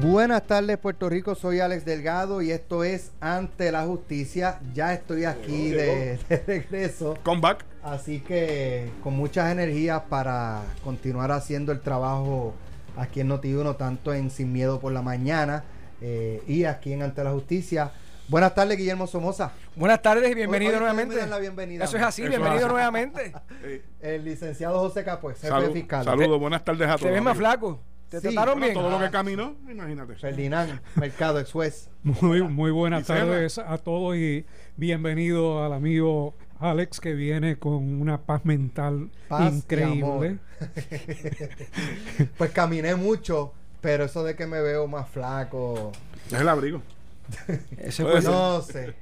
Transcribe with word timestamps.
Buenas 0.00 0.46
tardes 0.46 0.78
Puerto 0.78 1.08
Rico, 1.10 1.34
soy 1.34 1.60
Alex 1.60 1.84
Delgado 1.84 2.40
y 2.40 2.50
esto 2.52 2.84
es 2.84 3.12
Ante 3.20 3.70
la 3.70 3.84
Justicia. 3.84 4.58
Ya 4.72 4.94
estoy 4.94 5.24
aquí 5.24 5.70
de, 5.70 6.18
de 6.28 6.36
regreso. 6.46 7.18
Comeback. 7.22 7.64
Así 7.82 8.20
que 8.20 8.90
con 9.02 9.14
muchas 9.14 9.52
energías 9.52 10.02
para 10.08 10.62
continuar 10.84 11.32
haciendo 11.32 11.72
el 11.72 11.80
trabajo 11.80 12.54
aquí 12.96 13.20
en 13.20 13.28
Noti1, 13.30 13.76
tanto 13.76 14.14
en 14.14 14.30
Sin 14.30 14.52
Miedo 14.52 14.80
por 14.80 14.92
la 14.92 15.02
Mañana 15.02 15.64
eh, 16.00 16.42
y 16.46 16.64
aquí 16.64 16.92
en 16.92 17.02
Ante 17.02 17.22
la 17.22 17.32
Justicia. 17.32 17.90
Buenas 18.28 18.54
tardes, 18.54 18.78
Guillermo 18.78 19.06
Somoza. 19.06 19.52
Buenas 19.76 20.00
tardes 20.00 20.30
y 20.30 20.34
bienvenido 20.34 20.70
Hoy- 20.70 20.76
hoy 20.76 20.80
nuevamente. 20.80 21.26
la 21.26 21.38
bienvenida. 21.38 21.84
Eso 21.84 21.96
es 21.96 22.02
así, 22.04 22.22
Eso 22.22 22.30
bienvenido 22.30 22.66
así. 22.66 22.72
nuevamente. 22.72 23.32
El 24.00 24.24
licenciado 24.24 24.78
José 24.78 25.04
Capuez, 25.04 25.36
jefe 25.40 25.48
salud- 25.48 25.72
fiscal. 25.72 26.04
Saludos, 26.04 26.40
buenas 26.40 26.64
tardes 26.64 26.86
a 26.88 26.92
todos. 26.92 27.02
Te 27.02 27.10
ves 27.10 27.22
más 27.22 27.36
flaco. 27.36 27.80
Te 28.10 28.20
Sí. 28.20 28.28
trataron 28.34 28.58
bien. 28.60 28.74
Todo 28.74 28.90
lo 28.90 28.98
que 28.98 29.08
caminó, 29.10 29.54
imagínate. 29.70 30.16
Ferdinand, 30.16 30.80
Mercado 30.96 31.38
Express. 31.38 31.88
Muy, 32.02 32.42
muy 32.42 32.70
buenas 32.72 33.06
tardes 33.06 33.58
a 33.58 33.78
todos 33.78 34.16
y 34.16 34.44
bienvenido 34.76 35.62
al 35.64 35.72
amigo 35.72 36.34
Alex 36.58 36.98
que 36.98 37.14
viene 37.14 37.56
con 37.58 38.00
una 38.00 38.18
paz 38.22 38.44
mental 38.44 39.10
Paz 39.28 39.52
y 39.52 39.56
increíble. 39.58 40.38
pues 42.38 42.50
caminé 42.50 42.94
mucho, 42.96 43.52
pero 43.80 44.04
eso 44.04 44.24
de 44.24 44.34
que 44.34 44.46
me 44.46 44.60
veo 44.60 44.86
más 44.88 45.08
flaco, 45.08 45.92
Es 46.26 46.40
el 46.40 46.48
abrigo. 46.48 46.82
Ese 47.78 48.02
ser. 48.04 48.24
no 48.24 48.60
sé. 48.62 48.94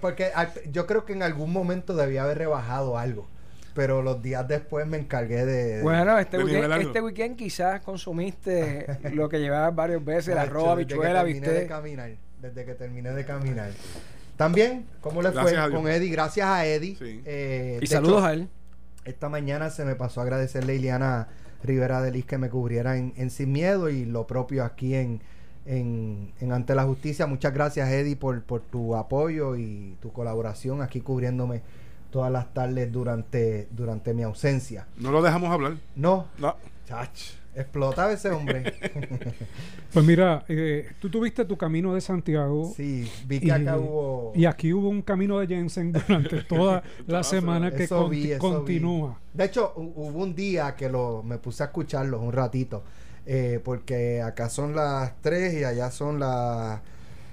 Porque 0.00 0.26
al- 0.34 0.52
yo 0.70 0.86
creo 0.86 1.04
que 1.04 1.12
en 1.12 1.22
algún 1.22 1.52
momento 1.52 1.94
debía 1.94 2.22
haber 2.24 2.38
rebajado 2.38 2.96
algo, 2.98 3.26
pero 3.74 4.00
los 4.02 4.22
días 4.22 4.46
después 4.48 4.86
me 4.86 4.96
encargué 4.98 5.44
de... 5.44 5.82
Bueno, 5.82 6.16
este 6.18 6.38
De 6.38 6.44
weekend, 6.44 6.72
este 6.80 7.00
weekend 7.00 7.36
quizás 7.36 7.80
consumiste 7.82 8.86
lo 9.12 9.28
que 9.28 9.40
llevabas 9.40 9.74
varias 9.74 10.04
veces, 10.04 10.34
Nacho, 10.34 10.48
arroz, 10.50 10.76
desde 10.78 10.86
que 10.86 10.94
habichuela, 10.94 11.24
terminé 11.24 11.46
de 11.48 11.52
viste. 11.54 11.66
caminar, 11.68 12.10
desde 12.40 12.64
que 12.64 12.74
terminé 12.74 13.10
de 13.12 13.24
caminar. 13.24 13.70
También, 14.36 14.86
¿cómo 15.00 15.22
le 15.22 15.30
Gracias 15.30 15.60
fue 15.68 15.70
con 15.72 15.88
Eddie? 15.88 16.10
Gracias 16.10 16.46
a 16.48 16.64
Eddie. 16.66 16.96
Sí. 16.96 17.22
Eh, 17.24 17.76
Y 17.78 17.80
de 17.80 17.86
saludos 17.86 18.18
hecho, 18.18 18.26
a 18.26 18.32
él. 18.32 18.48
Esta 19.04 19.28
mañana 19.28 19.70
se 19.70 19.84
me 19.84 19.94
pasó 19.96 20.20
a 20.20 20.22
agradecerle 20.24 20.72
a 20.72 20.76
Ileana 20.76 21.28
Rivera 21.62 22.00
de 22.00 22.10
Liz 22.10 22.26
que 22.26 22.38
me 22.38 22.48
cubriera 22.50 22.96
en, 22.96 23.12
en 23.16 23.30
Sin 23.30 23.52
Miedo 23.52 23.90
y 23.90 24.04
lo 24.04 24.26
propio 24.26 24.64
aquí 24.64 24.94
en, 24.94 25.20
en, 25.66 26.32
en 26.40 26.52
Ante 26.52 26.74
la 26.74 26.84
Justicia. 26.84 27.26
Muchas 27.26 27.52
gracias, 27.54 27.88
Eddie, 27.90 28.16
por, 28.16 28.42
por 28.42 28.60
tu 28.62 28.96
apoyo 28.96 29.56
y 29.56 29.96
tu 30.00 30.12
colaboración 30.12 30.82
aquí 30.82 31.00
cubriéndome 31.00 31.62
todas 32.14 32.30
las 32.30 32.54
tardes 32.54 32.92
durante, 32.92 33.66
durante 33.72 34.14
mi 34.14 34.22
ausencia. 34.22 34.86
No 34.98 35.10
lo 35.10 35.20
dejamos 35.20 35.50
hablar. 35.50 35.72
No, 35.96 36.28
No. 36.38 36.54
chach, 36.86 37.32
explotaba 37.56 38.12
ese 38.12 38.30
hombre. 38.30 38.72
Pues 39.92 40.04
mira, 40.04 40.44
eh, 40.48 40.90
tú 41.00 41.08
tuviste 41.08 41.44
tu 41.44 41.56
camino 41.56 41.94
de 41.94 42.00
Santiago 42.00 42.72
sí, 42.76 43.08
vi 43.28 43.38
que 43.38 43.46
y, 43.46 43.50
acá 43.50 43.78
hubo... 43.78 44.32
y 44.34 44.44
aquí 44.44 44.72
hubo 44.72 44.88
un 44.88 45.02
camino 45.02 45.38
de 45.38 45.46
Jensen 45.46 45.92
durante 45.92 46.42
toda 46.48 46.82
la 47.06 47.22
semana 47.22 47.70
que 47.70 47.84
Eso 47.84 48.06
conti- 48.08 48.10
vi, 48.10 48.30
eso 48.32 48.40
continúa. 48.40 49.20
De 49.32 49.44
hecho, 49.44 49.72
hu- 49.76 49.92
hubo 49.94 50.18
un 50.24 50.34
día 50.34 50.74
que 50.74 50.88
lo, 50.88 51.22
me 51.22 51.38
puse 51.38 51.62
a 51.62 51.66
escucharlos 51.66 52.20
un 52.22 52.32
ratito, 52.32 52.82
eh, 53.26 53.60
porque 53.64 54.20
acá 54.20 54.48
son 54.48 54.74
las 54.74 55.12
3 55.20 55.54
y 55.60 55.64
allá 55.64 55.90
son 55.92 56.18
las, 56.18 56.80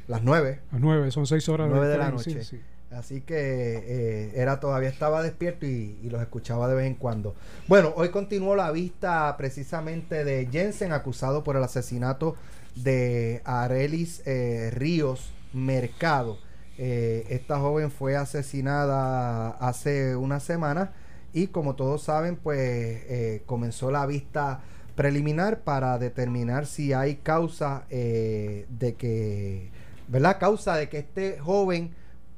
las 0.08 0.22
9. 0.24 0.60
Las 0.72 0.82
nueve, 0.82 1.10
son 1.12 1.26
seis 1.26 1.50
horas 1.50 1.68
Nueve 1.68 1.88
de 1.88 1.98
la 1.98 2.12
diferencia, 2.12 2.34
noche. 2.36 2.44
sí. 2.46 2.62
Así 2.92 3.22
que 3.22 3.36
eh, 3.38 4.32
era 4.36 4.60
todavía 4.60 4.90
estaba 4.90 5.24
despierto 5.24 5.66
y, 5.66 5.98
los 6.10 6.22
escuchaba 6.22 6.68
de 6.68 6.76
vez 6.76 6.88
en 6.88 6.96
cuando. 6.96 7.36
Bueno, 7.68 7.94
hoy 7.96 8.10
continuó 8.10 8.56
la 8.56 8.70
vista 8.72 9.34
precisamente 9.38 10.26
de 10.26 10.50
Jensen, 10.52 10.92
acusado 10.92 11.44
por 11.44 11.56
el 11.56 11.64
asesinato 11.64 12.36
de 12.76 13.42
Arelis 13.46 14.22
eh, 14.26 14.72
Ríos 14.74 15.32
Mercado. 15.54 16.38
Eh, 16.78 17.28
esta 17.30 17.60
joven 17.60 17.92
fue 17.92 18.16
asesinada 18.16 19.52
hace 19.52 20.16
una 20.16 20.40
semana 20.40 20.94
y 21.34 21.48
como 21.48 21.76
todos 21.76 22.04
saben, 22.04 22.36
pues 22.36 22.60
eh, 22.60 23.44
comenzó 23.46 23.92
la 23.92 24.06
vista 24.06 24.62
preliminar 24.96 25.62
para 25.62 25.98
determinar 25.98 26.66
si 26.66 26.92
hay 26.92 27.16
causa 27.16 27.86
de 27.90 28.96
que, 28.98 29.70
¿verdad? 30.10 30.38
Causa 30.40 30.76
de 30.76 30.90
que 30.90 31.00
este 31.00 31.40
joven 31.40 31.92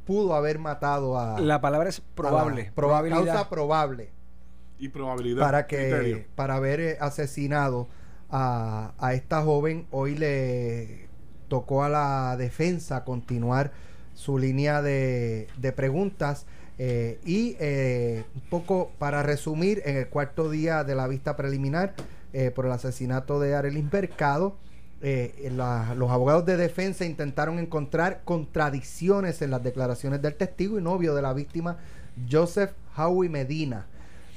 pudo 0.06 0.36
haber 0.36 0.60
matado 0.60 1.18
a 1.20 1.40
La 1.40 1.62
palabra 1.62 1.90
es 1.90 2.00
la 2.00 2.06
probable. 2.16 2.64
proba- 2.72 2.76
probabilidad. 2.76 3.26
causa 3.26 3.50
probable 3.50 4.10
Y 4.80 4.90
probabilidad. 4.90 5.42
para 5.44 5.68
criterio. 5.68 6.18
que 6.18 6.28
para 6.36 6.56
haber 6.56 6.80
eh, 6.80 6.98
asesinado 7.00 7.88
a, 8.30 8.94
a 9.00 9.14
esta 9.14 9.42
joven 9.44 9.86
hoy 9.92 10.16
le 10.16 11.08
tocó 11.48 11.84
a 11.84 11.90
la 11.90 12.36
defensa 12.38 13.04
continuar 13.04 13.72
su 14.16 14.38
línea 14.38 14.82
de, 14.82 15.48
de 15.58 15.72
preguntas 15.72 16.46
eh, 16.80 17.20
y 17.24 17.56
eh, 17.60 18.24
un 18.36 18.42
poco 18.50 18.92
para 18.98 19.22
resumir 19.24 19.82
en 19.86 19.98
el 19.98 20.08
cuarto 20.10 20.50
día 20.50 20.84
de 20.84 20.96
la 20.96 21.08
vista 21.08 21.36
preliminar 21.36 21.94
eh, 22.34 22.50
por 22.50 22.66
el 22.66 22.72
asesinato 22.72 23.40
de 23.40 23.56
Arelis 23.56 23.86
Mercado 23.92 24.56
eh, 25.04 25.52
los 25.52 26.10
abogados 26.10 26.46
de 26.46 26.58
defensa 26.58 27.06
intentaron 27.06 27.60
encontrar 27.60 28.22
contradicciones 28.26 29.42
en 29.42 29.52
las 29.52 29.62
declaraciones 29.62 30.22
del 30.22 30.36
testigo 30.36 30.80
y 30.80 30.82
novio 30.82 31.14
de 31.14 31.22
la 31.22 31.34
víctima 31.34 31.78
Joseph 32.30 32.72
Howie 32.98 33.30
Medina 33.30 33.86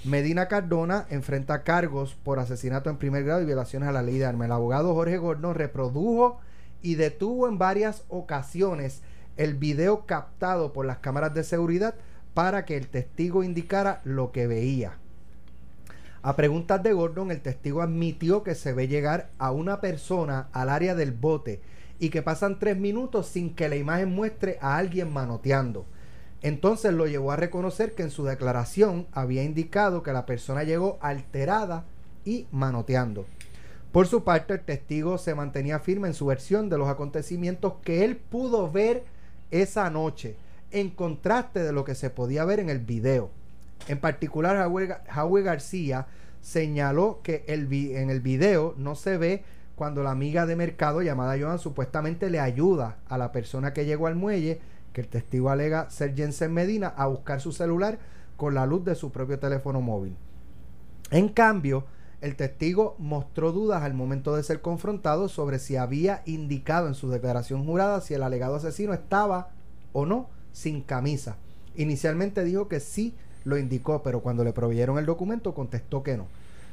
Medina 0.07 0.47
Cardona 0.47 1.07
enfrenta 1.11 1.65
cargos 1.65 2.15
por 2.15 2.39
asesinato 2.39 2.91
en 2.91 2.97
primer 2.97 3.25
grado 3.25 3.43
y 3.43 3.45
violaciones 3.45 3.89
a 3.89 3.93
la 3.93 4.03
ley 4.03 4.19
de 4.19 4.25
armas. 4.25 4.47
El 4.47 4.53
abogado 4.53 4.95
Jorge 4.95 5.19
Gordon 5.19 5.57
reprodujo 5.57 6.39
y 6.81 6.95
detuvo 6.95 7.49
en 7.49 7.59
varias 7.59 8.05
ocasiones 8.09 9.03
el 9.37 9.55
video 9.55 10.07
captado 10.07 10.73
por 10.73 10.87
las 10.87 10.99
cámaras 10.99 11.35
de 11.35 11.43
seguridad 11.43 11.97
para 12.35 12.65
que 12.65 12.77
el 12.77 12.87
testigo 12.87 13.43
indicara 13.43 14.01
lo 14.05 14.31
que 14.31 14.47
veía. 14.47 14.99
A 16.27 16.35
preguntas 16.35 16.83
de 16.83 16.93
Gordon, 16.93 17.31
el 17.31 17.41
testigo 17.41 17.83
admitió 17.83 18.43
que 18.43 18.57
se 18.57 18.73
ve 18.73 18.89
llegar 18.89 19.31
a 19.39 19.53
una 19.53 19.81
persona 19.81 20.49
al 20.51 20.71
área 20.71 20.97
del 20.97 21.13
bote 21.13 21.61
y 22.01 22.09
que 22.09 22.21
pasan 22.21 22.59
tres 22.59 22.77
minutos 22.77 23.29
sin 23.29 23.55
que 23.55 23.69
la 23.69 23.77
imagen 23.77 24.13
muestre 24.13 24.59
a 24.61 24.77
alguien 24.77 25.13
manoteando. 25.13 25.87
Entonces 26.43 26.93
lo 26.93 27.07
llevó 27.07 27.31
a 27.31 27.37
reconocer 27.37 27.95
que 27.95 28.03
en 28.03 28.11
su 28.11 28.25
declaración 28.25 29.07
había 29.13 29.45
indicado 29.45 30.03
que 30.03 30.13
la 30.13 30.27
persona 30.27 30.65
llegó 30.65 30.99
alterada 31.01 31.85
y 32.25 32.49
manoteando. 32.51 33.25
Por 33.93 34.09
su 34.09 34.25
parte, 34.25 34.55
el 34.55 34.65
testigo 34.65 35.19
se 35.19 35.37
mantenía 35.37 35.79
firme 35.79 36.09
en 36.09 36.15
su 36.15 36.27
versión 36.27 36.69
de 36.69 36.77
los 36.77 36.89
acontecimientos 36.89 37.75
que 37.85 38.05
él 38.05 38.17
pudo 38.17 38.69
ver 38.69 39.05
esa 39.53 39.91
noche, 39.91 40.35
en 40.73 40.91
contraste 40.91 41.63
de 41.63 41.73
lo 41.73 41.85
que 41.85 41.95
se 41.95 42.11
podía 42.11 42.45
ver 42.45 42.59
en 42.59 42.69
el 42.69 42.81
video. 42.81 43.31
En 43.89 43.99
particular, 44.01 44.57
Howie 44.67 45.43
García 45.43 46.07
señaló 46.41 47.21
que 47.23 47.45
el 47.49 47.67
vi- 47.67 47.95
en 47.97 48.11
el 48.11 48.21
video 48.21 48.75
no 48.77 48.95
se 48.95 49.19
ve 49.19 49.45
cuando 49.75 50.03
la 50.03 50.11
amiga 50.11 50.47
de 50.47 50.57
mercado 50.57 51.03
llamada 51.03 51.37
Joan 51.39 51.59
supuestamente 51.59 52.31
le 52.31 52.41
ayuda 52.41 52.99
a 53.09 53.19
la 53.19 53.31
persona 53.33 53.73
que 53.73 53.85
llegó 53.85 54.07
al 54.07 54.15
muelle, 54.17 54.61
que 54.93 55.03
el 55.03 55.09
testigo 55.09 55.51
alega 55.51 55.91
ser 55.91 56.15
Jensen 56.15 56.53
Medina, 56.53 56.89
a 56.89 57.07
buscar 57.07 57.41
su 57.41 57.53
celular 57.53 57.99
con 58.37 58.55
la 58.55 58.67
luz 58.67 58.85
de 58.85 58.95
su 58.95 59.13
propio 59.13 59.39
teléfono 59.39 59.81
móvil. 59.81 60.17
En 61.11 61.29
cambio, 61.29 61.85
el 62.23 62.35
testigo 62.37 62.97
mostró 62.99 63.53
dudas 63.53 63.83
al 63.83 63.93
momento 63.93 64.35
de 64.35 64.43
ser 64.43 64.63
confrontado 64.63 65.29
sobre 65.29 65.59
si 65.59 65.77
había 65.77 66.23
indicado 66.25 66.89
en 66.89 66.95
su 66.95 67.11
declaración 67.11 67.65
jurada 67.67 68.01
si 68.01 68.15
el 68.15 68.23
alegado 68.23 68.57
asesino 68.57 68.95
estaba 68.95 69.51
o 69.93 70.07
no 70.07 70.31
sin 70.53 70.81
camisa. 70.81 71.37
Inicialmente 71.77 72.43
dijo 72.43 72.69
que 72.69 72.81
sí 72.81 73.15
lo 73.47 73.57
indicó, 73.57 74.03
pero 74.03 74.21
cuando 74.21 74.43
le 74.45 74.53
proveyeron 74.53 74.99
el 74.99 75.07
documento 75.07 75.55
contestó 75.55 76.03
que 76.03 76.17
no. 76.17 76.27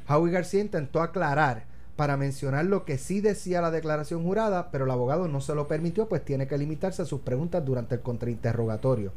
Howie 0.08 0.32
García 0.32 0.60
intentó 0.60 1.00
aclarar 1.00 1.64
para 1.96 2.16
mencionar 2.16 2.64
lo 2.64 2.84
que 2.84 2.98
sí 2.98 3.20
decía 3.20 3.62
la 3.62 3.70
declaración 3.70 4.24
jurada, 4.24 4.72
pero 4.72 4.84
el 4.84 4.90
abogado 4.90 5.28
no 5.28 5.40
se 5.40 5.54
lo 5.54 5.68
permitió, 5.68 6.08
pues 6.08 6.24
tiene 6.24 6.48
que 6.48 6.58
limitarse 6.58 7.02
a 7.02 7.06
sus 7.06 7.20
preguntas 7.20 7.64
durante 7.64 7.94
el 7.94 8.00
contrainterrogatorio. 8.00 9.12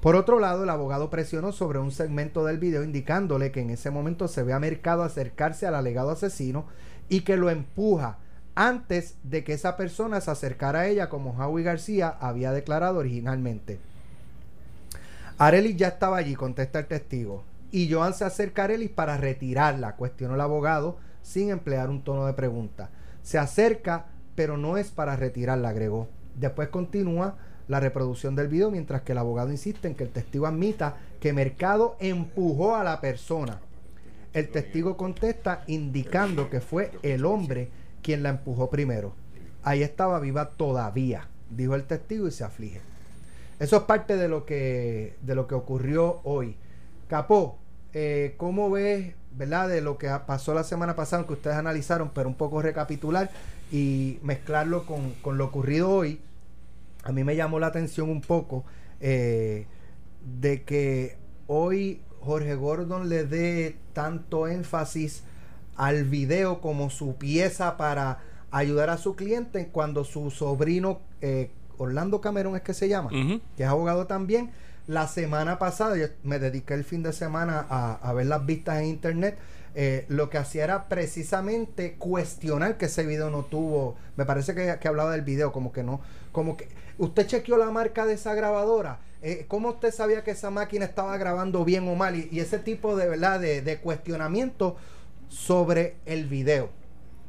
Por 0.00 0.16
otro 0.16 0.40
lado, 0.40 0.64
el 0.64 0.70
abogado 0.70 1.08
presionó 1.10 1.52
sobre 1.52 1.78
un 1.78 1.92
segmento 1.92 2.44
del 2.44 2.58
video 2.58 2.82
indicándole 2.82 3.52
que 3.52 3.60
en 3.60 3.70
ese 3.70 3.92
momento 3.92 4.26
se 4.26 4.42
ve 4.42 4.52
a 4.52 4.58
Mercado 4.58 5.04
acercarse 5.04 5.68
al 5.68 5.76
alegado 5.76 6.10
asesino 6.10 6.66
y 7.08 7.20
que 7.20 7.36
lo 7.36 7.50
empuja 7.50 8.18
antes 8.56 9.14
de 9.22 9.44
que 9.44 9.52
esa 9.52 9.76
persona 9.76 10.20
se 10.20 10.32
acercara 10.32 10.80
a 10.80 10.86
ella 10.88 11.08
como 11.08 11.30
Howie 11.38 11.64
García 11.64 12.08
había 12.20 12.50
declarado 12.50 12.98
originalmente. 12.98 13.78
Arelis 15.36 15.76
ya 15.76 15.88
estaba 15.88 16.18
allí, 16.18 16.34
contesta 16.34 16.78
el 16.78 16.86
testigo. 16.86 17.42
Y 17.72 17.92
Joan 17.92 18.14
se 18.14 18.24
acerca 18.24 18.62
a 18.62 18.64
Arelis 18.66 18.90
para 18.90 19.16
retirarla, 19.16 19.96
cuestionó 19.96 20.36
el 20.36 20.40
abogado 20.40 20.96
sin 21.22 21.50
emplear 21.50 21.90
un 21.90 22.04
tono 22.04 22.26
de 22.26 22.34
pregunta. 22.34 22.90
Se 23.22 23.38
acerca, 23.38 24.06
pero 24.36 24.56
no 24.56 24.76
es 24.76 24.90
para 24.90 25.16
retirarla, 25.16 25.70
agregó. 25.70 26.08
Después 26.36 26.68
continúa 26.68 27.36
la 27.66 27.80
reproducción 27.80 28.36
del 28.36 28.48
video 28.48 28.70
mientras 28.70 29.02
que 29.02 29.12
el 29.12 29.18
abogado 29.18 29.50
insiste 29.50 29.88
en 29.88 29.96
que 29.96 30.04
el 30.04 30.10
testigo 30.10 30.46
admita 30.46 30.96
que 31.18 31.32
Mercado 31.32 31.96
empujó 31.98 32.76
a 32.76 32.84
la 32.84 33.00
persona. 33.00 33.60
El 34.32 34.50
testigo 34.50 34.96
contesta 34.96 35.64
indicando 35.66 36.48
que 36.50 36.60
fue 36.60 36.92
el 37.02 37.24
hombre 37.24 37.70
quien 38.02 38.22
la 38.22 38.30
empujó 38.30 38.70
primero. 38.70 39.14
ahí 39.62 39.82
estaba 39.82 40.20
viva 40.20 40.50
todavía, 40.50 41.28
dijo 41.50 41.74
el 41.74 41.84
testigo 41.84 42.28
y 42.28 42.30
se 42.30 42.44
aflige. 42.44 42.93
Eso 43.58 43.76
es 43.76 43.82
parte 43.84 44.16
de 44.16 44.28
lo 44.28 44.44
que, 44.44 45.16
de 45.22 45.34
lo 45.34 45.46
que 45.46 45.54
ocurrió 45.54 46.20
hoy. 46.24 46.56
Capó, 47.08 47.58
eh, 47.92 48.34
¿cómo 48.36 48.70
ves, 48.70 49.14
verdad, 49.32 49.68
de 49.68 49.80
lo 49.80 49.98
que 49.98 50.10
pasó 50.26 50.54
la 50.54 50.64
semana 50.64 50.96
pasada, 50.96 51.26
que 51.26 51.34
ustedes 51.34 51.56
analizaron, 51.56 52.10
pero 52.14 52.28
un 52.28 52.34
poco 52.34 52.62
recapitular 52.62 53.30
y 53.70 54.18
mezclarlo 54.22 54.86
con, 54.86 55.12
con 55.22 55.38
lo 55.38 55.46
ocurrido 55.46 55.90
hoy? 55.90 56.20
A 57.04 57.12
mí 57.12 57.22
me 57.22 57.36
llamó 57.36 57.60
la 57.60 57.68
atención 57.68 58.08
un 58.08 58.22
poco 58.22 58.64
eh, 59.00 59.66
de 60.40 60.62
que 60.62 61.16
hoy 61.46 62.00
Jorge 62.20 62.54
Gordon 62.54 63.08
le 63.08 63.24
dé 63.24 63.76
tanto 63.92 64.48
énfasis 64.48 65.22
al 65.76 66.04
video 66.04 66.60
como 66.60 66.88
su 66.88 67.16
pieza 67.16 67.76
para 67.76 68.20
ayudar 68.50 68.88
a 68.88 68.96
su 68.96 69.16
cliente 69.16 69.68
cuando 69.68 70.04
su 70.04 70.30
sobrino 70.30 71.00
eh, 71.20 71.50
Orlando 71.78 72.20
Cameron 72.20 72.56
es 72.56 72.62
que 72.62 72.74
se 72.74 72.88
llama, 72.88 73.10
que 73.56 73.62
es 73.62 73.68
abogado 73.68 74.06
también, 74.06 74.50
la 74.86 75.08
semana 75.08 75.58
pasada, 75.58 75.96
yo 75.96 76.06
me 76.22 76.38
dediqué 76.38 76.74
el 76.74 76.84
fin 76.84 77.02
de 77.02 77.12
semana 77.12 77.66
a, 77.68 77.94
a 77.94 78.12
ver 78.12 78.26
las 78.26 78.44
vistas 78.44 78.80
en 78.80 78.86
internet, 78.86 79.38
eh, 79.74 80.04
lo 80.08 80.30
que 80.30 80.38
hacía 80.38 80.64
era 80.64 80.88
precisamente 80.88 81.94
cuestionar 81.94 82.76
que 82.76 82.86
ese 82.86 83.04
video 83.04 83.30
no 83.30 83.44
tuvo, 83.44 83.96
me 84.16 84.24
parece 84.24 84.54
que, 84.54 84.78
que 84.78 84.88
hablaba 84.88 85.12
del 85.12 85.22
video, 85.22 85.52
como 85.52 85.72
que 85.72 85.82
no, 85.82 86.00
como 86.32 86.56
que 86.56 86.68
usted 86.98 87.26
chequeó 87.26 87.56
la 87.56 87.70
marca 87.70 88.06
de 88.06 88.14
esa 88.14 88.34
grabadora, 88.34 89.00
eh, 89.22 89.46
¿cómo 89.48 89.70
usted 89.70 89.92
sabía 89.92 90.22
que 90.22 90.32
esa 90.32 90.50
máquina 90.50 90.84
estaba 90.84 91.16
grabando 91.16 91.64
bien 91.64 91.88
o 91.88 91.94
mal? 91.94 92.14
Y, 92.14 92.28
y 92.30 92.40
ese 92.40 92.58
tipo 92.58 92.94
de 92.94 93.08
verdad 93.08 93.40
de, 93.40 93.62
de 93.62 93.78
cuestionamiento 93.78 94.76
sobre 95.28 95.96
el 96.04 96.26
video. 96.26 96.68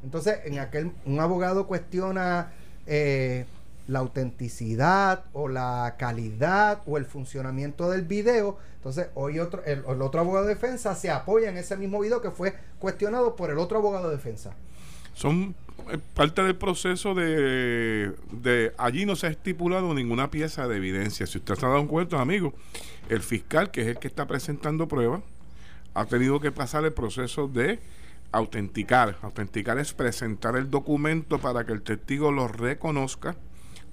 Entonces, 0.03 0.39
en 0.43 0.59
aquel, 0.59 0.91
un 1.05 1.19
abogado 1.19 1.65
cuestiona 1.65 2.51
eh, 2.85 3.45
la 3.87 3.99
autenticidad 3.99 5.25
o 5.33 5.47
la 5.47 5.95
calidad 5.97 6.81
o 6.85 6.97
el 6.97 7.05
funcionamiento 7.05 7.89
del 7.89 8.03
video. 8.03 8.57
Entonces, 8.77 9.07
hoy 9.15 9.39
otro, 9.39 9.63
el, 9.65 9.83
otro 9.85 10.19
abogado 10.19 10.45
de 10.45 10.55
defensa 10.55 10.95
se 10.95 11.11
apoya 11.11 11.49
en 11.49 11.57
ese 11.57 11.77
mismo 11.77 11.99
video 11.99 12.21
que 12.21 12.31
fue 12.31 12.55
cuestionado 12.79 13.35
por 13.35 13.51
el 13.51 13.57
otro 13.57 13.77
abogado 13.77 14.09
de 14.09 14.15
defensa. 14.15 14.55
Son 15.13 15.55
eh, 15.91 15.97
parte 16.13 16.43
del 16.43 16.55
proceso 16.55 17.13
de, 17.13 18.13
de 18.31 18.73
allí 18.77 19.05
no 19.05 19.15
se 19.15 19.27
ha 19.27 19.29
estipulado 19.29 19.93
ninguna 19.93 20.31
pieza 20.31 20.67
de 20.67 20.77
evidencia. 20.77 21.27
Si 21.27 21.37
usted 21.37 21.55
se 21.55 21.65
ha 21.65 21.69
dado 21.69 21.87
cuenta, 21.87 22.19
amigo, 22.19 22.53
el 23.09 23.21
fiscal, 23.21 23.71
que 23.71 23.81
es 23.81 23.87
el 23.87 23.99
que 23.99 24.07
está 24.07 24.25
presentando 24.25 24.87
pruebas, 24.87 25.21
ha 25.93 26.05
tenido 26.05 26.39
que 26.39 26.51
pasar 26.51 26.83
el 26.85 26.93
proceso 26.93 27.47
de 27.47 27.79
autenticar. 28.31 29.17
Autenticar 29.21 29.77
es 29.77 29.93
presentar 29.93 30.55
el 30.55 30.69
documento 30.69 31.39
para 31.39 31.65
que 31.65 31.71
el 31.71 31.81
testigo 31.81 32.31
lo 32.31 32.47
reconozca 32.47 33.35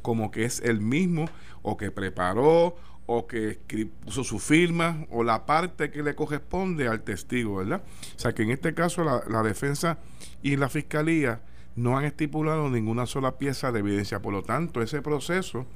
como 0.03 0.31
que 0.31 0.45
es 0.45 0.61
el 0.61 0.81
mismo 0.81 1.27
o 1.63 1.77
que 1.77 1.91
preparó 1.91 2.77
o 3.07 3.27
que 3.27 3.59
puso 4.05 4.25
su 4.25 4.39
firma 4.39 5.07
o 5.11 5.25
la 5.25 5.47
parte 5.47 5.91
que 5.91 6.03
le 6.03 6.15
corresponde 6.15 6.89
al 6.89 7.03
testigo, 7.03 7.57
¿verdad? 7.57 7.83
O 8.17 8.19
sea 8.19 8.33
que 8.33 8.43
en 8.43 8.51
este 8.51 8.75
caso 8.75 9.05
la, 9.05 9.23
la 9.29 9.43
defensa 9.43 9.99
y 10.43 10.57
la 10.57 10.69
fiscalía 10.69 11.41
no 11.75 11.97
han 11.97 12.05
estipulado 12.05 12.69
ninguna 12.69 13.07
sola 13.07 13.39
pieza 13.39 13.73
de 13.73 13.81
evidencia. 13.81 14.21
Por 14.21 14.33
lo 14.33 14.43
tanto, 14.43 14.83
ese 14.83 15.03
proceso 15.03 15.67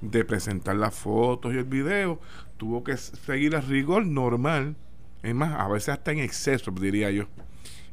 de 0.00 0.24
presentar 0.24 0.76
las 0.76 0.94
fotos 0.94 1.54
y 1.54 1.58
el 1.58 1.64
video 1.64 2.20
tuvo 2.56 2.84
que 2.84 2.96
seguir 2.96 3.54
el 3.54 3.62
rigor 3.62 4.06
normal, 4.06 4.76
es 5.22 5.34
más, 5.34 5.58
a 5.58 5.68
veces 5.68 5.90
hasta 5.90 6.12
en 6.12 6.18
exceso, 6.18 6.70
diría 6.70 7.10
yo, 7.10 7.26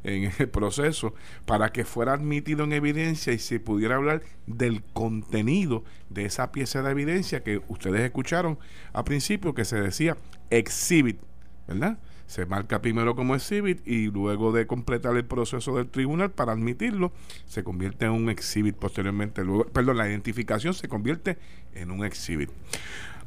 en 0.06 0.32
el 0.38 0.48
proceso, 0.48 1.14
para 1.44 1.70
que 1.72 1.84
fuera 1.84 2.14
admitido 2.14 2.64
en 2.64 2.72
evidencia 2.72 3.32
y 3.32 3.38
se 3.38 3.60
pudiera 3.60 3.96
hablar 3.96 4.22
del 4.46 4.82
contenido 4.92 5.84
de 6.08 6.24
esa 6.24 6.52
pieza 6.52 6.82
de 6.82 6.90
evidencia 6.90 7.42
que 7.42 7.60
ustedes 7.68 8.00
escucharon 8.00 8.58
al 8.92 9.04
principio, 9.04 9.54
que 9.54 9.64
se 9.64 9.80
decía 9.80 10.16
exhibit, 10.50 11.18
¿verdad? 11.66 11.98
Se 12.26 12.46
marca 12.46 12.80
primero 12.82 13.14
como 13.14 13.34
exhibit 13.34 13.86
y 13.86 14.08
luego 14.10 14.52
de 14.52 14.66
completar 14.66 15.16
el 15.16 15.24
proceso 15.24 15.76
del 15.76 15.88
tribunal 15.88 16.30
para 16.30 16.52
admitirlo, 16.52 17.12
se 17.46 17.62
convierte 17.62 18.06
en 18.06 18.12
un 18.12 18.30
exhibit 18.30 18.74
posteriormente. 18.76 19.44
Luego, 19.44 19.66
perdón, 19.66 19.98
la 19.98 20.08
identificación 20.08 20.74
se 20.74 20.88
convierte 20.88 21.38
en 21.74 21.92
un 21.92 22.04
exhibit. 22.04 22.50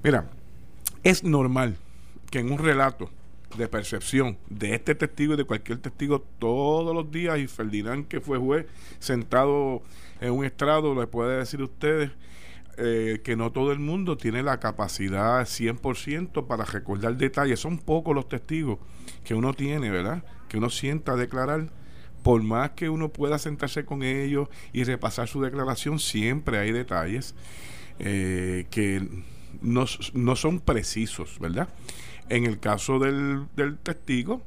Mira, 0.03 0.29
es 1.03 1.23
normal 1.23 1.77
que 2.29 2.39
en 2.39 2.51
un 2.51 2.57
relato 2.57 3.09
de 3.57 3.67
percepción 3.67 4.37
de 4.49 4.75
este 4.75 4.95
testigo 4.95 5.33
y 5.33 5.37
de 5.37 5.43
cualquier 5.43 5.79
testigo 5.79 6.21
todos 6.39 6.95
los 6.95 7.11
días, 7.11 7.39
y 7.39 7.47
Ferdinand, 7.47 8.07
que 8.07 8.21
fue 8.21 8.37
juez, 8.37 8.65
sentado 8.99 9.81
en 10.21 10.31
un 10.31 10.45
estrado, 10.45 10.93
le 10.95 11.07
puede 11.07 11.37
decir 11.37 11.61
a 11.61 11.63
ustedes 11.63 12.11
eh, 12.77 13.19
que 13.25 13.35
no 13.35 13.51
todo 13.51 13.73
el 13.73 13.79
mundo 13.79 14.15
tiene 14.15 14.41
la 14.41 14.59
capacidad 14.61 15.41
100% 15.41 16.47
para 16.47 16.63
recordar 16.63 17.17
detalles. 17.17 17.59
Son 17.59 17.77
pocos 17.77 18.15
los 18.15 18.29
testigos 18.29 18.79
que 19.25 19.33
uno 19.35 19.53
tiene, 19.53 19.89
¿verdad? 19.89 20.23
Que 20.47 20.57
uno 20.57 20.69
sienta 20.69 21.15
declarar. 21.15 21.69
Por 22.23 22.43
más 22.43 22.71
que 22.71 22.89
uno 22.89 23.09
pueda 23.09 23.37
sentarse 23.37 23.85
con 23.85 24.03
ellos 24.03 24.49
y 24.73 24.83
repasar 24.83 25.27
su 25.29 25.41
declaración, 25.41 25.99
siempre 25.99 26.57
hay 26.57 26.73
detalles 26.73 27.33
eh, 27.97 28.67
que 28.69 29.07
no, 29.61 29.85
no 30.13 30.35
son 30.35 30.59
precisos, 30.59 31.39
¿verdad? 31.39 31.69
En 32.29 32.45
el 32.45 32.59
caso 32.59 32.99
del, 32.99 33.47
del 33.55 33.77
testigo, 33.77 34.41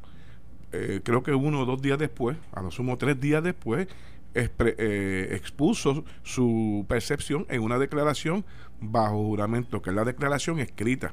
eh, 0.72 1.00
creo 1.04 1.22
que 1.22 1.34
uno 1.34 1.60
o 1.60 1.66
dos 1.66 1.82
días 1.82 1.98
después, 1.98 2.36
a 2.52 2.62
lo 2.62 2.70
sumo 2.70 2.96
tres 2.96 3.20
días 3.20 3.42
después, 3.42 3.88
eh, 4.34 5.28
expuso 5.32 6.04
su 6.22 6.86
percepción 6.88 7.44
en 7.50 7.60
una 7.60 7.78
declaración 7.78 8.46
bajo 8.80 9.22
juramento, 9.24 9.82
que 9.82 9.90
es 9.90 9.96
la 9.96 10.04
declaración 10.04 10.58
escrita. 10.58 11.12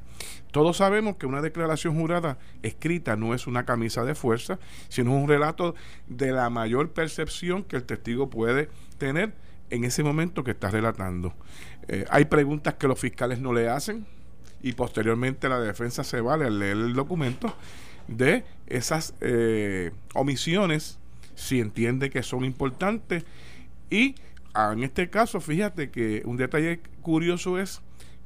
Todos 0.52 0.78
sabemos 0.78 1.18
que 1.18 1.26
una 1.26 1.42
declaración 1.42 2.00
jurada 2.00 2.38
escrita 2.64 3.18
no 3.18 3.34
es 3.34 3.46
una 3.46 3.66
camisa 3.66 4.06
de 4.06 4.16
fuerza, 4.16 4.58
sino 4.88 5.14
un 5.14 5.28
relato 5.28 5.76
de 6.08 6.32
la 6.32 6.50
mayor 6.50 6.92
percepción 6.92 7.64
que 7.64 7.76
el 7.76 7.84
testigo 7.84 8.30
puede 8.30 8.70
tener 8.98 9.34
en 9.70 9.84
ese 9.84 10.02
momento 10.02 10.46
que 10.46 10.52
está 10.52 10.72
relatando. 10.72 11.34
Eh, 11.90 12.06
hay 12.10 12.26
preguntas 12.26 12.76
que 12.76 12.88
los 12.88 13.00
fiscales 13.00 13.40
no 13.40 13.52
le 13.52 13.68
hacen 13.68 14.08
y 14.62 14.74
posteriormente 14.74 15.50
la 15.50 15.60
defensa 15.60 16.04
se 16.04 16.22
vale 16.22 16.46
al 16.46 16.60
leer 16.60 16.78
el 16.78 16.94
documento 16.94 17.54
de 18.08 18.44
esas 18.68 19.14
eh, 19.22 19.92
omisiones 20.14 21.00
si 21.36 21.60
entiende 21.60 22.10
que 22.10 22.24
son 22.24 22.44
importantes 22.44 23.24
y 23.90 24.16
ah, 24.54 24.72
en 24.74 24.84
este 24.84 25.10
caso 25.10 25.40
fíjate 25.40 25.90
que 25.90 26.24
un 26.26 26.38
detalle 26.38 26.82
curioso 27.02 27.60
es 27.60 27.82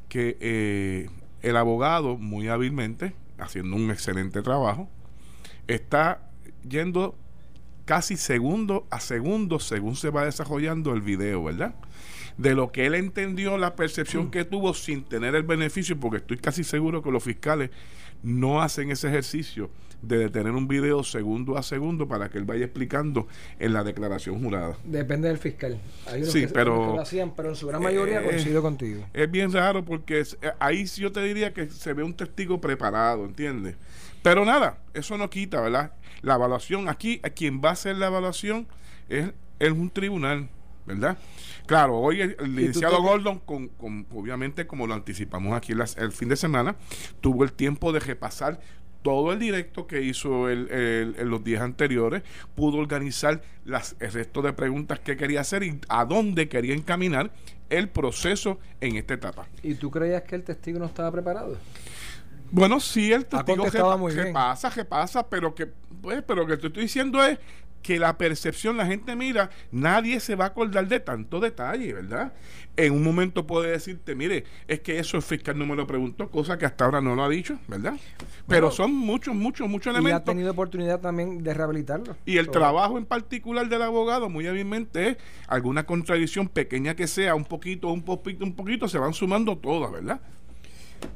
que 0.09 0.37
eh, 0.39 1.09
el 1.41 1.57
abogado 1.57 2.17
muy 2.17 2.47
hábilmente 2.47 3.13
haciendo 3.37 3.75
un 3.75 3.91
excelente 3.91 4.41
trabajo 4.41 4.89
está 5.67 6.29
yendo 6.67 7.15
casi 7.85 8.17
segundo 8.17 8.87
a 8.89 8.99
segundo 8.99 9.59
según 9.59 9.95
se 9.95 10.09
va 10.09 10.25
desarrollando 10.25 10.93
el 10.93 11.01
video, 11.01 11.43
¿verdad? 11.43 11.75
De 12.37 12.55
lo 12.55 12.71
que 12.71 12.85
él 12.87 12.95
entendió, 12.95 13.57
la 13.57 13.75
percepción 13.75 14.31
que 14.31 14.43
tuvo 14.45 14.73
sin 14.73 15.03
tener 15.03 15.35
el 15.35 15.43
beneficio, 15.43 15.99
porque 15.99 16.17
estoy 16.17 16.37
casi 16.37 16.63
seguro 16.63 17.01
que 17.03 17.11
los 17.11 17.23
fiscales 17.23 17.69
no 18.23 18.61
hacen 18.61 18.89
ese 18.89 19.07
ejercicio 19.09 19.69
de 20.01 20.17
detener 20.17 20.51
un 20.53 20.67
video 20.67 21.03
segundo 21.03 21.57
a 21.57 21.63
segundo 21.63 22.07
para 22.07 22.29
que 22.29 22.37
él 22.37 22.43
vaya 22.43 22.65
explicando 22.65 23.27
en 23.59 23.71
la 23.73 23.83
declaración 23.83 24.41
jurada. 24.43 24.75
Depende 24.83 25.27
del 25.29 25.37
fiscal. 25.37 25.77
Hay 26.07 26.21
unos 26.21 26.33
Sí, 26.33 26.41
que, 26.41 26.47
pero- 26.49 26.79
que 26.89 26.95
lo 26.95 27.01
hacían, 27.01 27.33
pero 27.35 27.49
en 27.49 27.55
su 27.55 27.67
gran 27.67 27.81
mayoría 27.81 28.19
Eh, 28.21 28.25
coincido 28.25 28.61
contigo. 28.61 29.05
Es 29.13 29.29
bien 29.31 29.51
raro 29.53 29.85
porque 29.85 30.19
es- 30.19 30.37
eh, 30.41 30.51
ahí 30.59 30.87
sí 30.87 31.01
yo 31.01 31.11
te 31.11 31.21
diría 31.23 31.53
que 31.53 31.69
se 31.69 31.93
ve 31.93 32.03
un 32.03 32.13
testigo 32.13 32.59
preparado, 32.59 33.23
¿entiendes? 33.25 33.75
Pero 34.21 34.43
nada, 34.43 34.77
eso 34.93 35.17
no 35.17 35.29
quita, 35.29 35.61
¿verdad? 35.61 35.93
La 36.21 36.35
evaluación, 36.35 36.89
aquí 36.89 37.19
a 37.23 37.29
quien 37.29 37.61
va 37.63 37.69
a 37.69 37.73
hacer 37.73 37.95
la 37.97 38.07
evaluación 38.07 38.67
es, 39.09 39.31
es 39.59 39.71
un 39.71 39.89
tribunal, 39.89 40.49
¿verdad? 40.85 41.17
Claro, 41.65 41.97
hoy 41.99 42.21
el, 42.21 42.35
el 42.39 42.55
licenciado 42.55 43.01
Gordon, 43.01 43.39
con, 43.39 43.67
con- 43.69 44.05
obviamente 44.13 44.67
como 44.67 44.85
lo 44.87 44.93
anticipamos 44.93 45.53
aquí 45.55 45.73
las- 45.73 45.97
el 45.97 46.11
fin 46.11 46.29
de 46.29 46.35
semana, 46.35 46.75
tuvo 47.21 47.43
el 47.43 47.53
tiempo 47.53 47.91
de 47.93 47.99
repasar 48.01 48.59
todo 49.01 49.33
el 49.33 49.39
directo 49.39 49.85
que 49.85 50.01
hizo 50.01 50.49
el- 50.49 50.69
el- 50.71 51.15
en 51.17 51.29
los 51.29 51.43
días 51.43 51.61
anteriores, 51.61 52.23
pudo 52.55 52.77
organizar 52.77 53.41
las, 53.65 53.95
el 53.99 54.11
resto 54.13 54.41
de 54.41 54.53
preguntas 54.53 54.99
que 54.99 55.17
quería 55.17 55.41
hacer 55.41 55.63
y 55.63 55.79
a 55.89 56.05
dónde 56.05 56.47
quería 56.47 56.73
encaminar 56.73 57.31
el 57.69 57.89
proceso 57.89 58.59
en 58.81 58.95
esta 58.95 59.13
etapa. 59.15 59.47
¿Y 59.61 59.75
tú 59.75 59.89
creías 59.91 60.23
que 60.23 60.35
el 60.35 60.43
testigo 60.43 60.79
no 60.79 60.85
estaba 60.85 61.11
preparado? 61.11 61.57
Bueno, 62.51 62.79
sí, 62.79 63.11
el 63.11 63.25
testigo 63.25 63.57
contestado 63.63 63.93
repa- 63.95 63.99
muy 63.99 64.13
bien. 64.13 64.27
repasa, 64.27 64.69
repasa, 64.69 65.27
pero 65.27 65.55
que, 65.55 65.67
pues, 66.01 66.23
pero 66.27 66.45
que 66.45 66.55
te 66.57 66.67
estoy 66.67 66.83
diciendo 66.83 67.23
es 67.23 67.39
que 67.83 67.99
la 67.99 68.17
percepción, 68.17 68.77
la 68.77 68.87
gente 68.87 69.15
mira, 69.15 69.49
nadie 69.71 70.19
se 70.19 70.35
va 70.35 70.45
a 70.45 70.47
acordar 70.47 70.87
de 70.87 70.99
tanto 71.01 71.39
detalle, 71.39 71.93
¿verdad? 71.93 72.33
En 72.75 72.93
un 72.93 73.03
momento 73.03 73.45
puede 73.45 73.69
decirte, 73.69 74.15
mire, 74.15 74.45
es 74.67 74.79
que 74.79 74.97
eso 74.97 75.17
el 75.17 75.21
fiscal 75.21 75.55
no 75.59 75.65
me 75.67 75.75
lo 75.75 75.85
preguntó, 75.85 76.31
cosa 76.31 76.57
que 76.57 76.65
hasta 76.65 76.85
ahora 76.85 77.01
no 77.01 77.13
lo 77.13 77.23
ha 77.23 77.29
dicho, 77.29 77.59
¿verdad? 77.67 77.93
Pero 78.47 78.71
son 78.71 78.95
muchos, 78.95 79.35
muchos, 79.35 79.69
muchos 79.69 79.93
elementos. 79.93 80.21
Y 80.21 80.21
ha 80.21 80.23
tenido 80.23 80.51
oportunidad 80.51 80.99
también 80.99 81.43
de 81.43 81.53
rehabilitarlo. 81.53 82.15
Y 82.25 82.37
el 82.37 82.49
trabajo 82.49 82.97
en 82.97 83.05
particular 83.05 83.67
del 83.67 83.83
abogado, 83.83 84.29
muy 84.29 84.47
hábilmente, 84.47 85.09
es 85.09 85.17
alguna 85.47 85.85
contradicción 85.85 86.47
pequeña 86.47 86.95
que 86.95 87.05
sea, 87.05 87.35
un 87.35 87.45
poquito, 87.45 87.89
un 87.89 88.01
poquito, 88.01 88.43
un 88.45 88.55
poquito, 88.55 88.87
se 88.87 88.97
van 88.97 89.13
sumando 89.13 89.57
todas, 89.57 89.91
¿verdad? 89.91 90.19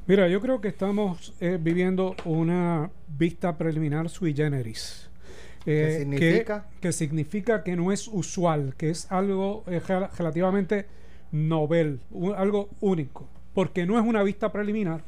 Mira, 0.05 0.27
yo 0.27 0.41
creo 0.41 0.59
que 0.59 0.67
estamos 0.67 1.33
eh, 1.39 1.57
viviendo 1.59 2.15
una 2.25 2.91
vista 3.07 3.57
preliminar 3.57 4.09
sui 4.09 4.33
generis. 4.33 5.09
¿Qué 5.67 5.87
Eh, 5.95 5.99
significa? 5.99 6.65
Que, 6.75 6.79
que 6.79 6.91
significa 6.93 7.61
que 7.63 7.75
no 7.75 7.91
es 7.91 8.07
usual, 8.07 8.73
que 8.77 8.89
es 8.89 9.11
algo 9.11 9.65
eh, 9.67 9.81
rel- 9.85 10.09
relativamente 10.17 10.85
novel, 11.33 11.99
algo 12.37 12.69
único. 12.79 13.27
Porque 13.53 13.85
no 13.85 13.99
es 13.99 14.05
una 14.05 14.23
vista 14.23 14.49
preliminar, 14.53 15.01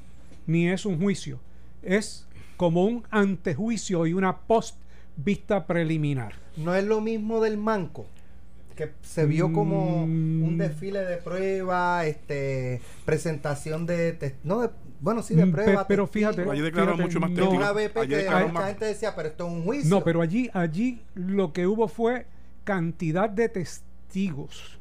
ni 0.47 0.67
es 0.67 0.85
un 0.85 0.99
juicio. 0.99 1.39
Es 1.81 2.27
como 2.57 2.83
un 2.83 3.03
antejuicio 3.09 4.05
y 4.05 4.11
una 4.13 4.35
post 4.39 4.75
vista 5.15 5.65
preliminar. 5.65 6.33
No 6.57 6.75
es 6.75 6.83
lo 6.83 6.99
mismo 6.99 7.39
del 7.39 7.55
manco, 7.57 8.05
que 8.79 8.91
se 9.01 9.25
vio 9.25 9.51
como 9.51 10.07
Mm. 10.07 10.43
un 10.43 10.57
desfile 10.57 11.01
de 11.03 11.17
prueba, 11.17 12.05
este, 12.05 12.79
presentación 13.05 13.85
de, 13.85 14.13
tes- 14.13 14.35
no 14.45 14.61
de, 14.61 14.69
bueno 15.01 15.21
sí 15.21 15.35
de 15.35 15.45
Mm, 15.45 15.51
prueba, 15.51 15.81
pe- 15.83 15.85
pero 15.89 16.07
fíjate, 16.07 16.43
Allí 16.49 16.61
declararon 16.61 16.95
fíjate, 16.97 17.03
mucho 17.03 17.19
más 17.19 17.31
no- 17.31 17.49
una 17.51 17.71
vez 17.73 17.91
Ayer 17.95 18.25
que 18.25 18.29
mucha 18.29 18.47
más. 18.53 18.65
gente 18.67 18.85
decía, 18.85 19.13
pero 19.15 19.27
esto 19.27 19.45
es 19.47 19.53
un 19.53 19.63
juicio. 19.63 19.89
No, 19.89 20.01
pero 20.03 20.21
allí, 20.21 20.49
allí 20.53 21.01
lo 21.13 21.51
que 21.51 21.67
hubo 21.67 21.87
fue 21.89 22.25
cantidad 22.63 23.29
de 23.29 23.49
testigos. 23.49 24.79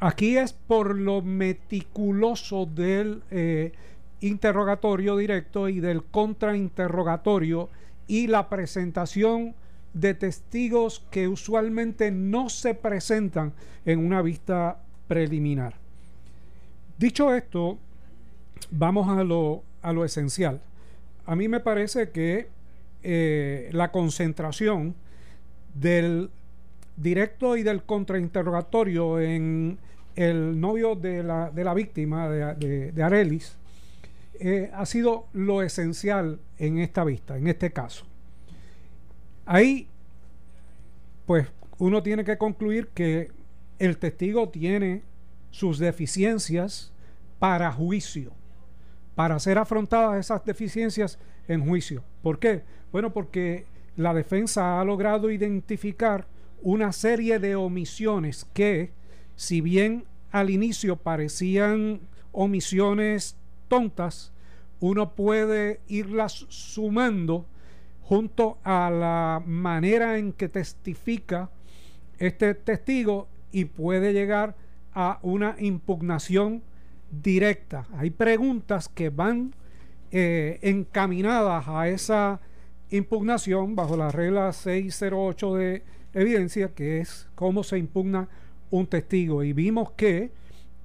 Aquí 0.00 0.36
es 0.36 0.52
por 0.52 0.96
lo 0.98 1.22
meticuloso 1.22 2.66
del 2.66 3.22
eh, 3.30 3.72
interrogatorio 4.20 5.16
directo 5.16 5.68
y 5.68 5.78
del 5.80 6.02
contrainterrogatorio 6.04 7.68
y 8.06 8.26
la 8.26 8.48
presentación 8.48 9.54
de 9.94 10.12
testigos 10.14 11.04
que 11.10 11.28
usualmente 11.28 12.10
no 12.10 12.48
se 12.50 12.74
presentan 12.74 13.52
en 13.86 14.04
una 14.04 14.20
vista 14.22 14.82
preliminar. 15.08 15.74
Dicho 16.98 17.32
esto, 17.34 17.78
vamos 18.70 19.08
a 19.08 19.24
lo, 19.24 19.62
a 19.82 19.92
lo 19.92 20.04
esencial. 20.04 20.60
A 21.26 21.34
mí 21.36 21.48
me 21.48 21.60
parece 21.60 22.10
que 22.10 22.48
eh, 23.02 23.70
la 23.72 23.90
concentración 23.90 24.94
del 25.74 26.30
directo 26.96 27.56
y 27.56 27.62
del 27.62 27.82
contrainterrogatorio 27.82 29.20
en 29.20 29.78
el 30.16 30.60
novio 30.60 30.94
de 30.94 31.22
la, 31.22 31.50
de 31.50 31.64
la 31.64 31.74
víctima, 31.74 32.28
de, 32.28 32.90
de- 32.92 33.02
Arelis, 33.02 33.56
eh, 34.38 34.70
ha 34.72 34.86
sido 34.86 35.26
lo 35.32 35.62
esencial 35.62 36.38
en 36.58 36.78
esta 36.78 37.04
vista, 37.04 37.36
en 37.36 37.46
este 37.48 37.72
caso. 37.72 38.06
Ahí, 39.46 39.88
pues 41.26 41.48
uno 41.78 42.02
tiene 42.02 42.24
que 42.24 42.38
concluir 42.38 42.88
que 42.88 43.30
el 43.78 43.98
testigo 43.98 44.48
tiene 44.48 45.02
sus 45.50 45.78
deficiencias 45.78 46.92
para 47.38 47.70
juicio, 47.72 48.32
para 49.14 49.38
ser 49.38 49.58
afrontadas 49.58 50.18
esas 50.18 50.44
deficiencias 50.44 51.18
en 51.48 51.66
juicio. 51.66 52.02
¿Por 52.22 52.38
qué? 52.38 52.62
Bueno, 52.90 53.12
porque 53.12 53.66
la 53.96 54.14
defensa 54.14 54.80
ha 54.80 54.84
logrado 54.84 55.30
identificar 55.30 56.26
una 56.62 56.92
serie 56.92 57.38
de 57.38 57.56
omisiones 57.56 58.46
que, 58.54 58.92
si 59.36 59.60
bien 59.60 60.04
al 60.30 60.50
inicio 60.50 60.96
parecían 60.96 62.00
omisiones 62.32 63.36
tontas, 63.68 64.32
uno 64.80 65.14
puede 65.14 65.80
irlas 65.86 66.46
sumando 66.48 67.46
junto 68.04 68.58
a 68.64 68.90
la 68.90 69.42
manera 69.44 70.18
en 70.18 70.32
que 70.32 70.48
testifica 70.48 71.50
este 72.18 72.54
testigo 72.54 73.28
y 73.50 73.64
puede 73.64 74.12
llegar 74.12 74.56
a 74.92 75.18
una 75.22 75.56
impugnación 75.58 76.62
directa. 77.10 77.86
Hay 77.96 78.10
preguntas 78.10 78.88
que 78.88 79.08
van 79.08 79.54
eh, 80.10 80.58
encaminadas 80.62 81.66
a 81.66 81.88
esa 81.88 82.40
impugnación 82.90 83.74
bajo 83.74 83.96
la 83.96 84.10
regla 84.10 84.52
608 84.52 85.54
de 85.54 85.82
evidencia, 86.12 86.74
que 86.74 87.00
es 87.00 87.28
cómo 87.34 87.64
se 87.64 87.78
impugna 87.78 88.28
un 88.70 88.86
testigo. 88.86 89.42
Y 89.42 89.52
vimos 89.52 89.92
que 89.92 90.30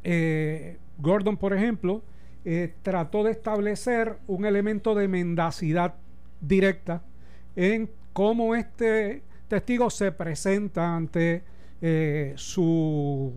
eh, 0.03 0.77
Gordon, 0.97 1.37
por 1.37 1.53
ejemplo, 1.53 2.01
eh, 2.45 2.73
trató 2.81 3.23
de 3.23 3.31
establecer 3.31 4.17
un 4.27 4.45
elemento 4.45 4.95
de 4.95 5.07
mendacidad 5.07 5.95
directa 6.39 7.03
en 7.55 7.89
cómo 8.13 8.55
este 8.55 9.23
testigo 9.47 9.89
se 9.89 10.11
presenta 10.11 10.95
ante 10.95 11.43
eh, 11.81 12.33
su 12.35 13.33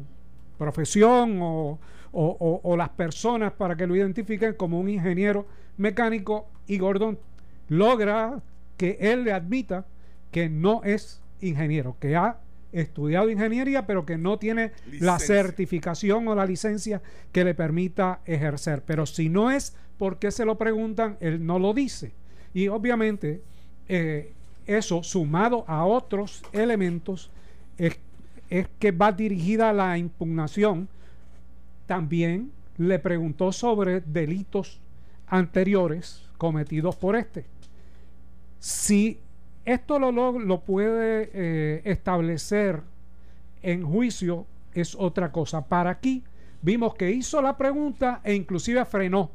profesión 0.58 1.38
o, 1.40 1.78
o- 2.12 2.36
o- 2.38 2.60
o 2.62 2.76
las 2.76 2.90
personas 2.90 3.52
para 3.52 3.76
que 3.76 3.86
lo 3.86 3.96
identifiquen 3.96 4.54
como 4.54 4.78
un 4.80 4.88
ingeniero 4.88 5.46
mecánico 5.76 6.46
y 6.66 6.78
Gordon 6.78 7.18
logra 7.68 8.42
que 8.76 8.98
él 9.00 9.24
le 9.24 9.32
admita 9.32 9.86
que 10.30 10.48
no 10.48 10.82
es 10.84 11.22
ingeniero, 11.40 11.96
que 11.98 12.16
ha 12.16 12.38
estudiado 12.72 13.28
ingeniería 13.30 13.86
pero 13.86 14.04
que 14.06 14.16
no 14.18 14.38
tiene 14.38 14.72
la 15.00 15.18
certificación 15.26 16.28
o 16.28 16.34
la 16.34 16.46
licencia 16.46 17.02
que 17.32 17.44
le 17.44 17.54
permita 17.54 18.20
ejercer. 18.24 18.82
Pero 18.86 19.06
si 19.06 19.28
no 19.28 19.50
es 19.50 19.76
porque 19.98 20.30
se 20.30 20.44
lo 20.44 20.56
preguntan, 20.58 21.16
él 21.20 21.44
no 21.44 21.58
lo 21.58 21.74
dice. 21.74 22.12
Y 22.54 22.68
obviamente 22.68 23.42
eh, 23.88 24.32
eso 24.66 25.02
sumado 25.02 25.64
a 25.66 25.84
otros 25.84 26.42
elementos 26.52 27.30
es, 27.78 27.98
es 28.48 28.68
que 28.78 28.92
va 28.92 29.12
dirigida 29.12 29.72
la 29.72 29.98
impugnación. 29.98 30.88
También 31.86 32.52
le 32.78 32.98
preguntó 32.98 33.52
sobre 33.52 34.00
delitos 34.00 34.80
anteriores 35.26 36.22
cometidos 36.38 36.96
por 36.96 37.16
este. 37.16 37.44
Si 38.58 39.18
esto 39.64 39.98
lo, 39.98 40.12
lo, 40.12 40.38
lo 40.38 40.60
puede 40.60 41.30
eh, 41.32 41.82
establecer 41.84 42.82
en 43.62 43.84
juicio, 43.84 44.46
es 44.74 44.94
otra 44.98 45.30
cosa. 45.32 45.66
Para 45.66 45.90
aquí 45.90 46.24
vimos 46.62 46.94
que 46.94 47.10
hizo 47.10 47.42
la 47.42 47.56
pregunta 47.56 48.20
e 48.24 48.34
inclusive 48.34 48.84
frenó. 48.84 49.30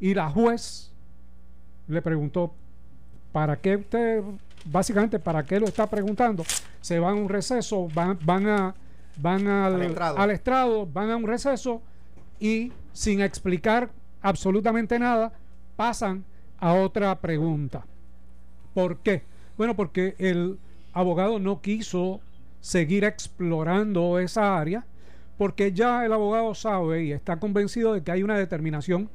Y 0.00 0.14
la 0.14 0.30
juez 0.30 0.92
le 1.88 2.02
preguntó, 2.02 2.54
¿para 3.32 3.56
qué 3.56 3.76
usted, 3.76 4.22
básicamente, 4.64 5.18
para 5.18 5.42
qué 5.42 5.60
lo 5.60 5.66
está 5.66 5.86
preguntando? 5.88 6.44
Se 6.80 6.98
van 6.98 7.18
a 7.18 7.20
un 7.20 7.28
receso, 7.28 7.88
van, 7.94 8.18
van 8.24 8.46
a 8.48 8.74
van 9.20 9.46
al, 9.48 9.74
Al 9.74 9.82
estrado. 9.82 10.18
al 10.18 10.30
estrado, 10.30 10.86
van 10.86 11.10
a 11.10 11.16
un 11.16 11.26
receso 11.26 11.82
y 12.38 12.72
sin 12.92 13.20
explicar 13.20 13.90
absolutamente 14.22 14.98
nada, 14.98 15.32
pasan 15.76 16.24
a 16.58 16.74
otra 16.74 17.18
pregunta. 17.20 17.84
¿Por 18.74 18.98
qué? 18.98 19.22
Bueno, 19.56 19.74
porque 19.74 20.14
el 20.18 20.58
abogado 20.92 21.38
no 21.38 21.60
quiso 21.60 22.20
seguir 22.60 23.04
explorando 23.04 24.18
esa 24.18 24.58
área, 24.58 24.84
porque 25.36 25.72
ya 25.72 26.04
el 26.04 26.12
abogado 26.12 26.54
sabe 26.54 27.04
y 27.04 27.12
está 27.12 27.38
convencido 27.38 27.92
de 27.92 28.02
que 28.02 28.10
hay 28.10 28.22
una 28.22 28.36
determinación 28.36 29.08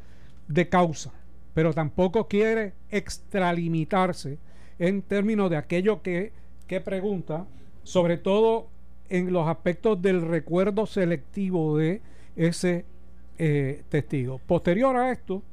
de 0.48 0.70
causa, 0.70 1.12
pero 1.54 1.74
tampoco 1.74 2.28
quiere 2.28 2.74
extralimitarse 2.90 4.38
en 4.80 5.02
términos 5.02 5.50
de 5.50 5.58
aquello 5.58 6.02
que, 6.02 6.32
que 6.68 6.82
pregunta, 6.82 7.46
sobre 7.84 8.18
todo 8.18 8.68
en 9.10 9.32
los 9.32 9.48
aspectos 9.48 10.02
del 10.02 10.22
recuerdo 10.22 10.86
selectivo 10.86 11.78
de 11.78 12.02
ese 12.36 12.86
eh, 13.38 13.84
testigo. 13.90 14.40
Posterior 14.40 14.96
a 14.96 15.12
esto, 15.12 15.44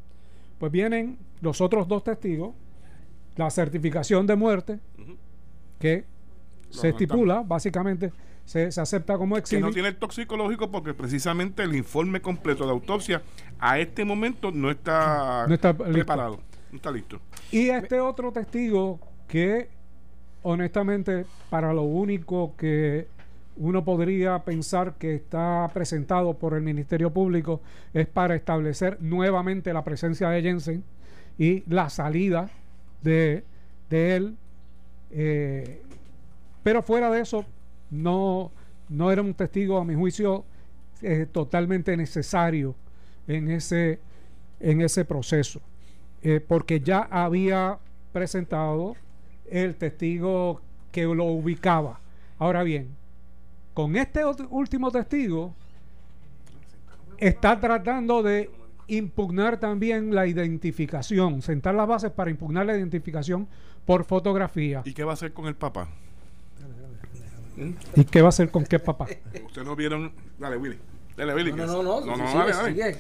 pues 0.58 0.72
vienen 0.72 1.18
los 1.40 1.60
otros 1.60 1.88
dos 1.88 2.04
testigos, 2.04 2.54
la 3.36 3.50
certificación 3.50 4.26
de 4.26 4.36
muerte, 4.36 4.78
que 5.78 6.04
se 6.70 6.88
estipula, 6.90 7.42
básicamente 7.46 8.12
se, 8.44 8.70
se 8.72 8.80
acepta 8.80 9.16
como 9.18 9.34
que 9.34 9.40
exhibit. 9.40 9.64
no 9.64 9.70
tiene 9.70 9.88
el 9.88 9.96
toxicológico 9.96 10.70
porque 10.70 10.94
precisamente 10.94 11.62
el 11.62 11.74
informe 11.74 12.20
completo 12.20 12.64
de 12.64 12.70
autopsia 12.70 13.22
a 13.58 13.78
este 13.78 14.04
momento 14.04 14.50
no 14.50 14.70
está, 14.70 15.46
No 15.46 15.54
está 15.54 15.70
listo. 15.72 15.84
preparado, 15.92 16.40
no 16.70 16.76
está 16.76 16.90
listo. 16.90 17.20
Y 17.52 17.68
este 17.68 18.00
otro 18.00 18.32
testigo 18.32 18.98
que 19.28 19.68
honestamente 20.42 21.26
para 21.50 21.72
lo 21.74 21.82
único 21.82 22.54
que 22.56 23.06
uno 23.56 23.84
podría 23.84 24.38
pensar 24.44 24.94
que 24.94 25.14
está 25.14 25.68
presentado 25.74 26.32
por 26.38 26.54
el 26.54 26.62
Ministerio 26.62 27.10
Público 27.12 27.60
es 27.92 28.06
para 28.06 28.34
establecer 28.34 28.96
nuevamente 29.00 29.72
la 29.74 29.84
presencia 29.84 30.30
de 30.30 30.40
Jensen 30.40 30.82
y 31.36 31.62
la 31.68 31.90
salida 31.90 32.48
de, 33.02 33.44
de 33.90 34.16
él. 34.16 34.36
eh, 35.10 35.82
Pero 36.62 36.82
fuera 36.82 37.10
de 37.10 37.20
eso, 37.20 37.44
no, 37.90 38.50
no 38.88 39.10
era 39.10 39.22
un 39.22 39.34
testigo, 39.34 39.78
a 39.78 39.84
mi 39.84 39.94
juicio, 39.94 40.44
eh, 41.02 41.26
totalmente 41.30 41.96
necesario 41.96 42.74
en 43.26 43.50
ese, 43.50 44.00
en 44.60 44.82
ese 44.82 45.04
proceso, 45.04 45.60
eh, 46.22 46.40
porque 46.46 46.80
ya 46.80 47.08
había 47.10 47.78
presentado 48.12 48.96
el 49.50 49.76
testigo 49.76 50.60
que 50.92 51.04
lo 51.04 51.24
ubicaba. 51.24 52.00
Ahora 52.38 52.62
bien, 52.62 52.88
con 53.74 53.96
este 53.96 54.22
último 54.24 54.90
testigo, 54.90 55.54
está 57.18 57.60
tratando 57.60 58.22
de 58.22 58.50
impugnar 58.88 59.58
también 59.60 60.14
la 60.14 60.26
identificación, 60.26 61.42
sentar 61.42 61.74
las 61.74 61.86
bases 61.86 62.10
para 62.10 62.30
impugnar 62.30 62.66
la 62.66 62.76
identificación 62.76 63.46
por 63.86 64.04
fotografía. 64.04 64.82
¿Y 64.84 64.92
qué 64.92 65.04
va 65.04 65.12
a 65.12 65.14
hacer 65.14 65.32
con 65.32 65.46
el 65.46 65.54
papá? 65.54 65.88
¿Y 67.96 68.04
qué 68.04 68.20
va 68.22 68.26
a 68.26 68.30
hacer 68.30 68.50
con 68.50 68.64
qué 68.64 68.78
papá? 68.78 69.06
Ustedes 69.44 69.66
no 69.66 69.76
vieron. 69.76 70.12
Dale, 70.38 70.56
Willy. 70.56 70.78
Dale, 71.16 71.34
Willy. 71.34 71.52
No, 71.52 71.66
no, 71.66 71.82
no. 71.82 72.00
no, 72.04 72.16
no, 72.16 72.24
dale, 72.38 72.52
dale. 72.74 72.96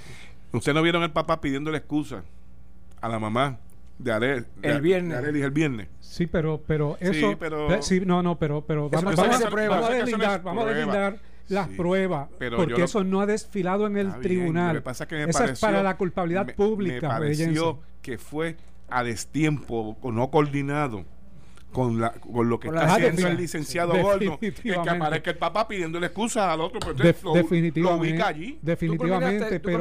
Ustedes 0.52 0.74
no 0.74 0.82
vieron 0.82 1.02
el 1.02 1.10
papá 1.12 1.40
pidiéndole 1.40 1.78
excusa 1.78 2.22
a 3.00 3.08
la 3.08 3.18
mamá 3.18 3.58
de 3.98 4.12
Arel. 4.12 4.46
El 4.62 4.80
viernes. 4.80 5.22
De 5.22 5.40
el 5.42 5.50
viernes. 5.50 5.88
Sí, 6.00 6.26
pero, 6.26 6.60
pero 6.66 6.96
eso. 7.00 7.12
Sí, 7.30 7.36
pero. 7.38 7.82
Sí, 7.82 8.00
no, 8.04 8.22
no, 8.22 8.38
pero, 8.38 8.62
pero 8.66 8.90
vamos, 8.90 9.14
vamos, 9.16 9.42
a, 9.44 9.48
prueba. 9.50 9.76
vamos 9.76 9.90
a 9.90 9.94
deslindar, 9.94 10.42
vamos 10.42 10.64
a 10.64 10.68
deslindar 10.70 11.18
las 11.48 11.68
Sí, 11.68 11.74
pruebas, 11.76 12.28
yo 12.40 12.56
porque 12.56 12.78
lo- 12.78 12.84
eso 12.84 13.02
no 13.04 13.20
ha 13.20 13.26
desfilado 13.26 13.86
en 13.86 13.96
el 13.96 14.06
bien, 14.08 14.20
tribunal. 14.20 14.74
Lo 14.74 14.80
que 14.80 14.84
pasa 14.84 15.04
es 15.04 15.08
que 15.08 15.16
me 15.16 15.22
Eso 15.30 15.38
pareció, 15.38 15.52
es 15.54 15.60
para 15.60 15.82
la 15.82 15.96
culpabilidad 15.96 16.46
me- 16.46 16.52
pública. 16.54 17.08
Me 17.08 17.14
pareció 17.14 17.80
que 18.02 18.18
fue 18.18 18.56
a 18.88 19.02
destiempo, 19.04 19.96
o 20.00 20.12
no 20.12 20.30
coordinado 20.30 21.04
con, 21.72 22.00
la, 22.00 22.12
con 22.12 22.48
lo 22.48 22.58
que 22.58 22.68
Con 22.68 22.78
está 22.78 22.94
haciendo 22.94 23.26
el 23.28 23.36
licenciado 23.36 23.92
Gordon. 24.02 24.38
El 24.40 24.54
que 24.54 24.72
aparezca 24.74 25.30
el 25.30 25.38
papá 25.38 25.66
pidiéndole 25.68 26.06
excusa 26.06 26.52
al 26.52 26.60
otro, 26.60 26.80
pues 26.80 26.96
De- 26.96 27.08
entonces 27.10 27.22
lo, 27.24 27.30
lo 27.30 27.36
definitivamente, 27.36 28.12
ubica 28.12 28.26
allí. 28.28 28.58
definitivamente, 28.62 29.60
pero 29.60 29.78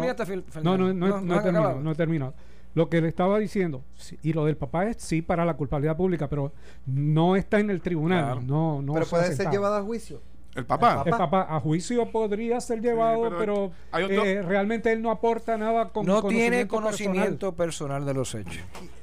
no, 0.63 0.77
no, 0.77 0.93
no, 0.93 0.93
no, 0.93 1.07
No, 1.07 1.21
no 1.21 1.33
he 1.33 1.37
has 1.37 1.43
terminado, 1.43 1.65
acabado. 1.65 1.81
no 1.83 1.91
he 1.91 1.95
terminado. 1.95 2.33
Lo 2.75 2.87
que 2.87 3.01
le 3.01 3.07
estaba 3.07 3.39
diciendo 3.39 3.83
sí, 3.95 4.17
y 4.21 4.31
lo 4.33 4.45
del 4.45 4.55
papá 4.55 4.85
es 4.85 4.97
sí 4.97 5.23
para 5.23 5.43
la 5.43 5.55
culpabilidad 5.55 5.97
pública, 5.97 6.27
pero 6.29 6.53
no 6.85 7.35
está 7.35 7.59
en 7.59 7.71
el 7.71 7.81
tribunal, 7.81 8.23
Claro. 8.25 8.41
no, 8.41 8.81
no 8.83 8.93
pero 8.93 9.05
se 9.05 9.09
puede 9.09 9.35
ser 9.35 9.49
llevado 9.49 9.75
a 9.77 9.81
juicio. 9.81 10.21
El 10.55 10.65
papá. 10.65 11.03
El 11.05 11.11
papá 11.11 11.47
a 11.49 11.59
juicio 11.59 12.11
podría 12.11 12.59
ser 12.61 12.81
llevado, 12.81 13.29
pero 13.37 13.71
pero, 13.91 14.23
eh, 14.23 14.41
realmente 14.43 14.91
él 14.91 15.01
no 15.01 15.09
aporta 15.11 15.57
nada 15.57 15.89
con 15.89 16.05
No 16.05 16.21
tiene 16.23 16.67
conocimiento 16.67 16.67
personal. 16.67 16.91
conocimiento 16.91 17.55
personal 17.55 18.05
de 18.05 18.13
los 18.13 18.35
hechos. 18.35 18.57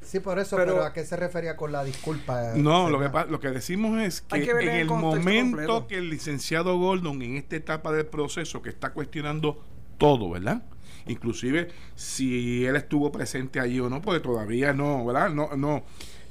Sí, 0.07 0.21
por 0.21 0.39
eso, 0.39 0.57
Pero- 0.57 0.75
pero, 0.75 0.85
¿a 0.85 0.93
qué 0.93 1.05
se 1.05 1.17
refería 1.17 1.57
con 1.57 1.73
la 1.73 1.83
disculpa? 1.83 2.53
No, 2.55 2.89
lo 2.89 3.01
que, 3.01 3.11
lo 3.29 3.41
que 3.41 3.49
decimos 3.51 4.01
es 4.01 4.21
que, 4.21 4.37
en 4.45 4.69
el 4.69 4.87
momento 4.87 5.41
completo. 5.43 5.87
que 5.89 5.97
el 5.99 6.09
licenciado 6.11 6.79
Gordon 6.79 7.21
en 7.23 7.37
esta 7.37 7.57
etapa 7.57 7.91
del 7.93 8.07
proceso 8.07 8.63
que 8.63 8.69
está 8.69 8.93
cuestionando 8.93 9.65
todo, 9.99 10.31
¿verdad? 10.31 10.63
Inclusive 11.09 11.69
si 11.97 12.65
él 12.65 12.77
estuvo 12.77 13.11
presente 13.11 13.59
allí 13.59 13.81
o 13.81 13.91
no, 13.91 14.01
porque 14.01 14.21
todavía 14.21 14.73
no, 14.73 15.05
¿verdad? 15.05 15.31
No, 15.31 15.51
no, 15.57 15.85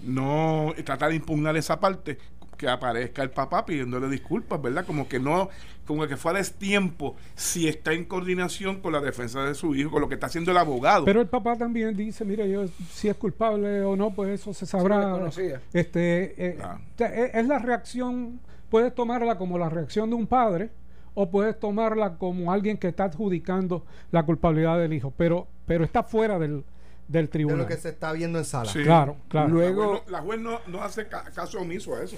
no 0.03 0.73
tratar 0.85 1.09
de 1.09 1.15
impugnar 1.15 1.57
esa 1.57 1.79
parte 1.79 2.17
que 2.57 2.67
aparezca 2.69 3.21
el 3.23 3.29
papá 3.31 3.65
pidiéndole 3.65 4.09
disculpas, 4.09 4.61
¿verdad? 4.61 4.85
Como 4.85 5.07
que 5.07 5.19
no, 5.19 5.49
como 5.85 6.07
que 6.07 6.17
fue 6.17 6.31
a 6.31 6.35
destiempo 6.35 7.15
si 7.35 7.67
está 7.67 7.93
en 7.93 8.05
coordinación 8.05 8.81
con 8.81 8.93
la 8.93 9.01
defensa 9.01 9.43
de 9.43 9.53
su 9.55 9.75
hijo, 9.75 9.91
con 9.91 10.01
lo 10.01 10.07
que 10.09 10.15
está 10.15 10.27
haciendo 10.27 10.51
el 10.51 10.57
abogado. 10.57 11.05
Pero 11.05 11.21
el 11.21 11.27
papá 11.27 11.55
también 11.57 11.95
dice, 11.95 12.25
mire, 12.25 12.49
yo 12.49 12.65
si 12.91 13.07
es 13.09 13.15
culpable 13.15 13.81
o 13.83 13.95
no, 13.95 14.11
pues 14.11 14.39
eso 14.41 14.53
se 14.53 14.65
Sí, 14.65 14.71
sabrá. 14.71 15.05
reconocía. 15.13 15.61
este, 15.73 16.47
eh, 16.47 16.57
Ah. 16.61 16.79
o 16.93 16.97
sea, 16.97 17.07
es, 17.07 17.35
es 17.35 17.47
la 17.47 17.59
reacción, 17.59 18.39
puedes 18.69 18.93
tomarla 18.95 19.37
como 19.37 19.57
la 19.57 19.69
reacción 19.69 20.09
de 20.09 20.15
un 20.15 20.27
padre 20.27 20.69
o 21.13 21.29
puedes 21.29 21.57
tomarla 21.59 22.17
como 22.17 22.51
alguien 22.51 22.77
que 22.77 22.87
está 22.89 23.05
adjudicando 23.05 23.85
la 24.11 24.23
culpabilidad 24.23 24.77
del 24.79 24.91
hijo, 24.93 25.13
pero, 25.15 25.47
pero 25.65 25.83
está 25.85 26.03
fuera 26.03 26.37
del, 26.39 26.63
del 27.07 27.25
de 27.25 27.31
tribunal. 27.31 27.59
lo 27.59 27.67
que 27.67 27.77
se 27.77 27.89
está 27.89 28.11
viendo 28.13 28.39
en 28.39 28.45
sala. 28.45 28.69
Sí. 28.71 28.83
Claro, 28.83 29.17
claro. 29.27 29.49
Luego- 29.49 30.03
la 30.09 30.21
juez 30.21 30.39
no, 30.39 30.49
la 30.51 30.59
juez 30.59 30.67
no- 30.71 30.77
no 30.79 30.83
hace 30.83 31.07
ca- 31.07 31.25
caso 31.33 31.59
omiso 31.59 31.95
a 31.95 32.03
eso. 32.03 32.17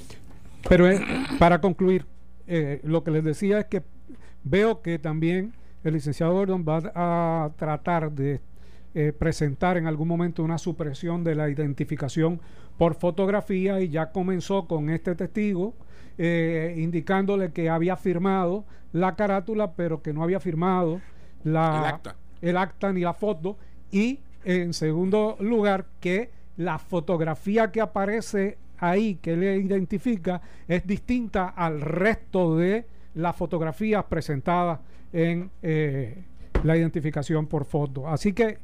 Pero 0.67 0.85
para 1.39 1.59
concluir, 1.61 2.05
eh, 2.47 2.79
lo 2.83 3.03
que 3.03 3.11
les 3.11 3.23
decía 3.23 3.59
es 3.59 3.65
que 3.65 3.83
veo 4.43 4.81
que 4.81 4.99
también 4.99 5.53
el 5.83 5.93
licenciado 5.93 6.33
Gordon 6.33 6.65
va 6.67 6.81
a 6.95 7.51
tratar 7.57 8.11
de 8.11 8.41
eh, 8.95 9.13
presentar 9.13 9.77
en 9.77 9.85
algún 9.85 10.07
momento 10.07 10.43
una 10.43 10.57
supresión 10.57 11.23
de 11.23 11.35
la 11.35 11.49
identificación 11.49 12.41
por 12.77 12.95
fotografía 12.95 13.79
y 13.81 13.89
ya 13.89 14.11
comenzó 14.11 14.65
con 14.67 14.89
este 14.89 15.13
testigo 15.13 15.75
eh, 16.17 16.73
indicándole 16.77 17.51
que 17.51 17.69
había 17.69 17.95
firmado 17.95 18.65
la 18.93 19.15
carátula 19.15 19.73
pero 19.73 20.01
que 20.01 20.13
no 20.13 20.23
había 20.23 20.39
firmado 20.39 20.99
la, 21.43 21.77
El 21.79 21.85
acta. 21.85 22.15
el 22.41 22.57
acta 22.57 22.91
ni 22.93 23.01
la 23.01 23.13
foto 23.13 23.57
y 23.91 24.19
en 24.47 24.73
segundo 24.73 25.35
lugar 25.41 25.85
que 25.99 26.29
la 26.55 26.79
fotografía 26.79 27.71
que 27.71 27.81
aparece 27.81 28.57
ahí 28.79 29.15
que 29.15 29.35
le 29.35 29.57
identifica 29.57 30.41
es 30.67 30.87
distinta 30.87 31.49
al 31.49 31.81
resto 31.81 32.55
de 32.55 32.85
las 33.15 33.35
fotografías 33.35 34.05
presentadas 34.05 34.79
en 35.11 35.49
eh, 35.61 36.23
la 36.63 36.77
identificación 36.77 37.47
por 37.47 37.65
foto 37.65 38.07
así 38.07 38.31
que 38.33 38.57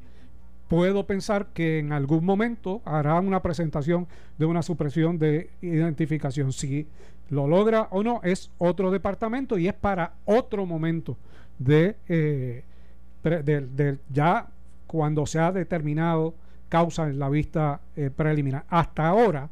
puedo 0.69 1.05
pensar 1.05 1.47
que 1.53 1.79
en 1.79 1.91
algún 1.91 2.23
momento 2.23 2.81
hará 2.85 3.19
una 3.19 3.41
presentación 3.41 4.07
de 4.39 4.45
una 4.45 4.63
supresión 4.63 5.19
de 5.19 5.49
identificación. 5.61 6.51
Si 6.51 6.87
lo 7.29 7.47
logra 7.47 7.89
o 7.91 8.01
no, 8.01 8.21
es 8.23 8.49
otro 8.57 8.89
departamento 8.89 9.57
y 9.59 9.67
es 9.67 9.73
para 9.75 10.13
otro 10.25 10.65
momento 10.65 11.15
de, 11.59 11.95
eh, 12.07 12.63
de- 13.23 13.97
ya 14.09 14.47
cuando 14.93 15.25
se 15.25 15.39
ha 15.39 15.51
determinado 15.51 16.35
causa 16.69 17.09
en 17.09 17.17
la 17.17 17.27
vista 17.27 17.81
eh, 17.95 18.11
preliminar. 18.15 18.63
Hasta 18.69 19.07
ahora, 19.07 19.49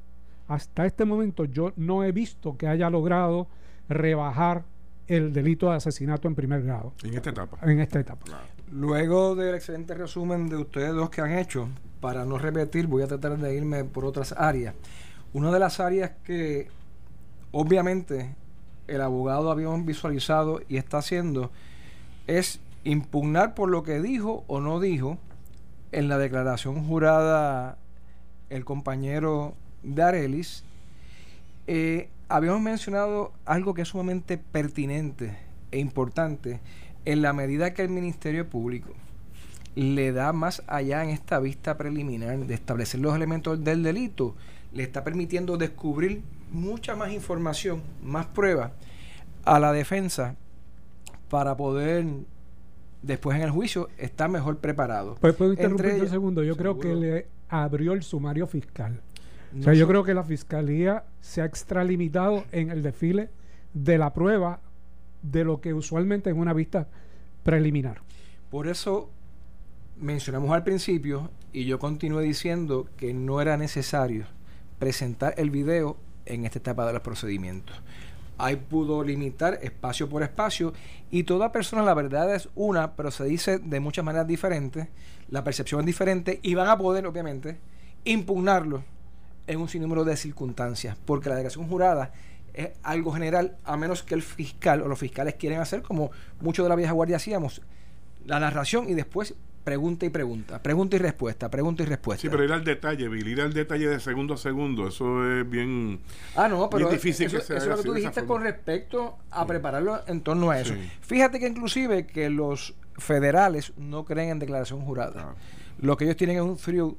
hasta 0.47 0.85
este 0.85 1.03
momento, 1.03 1.45
yo 1.45 1.73
no 1.77 2.03
he 2.03 2.11
visto 2.11 2.55
que 2.57 2.67
haya 2.67 2.91
logrado 2.91 3.47
rebajar 3.89 4.63
el 5.07 5.33
delito 5.33 5.71
de 5.71 5.77
asesinato 5.77 6.27
en 6.27 6.35
primer 6.35 6.61
grado 6.61 6.93
En 7.03 7.15
esta 7.15 7.31
etapa. 7.31 7.57
en 7.63 7.79
esta 7.79 7.99
etapa. 7.99 8.23
Luego 8.71 9.33
del 9.33 9.55
excelente 9.55 9.95
resumen 9.95 10.47
de 10.47 10.57
ustedes 10.57 10.93
dos 10.93 11.09
que 11.09 11.21
han 11.21 11.31
hecho, 11.31 11.69
para 12.01 12.23
no 12.23 12.37
repetir, 12.37 12.85
voy 12.85 13.01
a 13.01 13.07
tratar 13.07 13.35
de 13.39 13.55
irme 13.55 13.83
por 13.83 14.05
otras 14.05 14.35
áreas. 14.37 14.75
Una 15.33 15.51
de 15.51 15.57
las 15.57 15.79
áreas 15.79 16.11
que 16.23 16.67
obviamente 17.51 18.35
el 18.87 19.01
abogado 19.01 19.49
habíamos 19.49 19.83
visualizado 19.87 20.61
y 20.69 20.77
está 20.77 20.99
haciendo 20.99 21.49
es 22.27 22.59
impugnar 22.83 23.55
por 23.55 23.69
lo 23.69 23.81
que 23.81 23.99
dijo 24.01 24.43
o 24.45 24.61
no 24.61 24.79
dijo 24.79 25.17
en 25.91 26.07
la 26.07 26.17
declaración 26.17 26.85
jurada 26.85 27.77
el 28.49 28.65
compañero 28.65 29.55
de 29.83 30.03
Arelis. 30.03 30.63
Eh, 31.67 32.09
habíamos 32.29 32.61
mencionado 32.61 33.33
algo 33.45 33.73
que 33.73 33.83
es 33.83 33.89
sumamente 33.89 34.37
pertinente 34.37 35.37
e 35.71 35.79
importante 35.79 36.59
en 37.05 37.21
la 37.21 37.33
medida 37.33 37.73
que 37.73 37.81
el 37.81 37.89
Ministerio 37.89 38.49
Público 38.49 38.93
le 39.75 40.11
da 40.11 40.33
más 40.33 40.63
allá 40.67 41.03
en 41.03 41.11
esta 41.11 41.39
vista 41.39 41.77
preliminar 41.77 42.37
de 42.39 42.53
establecer 42.53 42.99
los 42.99 43.15
elementos 43.15 43.63
del 43.63 43.83
delito, 43.83 44.35
le 44.73 44.83
está 44.83 45.03
permitiendo 45.03 45.57
descubrir 45.57 46.21
mucha 46.51 46.95
más 46.95 47.11
información, 47.11 47.81
más 48.03 48.25
pruebas 48.27 48.71
a 49.45 49.59
la 49.59 49.71
defensa 49.71 50.35
para 51.29 51.55
poder 51.55 52.05
después 53.01 53.37
en 53.37 53.43
el 53.43 53.51
juicio 53.51 53.89
estar 53.97 54.29
mejor 54.29 54.57
preparado. 54.59 55.17
Pues 55.19 55.35
puedo 55.35 55.51
un 55.51 56.09
segundo. 56.09 56.43
Yo 56.43 56.55
creo 56.55 56.79
que 56.79 56.93
le 56.95 57.27
abrió 57.49 57.93
el 57.93 58.03
sumario 58.03 58.47
fiscal. 58.47 59.01
o 59.59 59.63
sea, 59.63 59.73
yo 59.73 59.87
creo 59.87 60.03
que 60.03 60.13
la 60.13 60.23
fiscalía 60.23 61.03
se 61.19 61.41
ha 61.41 61.45
extralimitado 61.45 62.45
en 62.51 62.69
el 62.71 62.81
desfile 62.81 63.29
de 63.73 63.97
la 63.97 64.13
prueba 64.13 64.61
de 65.21 65.43
lo 65.43 65.61
que 65.61 65.73
usualmente 65.73 66.29
es 66.29 66.35
una 66.35 66.53
vista 66.53 66.87
preliminar. 67.43 68.01
Por 68.49 68.67
eso 68.67 69.09
mencionamos 69.97 70.51
al 70.51 70.63
principio 70.63 71.29
y 71.53 71.65
yo 71.65 71.79
continué 71.79 72.23
diciendo 72.23 72.87
que 72.97 73.13
no 73.13 73.41
era 73.41 73.57
necesario 73.57 74.25
presentar 74.79 75.33
el 75.37 75.51
video 75.51 75.97
en 76.25 76.45
esta 76.45 76.59
etapa 76.59 76.85
de 76.87 76.93
los 76.93 77.01
procedimientos. 77.01 77.81
Ahí 78.43 78.55
pudo 78.55 79.03
limitar 79.03 79.59
espacio 79.61 80.09
por 80.09 80.23
espacio. 80.23 80.73
Y 81.11 81.23
toda 81.23 81.51
persona, 81.51 81.83
la 81.83 81.93
verdad 81.93 82.33
es 82.33 82.49
una, 82.55 82.93
pero 82.95 83.11
se 83.11 83.25
dice 83.25 83.59
de 83.59 83.79
muchas 83.79 84.03
maneras 84.03 84.25
diferentes, 84.25 84.87
la 85.29 85.43
percepción 85.43 85.81
es 85.81 85.85
diferente 85.85 86.39
y 86.41 86.55
van 86.55 86.67
a 86.67 86.75
poder, 86.75 87.05
obviamente, 87.05 87.59
impugnarlo 88.03 88.83
en 89.45 89.59
un 89.59 89.69
sinnúmero 89.69 90.03
de 90.05 90.17
circunstancias, 90.17 90.97
porque 91.05 91.29
la 91.29 91.35
declaración 91.35 91.67
jurada 91.67 92.13
es 92.55 92.71
algo 92.81 93.11
general, 93.11 93.57
a 93.63 93.77
menos 93.77 94.01
que 94.01 94.15
el 94.15 94.23
fiscal 94.23 94.81
o 94.81 94.87
los 94.87 94.97
fiscales 94.97 95.35
quieren 95.35 95.59
hacer 95.59 95.83
como 95.83 96.09
muchos 96.39 96.65
de 96.65 96.69
la 96.69 96.75
vieja 96.75 96.93
guardia 96.93 97.17
hacíamos, 97.17 97.61
la 98.25 98.39
narración 98.39 98.89
y 98.89 98.93
después 98.93 99.35
pregunta 99.63 100.05
y 100.05 100.09
pregunta, 100.09 100.61
pregunta 100.61 100.95
y 100.95 100.99
respuesta, 100.99 101.49
pregunta 101.49 101.83
y 101.83 101.85
respuesta. 101.85 102.21
Sí, 102.21 102.29
pero 102.29 102.43
ir 102.43 102.51
al 102.51 102.63
detalle, 102.63 103.07
Bill, 103.07 103.27
ir 103.27 103.41
al 103.41 103.53
detalle 103.53 103.87
de 103.87 103.99
segundo 103.99 104.33
a 104.33 104.37
segundo, 104.37 104.87
eso 104.87 105.25
es 105.31 105.49
bien. 105.49 105.99
Ah, 106.35 106.47
no, 106.47 106.69
pero 106.69 106.87
bien 106.87 106.97
difícil 106.97 107.27
eso, 107.27 107.37
que 107.45 107.57
es 107.57 107.65
lo 107.65 107.77
que 107.77 107.83
tú 107.83 107.93
dijiste 107.93 108.25
con 108.25 108.41
respecto 108.41 109.17
a 109.29 109.45
prepararlo 109.45 110.01
en 110.07 110.21
torno 110.21 110.49
a 110.49 110.59
eso. 110.59 110.73
Sí. 110.73 110.91
Fíjate 111.01 111.39
que 111.39 111.47
inclusive 111.47 112.07
que 112.07 112.29
los 112.29 112.75
federales 112.97 113.73
no 113.77 114.05
creen 114.05 114.29
en 114.29 114.39
declaración 114.39 114.81
jurada. 114.81 115.29
Ah. 115.31 115.35
Lo 115.79 115.97
que 115.97 116.05
ellos 116.05 116.17
tienen 116.17 116.37
es 116.37 116.43
un 116.43 116.57
through, 116.57 116.97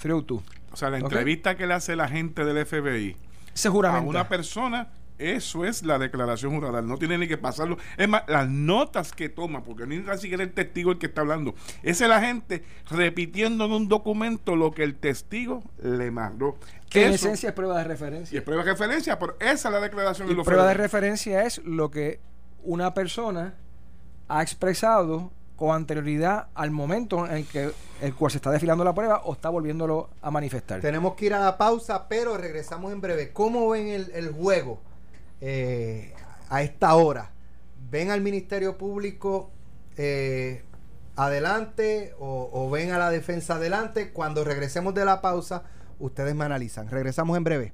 through 0.00 0.24
to. 0.24 0.42
O 0.72 0.76
sea, 0.76 0.90
la 0.90 0.98
entrevista 0.98 1.56
que 1.56 1.66
le 1.66 1.74
hace 1.74 1.96
la 1.96 2.08
gente 2.08 2.44
del 2.44 2.64
FBI 2.64 3.16
a 3.84 4.00
una 4.00 4.28
persona, 4.28 4.88
eso 5.20 5.64
es 5.64 5.82
la 5.82 5.98
declaración 5.98 6.54
jurada. 6.54 6.82
No 6.82 6.96
tiene 6.96 7.18
ni 7.18 7.28
que 7.28 7.36
pasarlo. 7.38 7.76
Es 7.96 8.08
más, 8.08 8.22
las 8.26 8.48
notas 8.48 9.12
que 9.12 9.28
toma, 9.28 9.62
porque 9.62 9.86
ni 9.86 10.02
siquiera 10.18 10.42
el 10.42 10.52
testigo 10.52 10.92
el 10.92 10.98
que 10.98 11.06
está 11.06 11.20
hablando. 11.20 11.54
Esa 11.82 12.04
es 12.04 12.10
la 12.10 12.20
gente 12.20 12.64
repitiendo 12.90 13.66
en 13.66 13.72
un 13.72 13.88
documento 13.88 14.56
lo 14.56 14.72
que 14.72 14.82
el 14.82 14.94
testigo 14.96 15.62
le 15.82 16.10
mandó. 16.10 16.56
que 16.88 17.06
en 17.06 17.12
esencia 17.12 17.50
es 17.50 17.54
prueba 17.54 17.78
de 17.78 17.84
y 17.84 17.88
referencia. 17.88 18.38
es 18.38 18.44
prueba 18.44 18.64
de 18.64 18.70
referencia, 18.72 19.18
pero 19.18 19.36
esa 19.40 19.68
es 19.68 19.74
la 19.74 19.80
declaración 19.80 20.26
Y 20.28 20.30
de 20.30 20.36
los 20.36 20.46
prueba 20.46 20.66
de 20.66 20.74
referencia 20.74 21.44
es 21.44 21.58
lo 21.64 21.90
que 21.90 22.20
una 22.62 22.94
persona 22.94 23.54
ha 24.28 24.42
expresado 24.42 25.30
con 25.56 25.76
anterioridad 25.76 26.48
al 26.54 26.70
momento 26.70 27.26
en 27.26 27.32
el 27.36 27.46
que 27.46 27.70
el 28.00 28.14
cual 28.14 28.30
se 28.30 28.38
está 28.38 28.50
desfilando 28.50 28.82
la 28.82 28.94
prueba 28.94 29.20
o 29.24 29.34
está 29.34 29.50
volviéndolo 29.50 30.08
a 30.22 30.30
manifestar. 30.30 30.80
Tenemos 30.80 31.14
que 31.14 31.26
ir 31.26 31.34
a 31.34 31.40
la 31.40 31.58
pausa, 31.58 32.08
pero 32.08 32.38
regresamos 32.38 32.92
en 32.92 33.02
breve. 33.02 33.30
¿Cómo 33.32 33.68
ven 33.68 33.88
el, 33.88 34.10
el 34.14 34.30
juego 34.32 34.80
eh, 35.40 36.14
a 36.48 36.62
esta 36.62 36.94
hora? 36.94 37.30
¿Ven 37.90 38.10
al 38.10 38.20
Ministerio 38.20 38.78
Público 38.78 39.50
eh, 39.96 40.62
adelante 41.16 42.14
o, 42.18 42.70
ven 42.70 42.92
a 42.92 42.98
la 42.98 43.10
defensa 43.10 43.56
adelante? 43.56 44.12
Cuando 44.12 44.44
regresemos 44.44 44.94
de 44.94 45.04
la 45.04 45.20
pausa, 45.20 45.64
ustedes 45.98 46.34
me 46.34 46.44
analizan. 46.44 46.88
Regresamos 46.88 47.36
en 47.36 47.44
breve. 47.44 47.72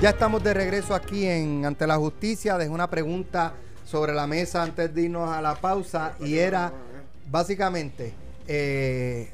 Ya 0.00 0.10
estamos 0.10 0.42
de 0.42 0.52
regreso 0.52 0.94
aquí 0.94 1.26
en 1.26 1.64
Ante 1.64 1.86
la 1.86 1.96
Justicia. 1.96 2.58
Dejé 2.58 2.70
una 2.70 2.90
pregunta 2.90 3.54
sobre 3.84 4.12
la 4.12 4.26
mesa 4.26 4.62
antes 4.62 4.92
de 4.92 5.02
irnos 5.02 5.30
a 5.30 5.40
la 5.40 5.54
pausa 5.54 6.16
y 6.18 6.38
era 6.38 6.72
básicamente, 7.30 8.12
eh, 8.46 9.30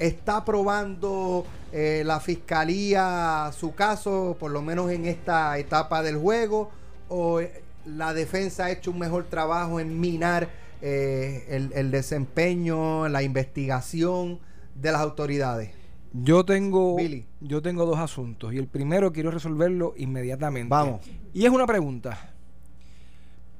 ¿está 0.00 0.44
probando 0.44 1.46
eh, 1.72 2.02
la 2.04 2.18
fiscalía 2.18 3.50
su 3.56 3.74
caso, 3.74 4.36
por 4.40 4.50
lo 4.50 4.62
menos 4.62 4.90
en 4.90 5.04
esta 5.04 5.56
etapa 5.58 6.02
del 6.02 6.16
juego? 6.16 6.70
¿O 7.08 7.40
eh, 7.40 7.62
la 7.84 8.12
defensa 8.12 8.64
ha 8.64 8.70
hecho 8.70 8.90
un 8.90 8.98
mejor 8.98 9.24
trabajo 9.24 9.78
en 9.78 10.00
minar 10.00 10.48
eh, 10.82 11.46
el, 11.50 11.72
el 11.74 11.90
desempeño, 11.90 13.08
la 13.08 13.22
investigación 13.22 14.40
de 14.74 14.90
las 14.90 15.00
autoridades? 15.02 15.70
Yo 16.12 16.44
tengo, 16.44 16.96
Billy. 16.96 17.26
yo 17.40 17.62
tengo 17.62 17.86
dos 17.86 17.98
asuntos 17.98 18.52
y 18.52 18.58
el 18.58 18.66
primero 18.66 19.12
quiero 19.12 19.30
resolverlo 19.30 19.94
inmediatamente. 19.96 20.70
Vamos. 20.70 21.02
Y 21.32 21.44
es 21.44 21.50
una 21.50 21.66
pregunta. 21.66 22.32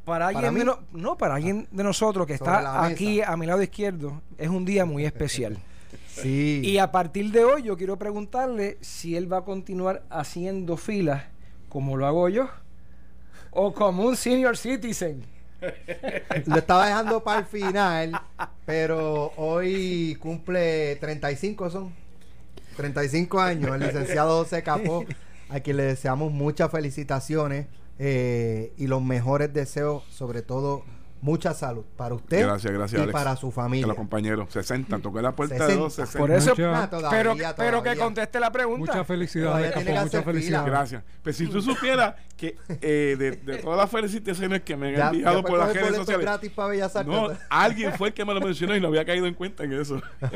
Para 0.05 0.29
alguien, 0.29 0.55
de 0.55 0.64
no, 0.64 0.81
no, 0.92 1.16
para 1.16 1.37
alguien 1.37 1.68
de 1.70 1.85
nosotros 1.85 2.26
que 2.26 2.37
Sobre 2.37 2.50
está 2.50 2.85
aquí 2.85 3.20
a 3.20 3.37
mi 3.37 3.46
lado 3.46 3.62
izquierdo, 3.62 4.20
es 4.38 4.48
un 4.48 4.64
día 4.64 4.85
muy 4.85 5.05
especial. 5.05 5.59
Sí. 6.22 6.61
Y 6.64 6.78
a 6.78 6.90
partir 6.92 7.30
de 7.30 7.44
hoy 7.44 7.62
yo 7.62 7.76
quiero 7.76 7.98
preguntarle 7.98 8.78
si 8.80 9.16
él 9.16 9.33
va 9.33 9.38
a 9.38 9.44
continuar 9.44 10.04
haciendo 10.11 10.76
filas 10.76 11.24
como 11.68 11.96
lo 11.96 12.06
hago 12.06 12.28
yo 12.28 12.48
o 13.50 13.72
como 13.72 14.04
un 14.04 14.16
senior 14.16 14.56
citizen. 14.56 15.24
Lo 16.46 16.56
estaba 16.56 16.87
dejando 16.87 17.22
para 17.22 17.40
el 17.40 17.44
final, 17.44 18.20
pero 18.64 19.33
hoy 19.37 20.16
cumple 20.20 20.96
35 20.96 21.70
son. 21.70 21.92
35 22.76 23.40
años 23.40 23.74
el 23.74 23.80
licenciado 23.80 24.42
José 24.42 24.62
Capó, 24.62 25.04
a 25.50 25.61
quien 25.61 25.76
le 25.76 25.83
deseamos 25.83 26.33
muchas 26.33 26.70
felicitaciones 26.70 27.66
eh, 27.98 28.72
y 28.78 28.87
los 28.87 29.02
mejores 29.02 29.52
deseos, 29.52 30.04
sobre 30.11 30.40
todo 30.40 30.85
mucha 31.22 31.54
salud 31.54 31.85
para 31.96 32.14
usted 32.14 32.40
Gracias, 32.42 32.72
gracias, 32.72 32.98
y 32.98 33.02
Alex. 33.02 33.12
para 33.12 33.37
su 33.37 33.48
Que 33.48 33.54
familia. 33.54 33.87
los 33.87 33.96
compañeros, 33.96 34.48
60, 34.52 34.98
toqué 35.00 35.22
la 35.22 35.33
puerta 35.33 35.54
de 35.54 35.61
60. 35.61 35.83
dos, 35.83 35.94
60. 35.94 36.18
Por 36.18 36.30
eso, 36.30 36.50
Mucha- 36.50 36.90
todavía, 36.90 37.11
pero, 37.11 37.30
todavía. 37.33 37.54
pero 37.56 37.83
que 37.83 37.96
conteste 37.96 38.40
la 38.40 38.50
pregunta. 38.50 38.78
Muchas 38.92 39.06
felicidades, 39.06 39.74
muchas 40.02 40.24
felicidades. 40.24 40.66
Gracias. 40.66 41.02
Pues 41.22 41.37
si 41.37 41.46
tú 41.46 41.61
supieras 41.61 42.14
que 42.37 42.56
eh, 42.80 43.16
de, 43.18 43.33
de 43.33 43.59
todas 43.59 43.76
las 43.78 43.90
felicitaciones 43.90 44.62
que 44.62 44.76
me 44.76 44.88
han 44.88 44.94
Ya- 44.96 45.09
enviado 45.09 45.42
por 45.44 45.59
las 45.59 45.74
redes 45.74 45.94
sociales, 45.96 46.24
gratis 46.24 46.50
para 46.52 46.68
Bellas 46.68 46.96
Artes. 46.96 47.12
no, 47.14 47.28
alguien 47.50 47.92
fue 47.92 48.09
el 48.09 48.14
que 48.14 48.24
me 48.24 48.33
lo 48.33 48.40
mencionó 48.40 48.74
y 48.74 48.80
no 48.80 48.88
había 48.88 49.04
caído 49.04 49.26
en 49.26 49.35
cuenta 49.35 49.64
en 49.64 49.72
eso. 49.74 50.00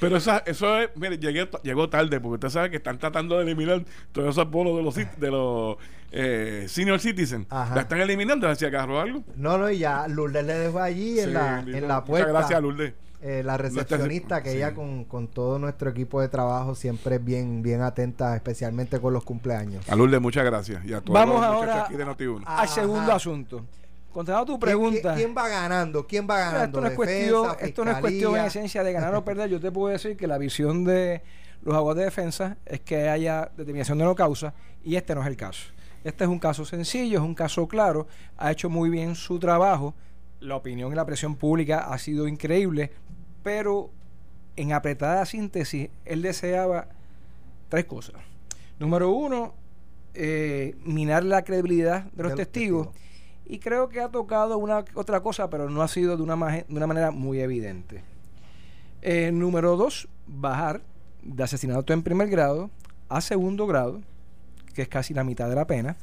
Pero 0.00 0.16
esa, 0.16 0.38
eso 0.46 0.78
es, 0.80 0.90
mire, 0.96 1.18
llegué, 1.18 1.48
llegó 1.62 1.88
tarde 1.88 2.20
porque 2.20 2.34
usted 2.34 2.48
sabe 2.48 2.70
que 2.70 2.76
están 2.78 2.98
tratando 2.98 3.36
de 3.36 3.44
eliminar 3.44 3.84
todos 4.12 4.30
esos 4.30 4.50
bonos 4.50 4.76
de 4.76 4.82
los, 4.82 4.94
de 5.20 5.30
los 5.30 5.76
eh, 6.12 6.66
senior 6.68 6.98
citizens. 7.00 7.46
Ajá. 7.50 7.74
La 7.74 7.82
están 7.82 8.00
eliminando, 8.00 8.48
algo. 8.82 9.22
No, 9.36 9.58
no, 9.58 9.70
y 9.70 9.78
ya 9.78 10.06
Lourdes 10.08 10.44
le 10.44 10.54
dejó 10.54 10.80
allí 10.80 11.18
en, 11.20 11.34
la, 11.34 11.60
en 11.60 11.72
la 11.88 11.96
Muchas 11.96 12.02
puerta. 12.02 12.28
gracias, 12.32 12.62
Lourdes. 12.62 12.94
eh, 13.22 13.42
la 13.44 13.56
recepcionista 13.56 14.42
que 14.42 14.50
sí. 14.52 14.56
ella 14.56 14.74
con, 14.74 15.04
con 15.04 15.28
todo 15.28 15.58
nuestro 15.58 15.90
equipo 15.90 16.20
de 16.20 16.28
trabajo 16.28 16.74
siempre 16.74 17.16
es 17.16 17.24
bien, 17.24 17.62
bien 17.62 17.82
atenta, 17.82 18.34
especialmente 18.34 18.98
con 19.00 19.12
los 19.12 19.24
cumpleaños. 19.24 19.88
A 19.88 19.96
Lourdes, 19.96 20.20
muchas 20.20 20.44
gracias. 20.44 20.84
Y 20.84 20.92
a 20.94 21.00
todos 21.00 21.12
Vamos 21.14 21.36
los 21.36 21.44
ahora 21.44 21.84
aquí 21.84 21.96
de 21.96 22.06
Noti1. 22.06 22.42
al 22.46 22.68
segundo 22.68 23.12
asunto. 23.12 23.64
Contestando 24.12 24.46
tu 24.46 24.52
¿Quién- 24.58 24.60
pregunta. 24.60 25.14
¿Quién, 25.14 25.26
quién 25.32 25.34
va 25.36 25.48
ganando? 25.48 26.06
¿Quién 26.06 26.26
va 26.28 26.38
ganando? 26.38 26.64
Esto 26.64 26.80
no, 26.80 26.86
es 26.88 26.98
Defensa, 26.98 27.30
cuestión, 27.36 27.68
esto 27.68 27.84
no 27.84 27.90
es 27.92 27.96
cuestión 27.98 28.36
en 28.36 28.44
esencia 28.46 28.82
de 28.82 28.92
ganar 28.92 29.14
o 29.14 29.24
perder. 29.24 29.50
Yo 29.50 29.60
te 29.60 29.70
puedo 29.70 29.92
decir 29.92 30.16
que 30.16 30.26
la 30.26 30.36
visión 30.36 30.84
de 30.84 31.22
los 31.62 31.74
abogados 31.76 31.98
de 31.98 32.04
defensa 32.06 32.56
es 32.66 32.80
que 32.80 33.08
haya 33.08 33.50
determinación 33.56 33.98
de 33.98 34.04
no 34.04 34.14
causa 34.16 34.52
y 34.82 34.96
este 34.96 35.14
no 35.14 35.20
es 35.20 35.26
el 35.28 35.36
caso. 35.36 35.62
Este 36.04 36.24
es 36.24 36.30
un 36.30 36.38
caso 36.38 36.64
sencillo, 36.64 37.18
es 37.18 37.24
un 37.24 37.34
caso 37.34 37.68
claro, 37.68 38.06
ha 38.38 38.50
hecho 38.50 38.70
muy 38.70 38.88
bien 38.90 39.14
su 39.14 39.38
trabajo, 39.38 39.94
la 40.40 40.56
opinión 40.56 40.90
y 40.92 40.94
la 40.94 41.04
presión 41.04 41.36
pública 41.36 41.92
ha 41.92 41.98
sido 41.98 42.26
increíble, 42.26 42.90
pero 43.42 43.90
en 44.56 44.72
apretada 44.72 45.24
síntesis, 45.26 45.90
él 46.04 46.22
deseaba 46.22 46.88
tres 47.68 47.84
cosas. 47.84 48.16
Número 48.78 49.10
uno, 49.10 49.54
eh, 50.14 50.74
minar 50.84 51.24
la 51.24 51.44
credibilidad 51.44 52.04
de 52.12 52.22
los 52.22 52.34
testigos. 52.34 52.88
testigos. 52.88 53.10
Y 53.46 53.58
creo 53.58 53.88
que 53.88 54.00
ha 54.00 54.08
tocado 54.08 54.58
una 54.58 54.84
otra 54.94 55.20
cosa, 55.22 55.50
pero 55.50 55.68
no 55.68 55.82
ha 55.82 55.88
sido 55.88 56.16
de 56.16 56.22
una, 56.22 56.36
de 56.36 56.64
una 56.68 56.86
manera 56.86 57.10
muy 57.10 57.40
evidente. 57.40 58.02
Eh, 59.02 59.32
número 59.32 59.76
dos, 59.76 60.08
bajar 60.26 60.82
de 61.22 61.42
asesinato 61.42 61.92
en 61.92 62.02
primer 62.02 62.28
grado 62.28 62.70
a 63.08 63.20
segundo 63.20 63.66
grado, 63.66 64.00
que 64.74 64.82
es 64.82 64.88
casi 64.88 65.14
la 65.14 65.24
mitad 65.24 65.48
de 65.48 65.54
la 65.54 65.66
pena, 65.66 65.96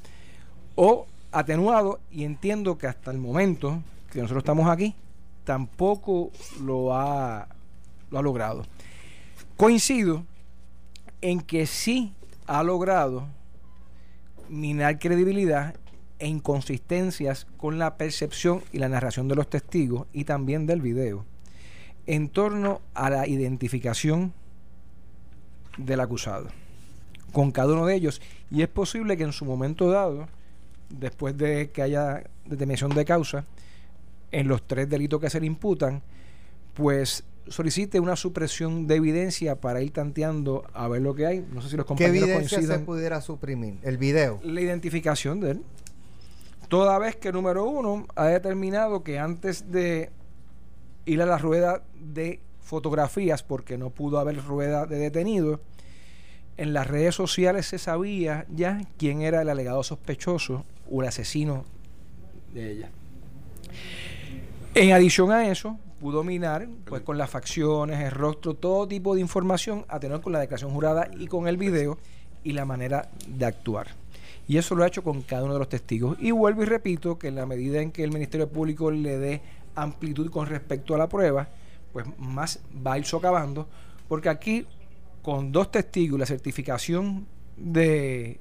o 0.76 1.08
atenuado, 1.32 2.00
y 2.12 2.24
entiendo 2.24 2.78
que 2.78 2.88
hasta 2.88 3.12
el 3.12 3.18
momento 3.18 3.82
que 4.12 4.20
nosotros 4.20 4.42
estamos 4.42 4.70
aquí, 4.70 4.96
tampoco 5.44 6.32
lo 6.62 6.94
ha, 6.94 7.48
lo 8.12 8.20
ha 8.20 8.22
logrado. 8.22 8.66
Coincido 9.56 10.26
en 11.22 11.42
que 11.42 11.66
sí 11.66 12.14
ha 12.46 12.64
logrado 12.64 13.28
minar 14.50 15.00
credibilidad 15.00 15.76
e 16.20 16.28
inconsistencias 16.28 17.46
con 17.58 17.80
la 17.80 17.98
percepción 17.98 18.64
y 18.72 18.80
la 18.80 18.90
narración 18.90 19.28
de 19.28 19.36
los 19.36 19.50
testigos 19.50 20.08
y 20.14 20.24
también 20.24 20.66
del 20.66 20.82
video 20.82 21.26
en 22.06 22.30
torno 22.30 22.82
a 22.94 23.10
la 23.10 23.28
identificación 23.28 24.34
del 25.78 26.00
acusado 26.00 26.48
con 27.32 27.52
cada 27.52 27.74
uno 27.74 27.86
de 27.86 27.96
ellos 27.96 28.22
y 28.52 28.62
es 28.62 28.68
posible 28.68 29.18
que 29.18 29.24
en 29.24 29.34
su 29.34 29.46
momento 29.46 29.90
dado 29.90 30.28
después 30.90 31.38
de 31.38 31.72
que 31.72 31.82
haya 31.82 32.24
determinación 32.46 32.92
de 32.92 33.06
causa 33.06 33.46
en 34.32 34.48
los 34.48 34.66
tres 34.66 34.90
delitos 34.90 35.20
que 35.20 35.30
se 35.30 35.40
le 35.40 35.46
imputan 35.46 36.02
pues 36.74 37.24
solicite 37.48 38.00
una 38.00 38.16
supresión 38.16 38.88
de 38.88 38.96
evidencia 38.96 39.56
para 39.56 39.82
ir 39.82 39.92
tanteando 39.92 40.66
a 40.74 40.88
ver 40.88 41.02
lo 41.02 41.16
que 41.16 41.26
hay 41.26 41.46
no 41.52 41.62
sé 41.62 41.70
si 41.70 41.78
los 41.78 41.86
¿Qué 41.86 41.90
compañeros 41.90 42.30
evidencia 42.30 42.62
se 42.62 42.80
pudiera 42.80 43.22
suprimir? 43.22 43.78
El 43.84 43.98
video. 43.98 44.40
la 44.44 44.62
identificación 44.62 45.40
de 45.40 45.52
él. 45.52 45.62
Toda 46.68 47.00
vez 47.00 47.16
que 47.16 47.32
número 47.32 47.64
uno 47.64 48.06
ha 48.16 48.28
determinado 48.28 49.02
que 49.02 49.20
antes 49.20 49.72
de 49.72 50.12
ir 51.06 51.22
a 51.22 51.26
la 51.26 51.38
rueda 51.38 51.82
de 51.98 52.42
fotografías, 52.60 53.42
porque 53.42 53.78
no 53.78 53.90
pudo 53.90 54.20
haber 54.20 54.44
rueda 54.44 54.86
de 54.86 54.98
detenido, 54.98 55.62
en 56.58 56.74
las 56.74 56.88
redes 56.88 57.16
sociales 57.16 57.68
se 57.68 57.78
sabía 57.78 58.46
ya 58.54 58.82
quién 58.98 59.22
era 59.22 59.42
el 59.42 59.50
alegado 59.50 59.84
sospechoso 59.84 60.66
o 60.92 61.02
el 61.02 61.08
asesino 61.08 61.66
de 62.54 62.72
ella. 62.72 62.90
En 64.74 64.92
adición 64.92 65.32
a 65.32 65.50
eso, 65.50 65.78
pudo 66.00 66.24
minar 66.24 66.68
pues 66.86 67.02
con 67.02 67.18
las 67.18 67.30
facciones, 67.30 68.00
el 68.00 68.12
rostro, 68.12 68.54
todo 68.54 68.88
tipo 68.88 69.16
de 69.16 69.22
información 69.22 69.86
a 69.88 70.00
tener 70.00 70.22
con 70.22 70.34
la 70.34 70.40
declaración 70.40 70.72
jurada 70.72 71.10
y 71.18 71.28
con 71.28 71.48
el 71.48 71.58
video 71.58 71.98
y 72.44 72.54
la 72.54 72.66
manera 72.66 73.10
de 73.28 73.46
actuar. 73.46 73.88
Y 74.48 74.58
eso 74.58 74.76
lo 74.76 74.84
ha 74.84 74.88
hecho 74.88 75.04
con 75.04 75.22
cada 75.24 75.44
uno 75.44 75.54
de 75.54 75.60
los 75.60 75.70
testigos. 75.70 76.18
Y 76.22 76.32
vuelvo 76.32 76.64
y 76.64 76.66
repito 76.66 77.20
que 77.20 77.28
en 77.28 77.36
la 77.36 77.46
medida 77.46 77.82
en 77.82 77.92
que 77.92 78.04
el 78.04 78.12
Ministerio 78.12 78.48
Público 78.48 78.92
le 78.92 79.18
dé 79.18 79.42
amplitud 79.76 80.32
con 80.32 80.48
respecto 80.48 80.96
a 80.96 80.98
la 80.98 81.10
prueba, 81.10 81.50
pues 81.92 82.06
más 82.18 82.60
va 82.86 82.94
a 82.94 82.98
ir 82.98 83.06
socavando, 83.06 83.68
porque 84.08 84.30
aquí 84.30 84.66
con 85.28 85.52
dos 85.52 85.74
testigos 85.74 86.18
y 86.18 86.20
la 86.22 86.26
certificación 86.26 87.28
de, 87.58 88.40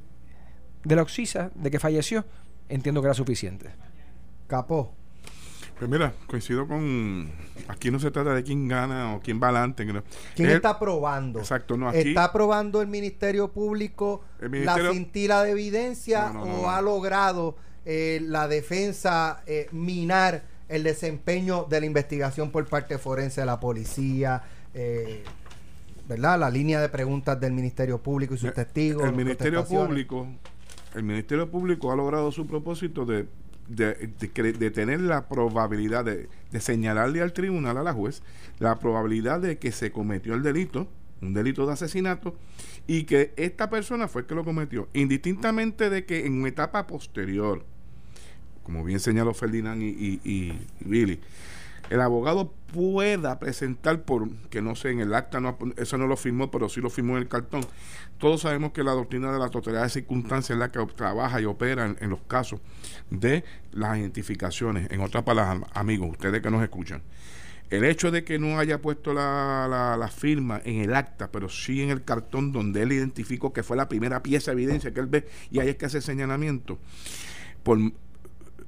de 0.84 0.94
la 0.94 1.02
Oxisa 1.02 1.50
de 1.56 1.68
que 1.68 1.80
falleció, 1.80 2.24
entiendo 2.68 3.00
que 3.00 3.08
era 3.08 3.14
suficiente. 3.14 3.70
Capó. 4.46 4.94
Pues 5.80 5.90
mira, 5.90 6.14
coincido 6.28 6.68
con. 6.68 7.28
Aquí 7.66 7.90
no 7.90 7.98
se 7.98 8.12
trata 8.12 8.34
de 8.34 8.44
quién 8.44 8.68
gana 8.68 9.16
o 9.16 9.20
quién 9.20 9.42
va 9.42 9.48
adelante. 9.48 9.84
¿Quién 10.36 10.48
está 10.48 10.78
probando? 10.78 11.40
Exacto, 11.40 11.76
no. 11.76 11.88
Aquí, 11.88 12.10
¿Está 12.10 12.32
probando 12.32 12.80
el 12.80 12.86
Ministerio 12.86 13.50
Público 13.50 14.22
la 14.38 14.92
cintila 14.92 15.42
de 15.42 15.50
evidencia 15.50 16.30
o 16.30 16.70
ha 16.70 16.80
logrado 16.82 17.56
eh, 17.84 18.20
la 18.22 18.46
defensa 18.46 19.42
eh, 19.48 19.66
minar 19.72 20.44
el 20.68 20.84
desempeño 20.84 21.66
de 21.68 21.80
la 21.80 21.86
investigación 21.86 22.52
por 22.52 22.64
parte 22.68 22.96
forense 22.96 23.40
de 23.40 23.46
la 23.46 23.58
policía? 23.58 24.40
Eh, 24.72 25.24
¿Verdad? 26.08 26.38
La 26.38 26.50
línea 26.50 26.80
de 26.80 26.88
preguntas 26.88 27.40
del 27.40 27.52
Ministerio 27.52 28.00
Público 28.00 28.34
y 28.34 28.38
sus 28.38 28.52
testigos. 28.52 29.04
El 29.04 29.14
Ministerio 29.14 29.64
Público. 29.64 30.26
El 30.94 31.02
Ministerio 31.02 31.50
Público 31.50 31.92
ha 31.92 31.96
logrado 31.96 32.30
su 32.32 32.46
propósito 32.46 33.04
de 33.04 33.26
de, 33.68 34.70
tener 34.70 35.00
la 35.00 35.28
probabilidad 35.28 36.04
de, 36.04 36.28
señalarle 36.60 37.20
al 37.20 37.32
tribunal, 37.32 37.76
a 37.76 37.82
la 37.82 37.92
juez, 37.92 38.22
la 38.58 38.78
probabilidad 38.78 39.40
de 39.40 39.58
que 39.58 39.72
se 39.72 39.92
cometió 39.92 40.34
el 40.34 40.42
delito, 40.42 40.88
un 41.20 41.34
delito 41.34 41.66
de 41.66 41.72
asesinato, 41.72 42.36
y 42.86 43.04
que 43.04 43.32
esta 43.36 43.68
persona 43.70 44.08
fue 44.08 44.22
el 44.22 44.26
que 44.26 44.34
lo 44.34 44.44
cometió, 44.44 44.88
indistintamente 44.92 45.90
de 45.90 46.04
que 46.04 46.26
en 46.26 46.40
una 46.40 46.48
etapa 46.48 46.86
posterior, 46.86 47.64
como 48.62 48.84
bien 48.84 49.00
señaló 49.00 49.34
Ferdinand 49.34 49.82
y, 49.82 50.20
y 50.24 50.58
Billy, 50.80 51.20
el 51.90 52.00
abogado 52.00 52.52
pueda 52.72 53.38
presentar 53.38 54.02
por, 54.02 54.28
que 54.50 54.60
no 54.60 54.74
sé, 54.74 54.90
en 54.90 55.00
el 55.00 55.14
acta, 55.14 55.40
no, 55.40 55.56
eso 55.76 55.98
no 55.98 56.06
lo 56.06 56.16
firmó, 56.16 56.50
pero 56.50 56.68
sí 56.68 56.80
lo 56.80 56.90
firmó 56.90 57.16
en 57.16 57.22
el 57.22 57.28
cartón. 57.28 57.64
Todos 58.18 58.42
sabemos 58.42 58.72
que 58.72 58.82
la 58.82 58.92
doctrina 58.92 59.32
de 59.32 59.38
la 59.38 59.50
totalidad 59.50 59.84
de 59.84 59.90
circunstancias 59.90 60.56
es 60.56 60.58
la 60.58 60.70
que 60.70 60.84
trabaja 60.94 61.40
y 61.40 61.44
opera 61.44 61.94
en, 61.98 62.10
los 62.10 62.20
casos 62.22 62.60
de 63.10 63.44
las 63.72 63.98
identificaciones. 63.98 64.90
En 64.90 65.00
otras 65.00 65.22
palabras, 65.22 65.70
amigos, 65.74 66.10
ustedes 66.12 66.42
que 66.42 66.50
nos 66.50 66.62
escuchan, 66.62 67.02
el 67.70 67.84
hecho 67.84 68.10
de 68.10 68.24
que 68.24 68.38
no 68.38 68.58
haya 68.58 68.80
puesto 68.80 69.12
la, 69.12 69.96
la, 69.98 70.08
firma 70.08 70.60
en 70.64 70.82
el 70.82 70.94
acta, 70.94 71.30
pero 71.32 71.48
sí 71.48 71.82
en 71.82 71.90
el 71.90 72.04
cartón 72.04 72.52
donde 72.52 72.82
él 72.82 72.92
identificó 72.92 73.52
que 73.52 73.62
fue 73.62 73.76
la 73.76 73.88
primera 73.88 74.22
pieza 74.22 74.52
de 74.52 74.62
evidencia 74.62 74.94
que 74.94 75.00
él 75.00 75.06
ve 75.06 75.26
y 75.50 75.58
ahí 75.58 75.70
es 75.70 75.76
que 75.76 75.86
hace 75.86 76.00
señalamiento, 76.00 76.78
por 77.64 77.78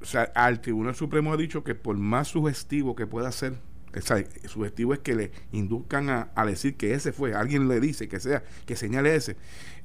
o 0.01 0.05
sea, 0.05 0.31
al 0.35 0.61
Tribunal 0.61 0.95
Supremo 0.95 1.33
ha 1.33 1.37
dicho 1.37 1.65
que 1.65 1.75
por 1.75 1.97
más 1.97 2.29
sugestivo 2.29 2.95
que 2.95 3.07
pueda 3.07 3.33
ser, 3.33 3.55
o 3.97 4.01
sea, 4.01 4.25
sugestivo 4.47 4.95
es 4.95 5.01
que 5.01 5.15
le 5.15 5.31
induzcan 5.53 6.09
a, 6.11 6.47
decir 6.47 6.77
que 6.77 6.95
ese 6.95 7.13
fue, 7.13 7.35
alguien 7.35 7.69
le 7.69 7.81
dice 7.81 8.09
que 8.09 8.21
sea, 8.21 8.43
que 8.67 8.77
señale 8.77 9.15
ese, 9.15 9.37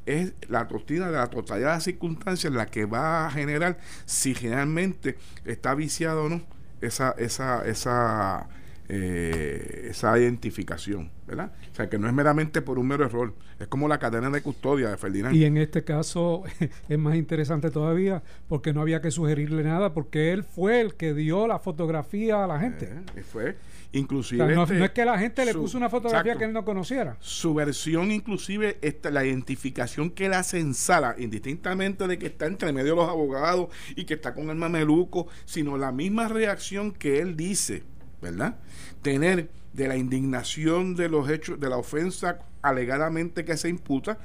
es 0.06 0.34
la 0.50 0.66
doctrina 0.66 1.08
de 1.08 1.14
la 1.14 1.30
totalidad 1.30 1.70
de 1.70 1.76
las 1.76 1.84
circunstancias 1.84 2.54
la 2.54 2.66
que 2.66 2.86
va 2.86 3.26
a 3.26 3.32
generar 3.32 3.78
si 4.06 4.36
generalmente 4.36 5.18
está 5.46 5.74
viciado 5.76 6.26
o 6.26 6.30
no 6.30 6.42
esa, 6.82 7.12
esa, 7.18 7.66
esa 7.66 8.50
eh, 8.90 9.88
esa 9.90 10.18
identificación, 10.20 11.10
¿verdad? 11.26 11.54
O 11.72 11.76
sea, 11.76 11.90
que 11.90 11.98
no 11.98 12.08
es 12.08 12.14
meramente 12.14 12.62
por 12.62 12.80
un 12.80 12.88
mero 12.88 13.06
error, 13.06 13.34
es 13.60 13.68
como 13.68 13.88
la 13.88 13.98
cadena 13.98 14.30
de 14.30 14.42
custodia 14.42 14.90
de 14.90 14.98
Ferdinand. 14.98 15.34
Y 15.34 15.46
en 15.46 15.58
este 15.58 15.84
caso 15.84 16.44
es 16.90 17.00
más 17.00 17.16
interesante 17.16 17.72
todavía 17.72 18.24
porque 18.50 18.74
no 18.74 18.82
había 18.82 19.02
que 19.02 19.10
sugerirle 19.10 19.64
nada 19.64 19.94
porque 19.94 20.34
él 20.34 20.44
fue 20.44 20.82
el 20.82 20.96
que 20.96 21.14
dio 21.14 21.48
la 21.48 21.60
fotografía 21.60 22.44
a 22.44 22.48
la 22.48 22.60
gente. 22.60 22.92
Eh, 23.16 23.24
fue, 23.24 23.56
inclusive... 23.94 24.54
no, 24.54 24.64
es 24.64 24.92
que 24.92 25.06
la 25.06 25.18
gente 25.18 25.46
le 25.46 25.54
puso 25.54 25.78
una 25.78 25.90
fotografía 25.90 26.36
que 26.36 26.44
él 26.44 26.54
no 26.54 26.66
conociera. 26.66 27.16
Su 27.20 27.54
versión, 27.54 28.12
inclusive, 28.12 28.80
esta, 28.82 29.12
la 29.12 29.26
identificación 29.26 30.10
que 30.12 30.26
él 30.26 30.34
hace 30.34 30.60
en 30.60 30.74
sala, 30.74 31.16
indistintamente 31.18 32.06
de 32.06 32.20
que 32.20 32.28
está 32.28 32.48
entre 32.48 32.74
medio 32.74 32.96
de 32.96 33.02
los 33.02 33.10
abogados 33.10 33.70
y 33.96 34.04
que 34.04 34.16
está 34.16 34.34
con 34.34 34.50
el 34.50 34.58
mameluco, 34.58 35.28
sino 35.46 35.78
la 35.78 35.94
misma 35.94 36.28
reacción 36.28 36.92
que 36.92 37.20
él 37.20 37.38
dice 37.38 37.84
¿verdad? 38.24 38.56
Tener 39.04 39.50
de 39.74 39.88
la 39.88 39.98
indignación 39.98 40.96
de 40.96 41.10
los 41.10 41.30
hechos, 41.30 41.60
de 41.60 41.70
la 41.70 41.78
ofensa 41.78 42.40
alegadamente 42.64 43.46
que 43.46 43.58
se 43.58 43.70
imputa, 43.70 44.18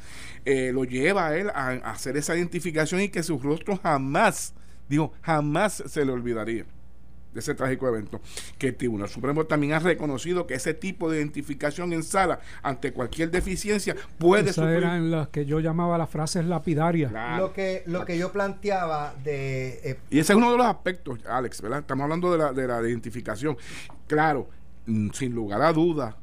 eh, 0.45 0.71
lo 0.73 0.85
lleva 0.85 1.29
a 1.29 1.37
él 1.37 1.51
a, 1.51 1.73
hacer 1.91 2.17
esa 2.17 2.37
identificación 2.37 3.03
y 3.03 3.09
que 3.09 3.23
su 3.23 3.39
rostro 3.39 3.77
jamás, 3.77 4.55
digo, 4.89 5.13
jamás 5.23 5.83
se 5.87 6.05
le 6.05 6.13
olvidaría 6.13 6.65
de 7.33 7.41
ese 7.41 7.55
trágico 7.55 7.89
evento. 7.89 8.21
Que 8.59 8.69
el 8.69 8.77
Tribunal 8.77 9.09
Supremo 9.09 9.45
también 9.45 9.73
ha 9.73 9.79
reconocido 9.79 10.47
que 10.47 10.55
ese 10.55 10.75
tipo 10.75 11.11
de 11.11 11.19
identificación 11.19 11.93
en 11.93 12.03
sala 12.03 12.41
ante 12.63 12.93
cualquier 12.93 13.31
deficiencia 13.31 13.97
puede 14.19 14.51
Esas 14.51 14.71
eran 14.71 15.11
las 15.11 15.29
que 15.29 15.47
yo 15.47 15.61
llamaba 15.61 15.99
las 15.99 16.11
frases 16.11 16.45
lapidarias. 16.45 17.13
Lo 17.39 17.53
que 17.53 17.83
lo 17.87 18.05
que 18.05 18.19
yo 18.19 18.33
planteaba 18.33 19.15
de 19.23 19.81
eh, 19.83 19.99
y 20.11 20.19
ese 20.19 20.33
es 20.33 20.37
uno 20.37 20.51
de 20.53 20.59
los 20.59 20.67
aspectos, 20.67 21.19
Alex, 21.27 21.61
¿verdad? 21.63 21.81
Estamos 21.81 22.05
hablando 22.05 22.33
de 22.33 22.39
la, 22.39 22.53
de 22.53 22.67
la 22.67 22.81
identificación. 22.83 23.57
Claro, 24.07 24.49
mm, 24.87 25.11
sin 25.11 25.35
lugar 25.35 25.63
a 25.63 25.73
dudas, 25.73 26.15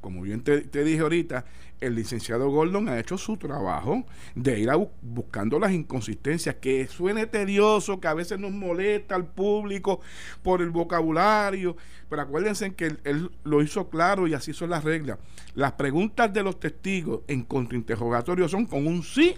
como 0.00 0.22
bien 0.22 0.42
te, 0.42 0.62
dije 0.84 1.00
ahorita, 1.00 1.44
el 1.80 1.94
licenciado 1.94 2.50
Gordon 2.50 2.88
ha 2.88 2.98
hecho 2.98 3.18
su 3.18 3.36
trabajo 3.36 4.04
de 4.34 4.60
ir 4.60 4.70
buscando 5.02 5.58
las 5.58 5.72
inconsistencias, 5.72 6.56
que 6.56 6.86
suene 6.86 7.26
tedioso, 7.26 8.00
que 8.00 8.08
a 8.08 8.14
veces 8.14 8.38
nos 8.38 8.52
molesta 8.52 9.14
al 9.14 9.26
público 9.26 10.00
por 10.42 10.62
el 10.62 10.70
vocabulario, 10.70 11.76
pero 12.08 12.22
acuérdense 12.22 12.74
que 12.74 12.96
él, 13.04 13.30
lo 13.44 13.62
hizo 13.62 13.88
claro 13.88 14.26
y 14.26 14.34
así 14.34 14.52
son 14.52 14.70
las 14.70 14.84
reglas. 14.84 15.18
Las 15.54 15.72
preguntas 15.72 16.32
de 16.32 16.42
los 16.42 16.58
testigos 16.58 17.20
en 17.28 17.42
contrainterrogatorio 17.44 18.48
son 18.48 18.66
con 18.66 18.86
un 18.86 19.02
sí 19.02 19.34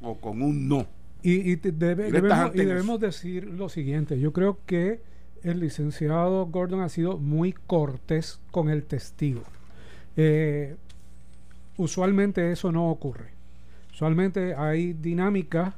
o 0.00 0.18
con 0.18 0.42
un 0.42 0.68
no. 0.68 0.86
Y, 1.22 1.54
debemos, 1.54 2.54
y 2.54 2.64
debemos 2.64 2.98
decir 2.98 3.44
lo 3.44 3.68
siguiente, 3.68 4.18
yo 4.18 4.32
creo 4.32 4.58
que 4.66 5.00
el 5.44 5.60
licenciado 5.60 6.46
Gordon 6.46 6.80
ha 6.80 6.88
sido 6.88 7.18
muy 7.18 7.52
cortés 7.52 8.40
con 8.50 8.68
el 8.68 8.84
testigo. 8.84 9.42
Eh, 10.16 10.76
usualmente 11.76 12.52
eso 12.52 12.72
no 12.72 12.90
ocurre. 12.90 13.30
Usualmente 13.92 14.54
hay 14.54 14.92
dinámicas 14.94 15.74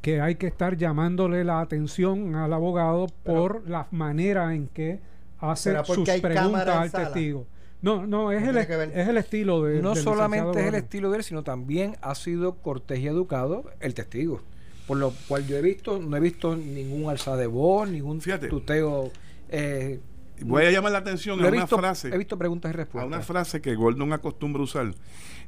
que 0.00 0.20
hay 0.20 0.34
que 0.34 0.48
estar 0.48 0.76
llamándole 0.76 1.44
la 1.44 1.60
atención 1.60 2.34
al 2.34 2.52
abogado 2.52 3.06
por 3.22 3.68
la 3.68 3.86
manera 3.92 4.54
en 4.54 4.66
que 4.68 4.98
hace 5.38 5.76
sus 5.84 6.08
preguntas 6.20 6.68
al 6.68 6.90
testigo. 6.90 7.46
No, 7.82 8.06
no, 8.06 8.30
es, 8.30 8.46
el, 8.46 8.56
es 8.56 9.08
el 9.08 9.16
estilo 9.16 9.64
de 9.64 9.82
No 9.82 9.96
solamente 9.96 10.60
es 10.60 10.66
el 10.66 10.74
estilo 10.76 11.10
de 11.10 11.18
él, 11.18 11.24
sino 11.24 11.42
también 11.42 11.96
ha 12.00 12.14
sido 12.14 12.54
cortés 12.54 13.00
y 13.00 13.08
educado 13.08 13.64
el 13.80 13.94
testigo. 13.94 14.40
Por 14.86 14.98
lo 14.98 15.12
cual 15.26 15.46
yo 15.46 15.56
he 15.56 15.62
visto, 15.62 15.98
no 15.98 16.16
he 16.16 16.20
visto 16.20 16.56
ningún 16.56 17.10
alza 17.10 17.36
de 17.36 17.46
voz, 17.46 17.88
ningún 17.88 18.20
tuteo 18.20 19.10
eh, 19.48 20.00
Voy 20.44 20.64
a 20.64 20.70
llamar 20.70 20.92
la 20.92 20.98
atención 20.98 21.44
a 21.44 21.48
una 21.48 21.66
frase. 21.66 22.08
He 22.08 22.18
visto 22.18 22.38
preguntas 22.38 22.70
y 22.70 22.76
respuestas. 22.76 23.04
A 23.04 23.06
una 23.06 23.20
frase 23.24 23.60
que 23.60 23.74
Gordon 23.74 24.12
acostumbra 24.12 24.62
usar. 24.62 24.94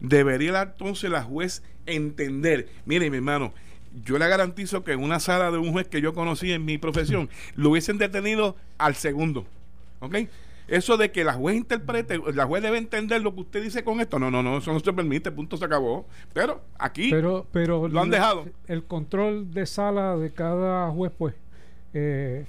Debería 0.00 0.62
entonces 0.62 1.10
la 1.10 1.22
juez 1.22 1.62
entender. 1.86 2.68
Mire, 2.86 3.10
mi 3.10 3.16
hermano, 3.16 3.52
yo 4.04 4.18
le 4.18 4.28
garantizo 4.28 4.84
que 4.84 4.92
en 4.92 5.02
una 5.02 5.20
sala 5.20 5.50
de 5.50 5.58
un 5.58 5.72
juez 5.72 5.88
que 5.88 6.00
yo 6.00 6.14
conocí 6.14 6.52
en 6.52 6.64
mi 6.64 6.78
profesión, 6.78 7.28
lo 7.56 7.70
hubiesen 7.70 7.98
detenido 7.98 8.56
al 8.78 8.94
segundo. 8.94 9.46
¿Ok? 10.00 10.16
Eso 10.66 10.96
de 10.96 11.12
que 11.12 11.24
la 11.24 11.34
juez 11.34 11.56
interprete, 11.56 12.18
la 12.32 12.46
juez 12.46 12.62
debe 12.62 12.78
entender 12.78 13.20
lo 13.20 13.34
que 13.34 13.40
usted 13.40 13.62
dice 13.62 13.84
con 13.84 14.00
esto. 14.00 14.18
No, 14.18 14.30
no, 14.30 14.42
no, 14.42 14.58
eso 14.58 14.72
no 14.72 14.80
se 14.80 14.92
permite, 14.94 15.30
punto 15.30 15.58
se 15.58 15.64
acabó. 15.64 16.06
Pero 16.32 16.62
aquí 16.78 17.10
pero, 17.10 17.46
pero 17.52 17.86
lo 17.86 18.00
han 18.00 18.10
dejado. 18.10 18.46
El 18.66 18.84
control 18.84 19.52
de 19.52 19.66
sala 19.66 20.16
de 20.16 20.32
cada 20.32 20.90
juez, 20.90 21.12
pues, 21.16 21.34
eh, 21.92 22.46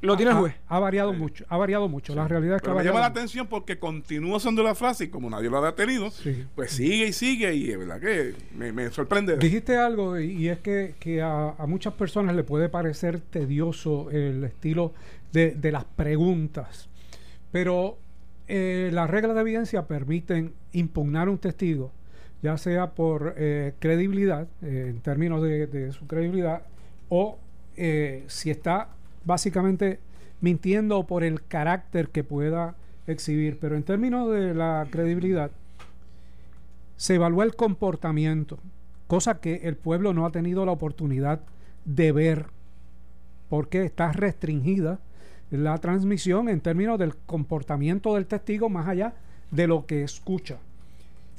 lo 0.00 0.16
tiene 0.16 0.30
el 0.30 0.38
juez. 0.38 0.54
Ha, 0.68 0.78
variado 0.78 1.12
mucho, 1.12 1.44
ha 1.48 1.56
variado 1.56 1.88
mucho. 1.88 2.14
La 2.14 2.28
realidad 2.28 2.56
es 2.56 2.62
que 2.62 2.70
me 2.70 2.84
llama 2.84 3.00
la 3.00 3.06
atención 3.06 3.48
porque 3.48 3.78
continúa 3.78 4.36
usando 4.36 4.62
la 4.62 4.74
frase 4.74 5.04
y 5.04 5.08
como 5.08 5.28
nadie 5.28 5.50
lo 5.50 5.58
ha 5.58 5.66
detenido, 5.66 6.10
pues 6.54 6.72
sigue 6.72 7.08
y 7.08 7.12
sigue 7.12 7.54
y 7.54 7.70
es 7.70 7.78
verdad 7.78 8.00
que 8.00 8.34
me, 8.54 8.90
sorprende. 8.90 9.36
Dijiste 9.38 9.76
algo 9.76 10.18
y, 10.18 10.48
es 10.48 10.58
que, 10.60 11.22
a, 11.22 11.54
muchas 11.66 11.94
personas 11.94 12.36
le 12.36 12.44
puede 12.44 12.68
parecer 12.68 13.20
tedioso 13.20 14.10
el 14.10 14.44
estilo 14.44 14.92
de, 15.32 15.72
las 15.72 15.84
preguntas, 15.84 16.88
pero 17.50 17.98
eh, 18.46 18.90
las 18.92 19.10
reglas 19.10 19.34
de 19.34 19.40
evidencia 19.40 19.86
permiten 19.86 20.54
impugnar 20.72 21.28
un 21.28 21.38
testigo, 21.38 21.92
ya 22.40 22.56
sea 22.56 22.92
por 22.92 23.34
eh, 23.36 23.74
credibilidad, 23.80 24.46
eh, 24.62 24.86
en 24.88 25.00
términos 25.00 25.42
de, 25.42 25.66
de, 25.66 25.92
su 25.92 26.06
credibilidad, 26.06 26.62
o 27.08 27.38
si 28.26 28.50
está 28.50 28.88
básicamente 29.28 30.00
mintiendo 30.40 31.06
por 31.06 31.22
el 31.22 31.44
carácter 31.44 32.08
que 32.08 32.24
pueda 32.24 32.74
exhibir. 33.06 33.58
Pero 33.60 33.76
en 33.76 33.82
términos 33.82 34.32
de 34.32 34.54
la 34.54 34.86
credibilidad, 34.90 35.50
se 36.96 37.16
evalúa 37.16 37.44
el 37.44 37.54
comportamiento, 37.54 38.58
cosa 39.06 39.38
que 39.38 39.60
el 39.64 39.76
pueblo 39.76 40.14
no 40.14 40.24
ha 40.26 40.32
tenido 40.32 40.64
la 40.64 40.72
oportunidad 40.72 41.40
deber, 41.84 42.46
porque 43.50 43.84
está 43.84 44.12
restringida 44.12 44.98
la 45.50 45.76
transmisión 45.78 46.48
en 46.48 46.60
términos 46.60 46.98
del 46.98 47.14
comportamiento 47.14 48.14
del 48.14 48.26
testigo 48.26 48.68
más 48.70 48.88
allá 48.88 49.12
de 49.50 49.66
lo 49.66 49.84
que 49.84 50.02
escucha. 50.02 50.56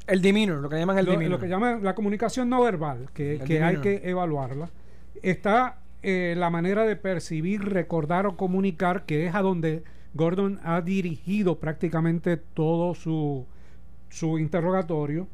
El 0.06 0.22
demeanor, 0.22 0.60
lo 0.60 0.70
que 0.70 0.78
llaman 0.78 0.98
el 1.00 1.06
lo, 1.06 1.12
demeanor. 1.12 1.40
lo 1.40 1.44
que 1.44 1.50
llaman 1.50 1.84
la 1.84 1.96
comunicación 1.96 2.50
no 2.50 2.62
verbal, 2.62 3.10
que, 3.14 3.42
que 3.46 3.64
hay 3.64 3.78
que 3.78 4.02
evaluarla. 4.04 4.70
Está 5.22 5.79
eh, 6.02 6.36
la 6.38 6.50
manera 6.50 6.86
de 6.86 6.96
percibir, 6.96 7.64
recordar 7.64 8.26
o 8.26 8.38
comunicar, 8.38 9.06
que 9.06 9.26
es 9.26 9.36
a 9.36 9.42
donde 9.42 9.84
Gordon 10.14 10.60
ha 10.64 10.82
dirigido 10.82 11.60
prácticamente 11.60 12.38
todo 12.38 12.96
su, 12.96 13.46
su 14.10 14.40
interrogatorio. 14.40 15.28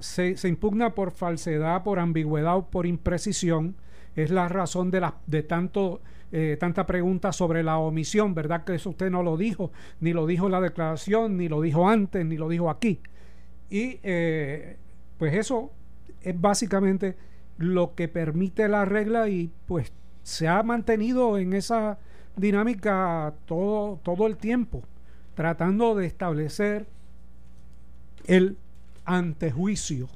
Se 0.00 0.48
impugna 0.48 0.94
por 0.94 1.10
falsedad, 1.10 1.82
por 1.82 1.98
ambigüedad 1.98 2.56
o 2.56 2.70
por 2.70 2.86
imprecisión. 2.86 3.76
Es 4.14 4.30
la 4.30 4.48
razón 4.48 4.90
de, 4.90 5.00
la, 5.00 5.14
de 5.26 5.42
tanto, 5.42 6.00
eh, 6.32 6.56
tanta 6.58 6.86
pregunta 6.86 7.32
sobre 7.32 7.62
la 7.62 7.78
omisión, 7.78 8.34
¿verdad? 8.34 8.64
Que 8.64 8.74
eso 8.74 8.90
usted 8.90 9.10
no 9.10 9.22
lo 9.22 9.36
dijo, 9.36 9.72
ni 10.00 10.12
lo 10.12 10.26
dijo 10.26 10.46
en 10.46 10.52
la 10.52 10.60
declaración, 10.60 11.36
ni 11.36 11.48
lo 11.48 11.60
dijo 11.60 11.88
antes, 11.88 12.24
ni 12.26 12.36
lo 12.36 12.48
dijo 12.48 12.70
aquí. 12.70 13.00
Y 13.70 13.98
eh, 14.02 14.76
pues 15.18 15.34
eso 15.34 15.70
es 16.22 16.40
básicamente 16.40 17.16
lo 17.60 17.94
que 17.94 18.08
permite 18.08 18.68
la 18.68 18.86
regla 18.86 19.28
y 19.28 19.52
pues 19.66 19.92
se 20.22 20.48
ha 20.48 20.62
mantenido 20.62 21.36
en 21.36 21.52
esa 21.52 21.98
dinámica 22.34 23.34
todo, 23.44 24.00
todo 24.02 24.26
el 24.26 24.38
tiempo, 24.38 24.82
tratando 25.34 25.94
de 25.94 26.06
establecer 26.06 26.88
el 28.26 28.56
antejuicio. 29.04 30.08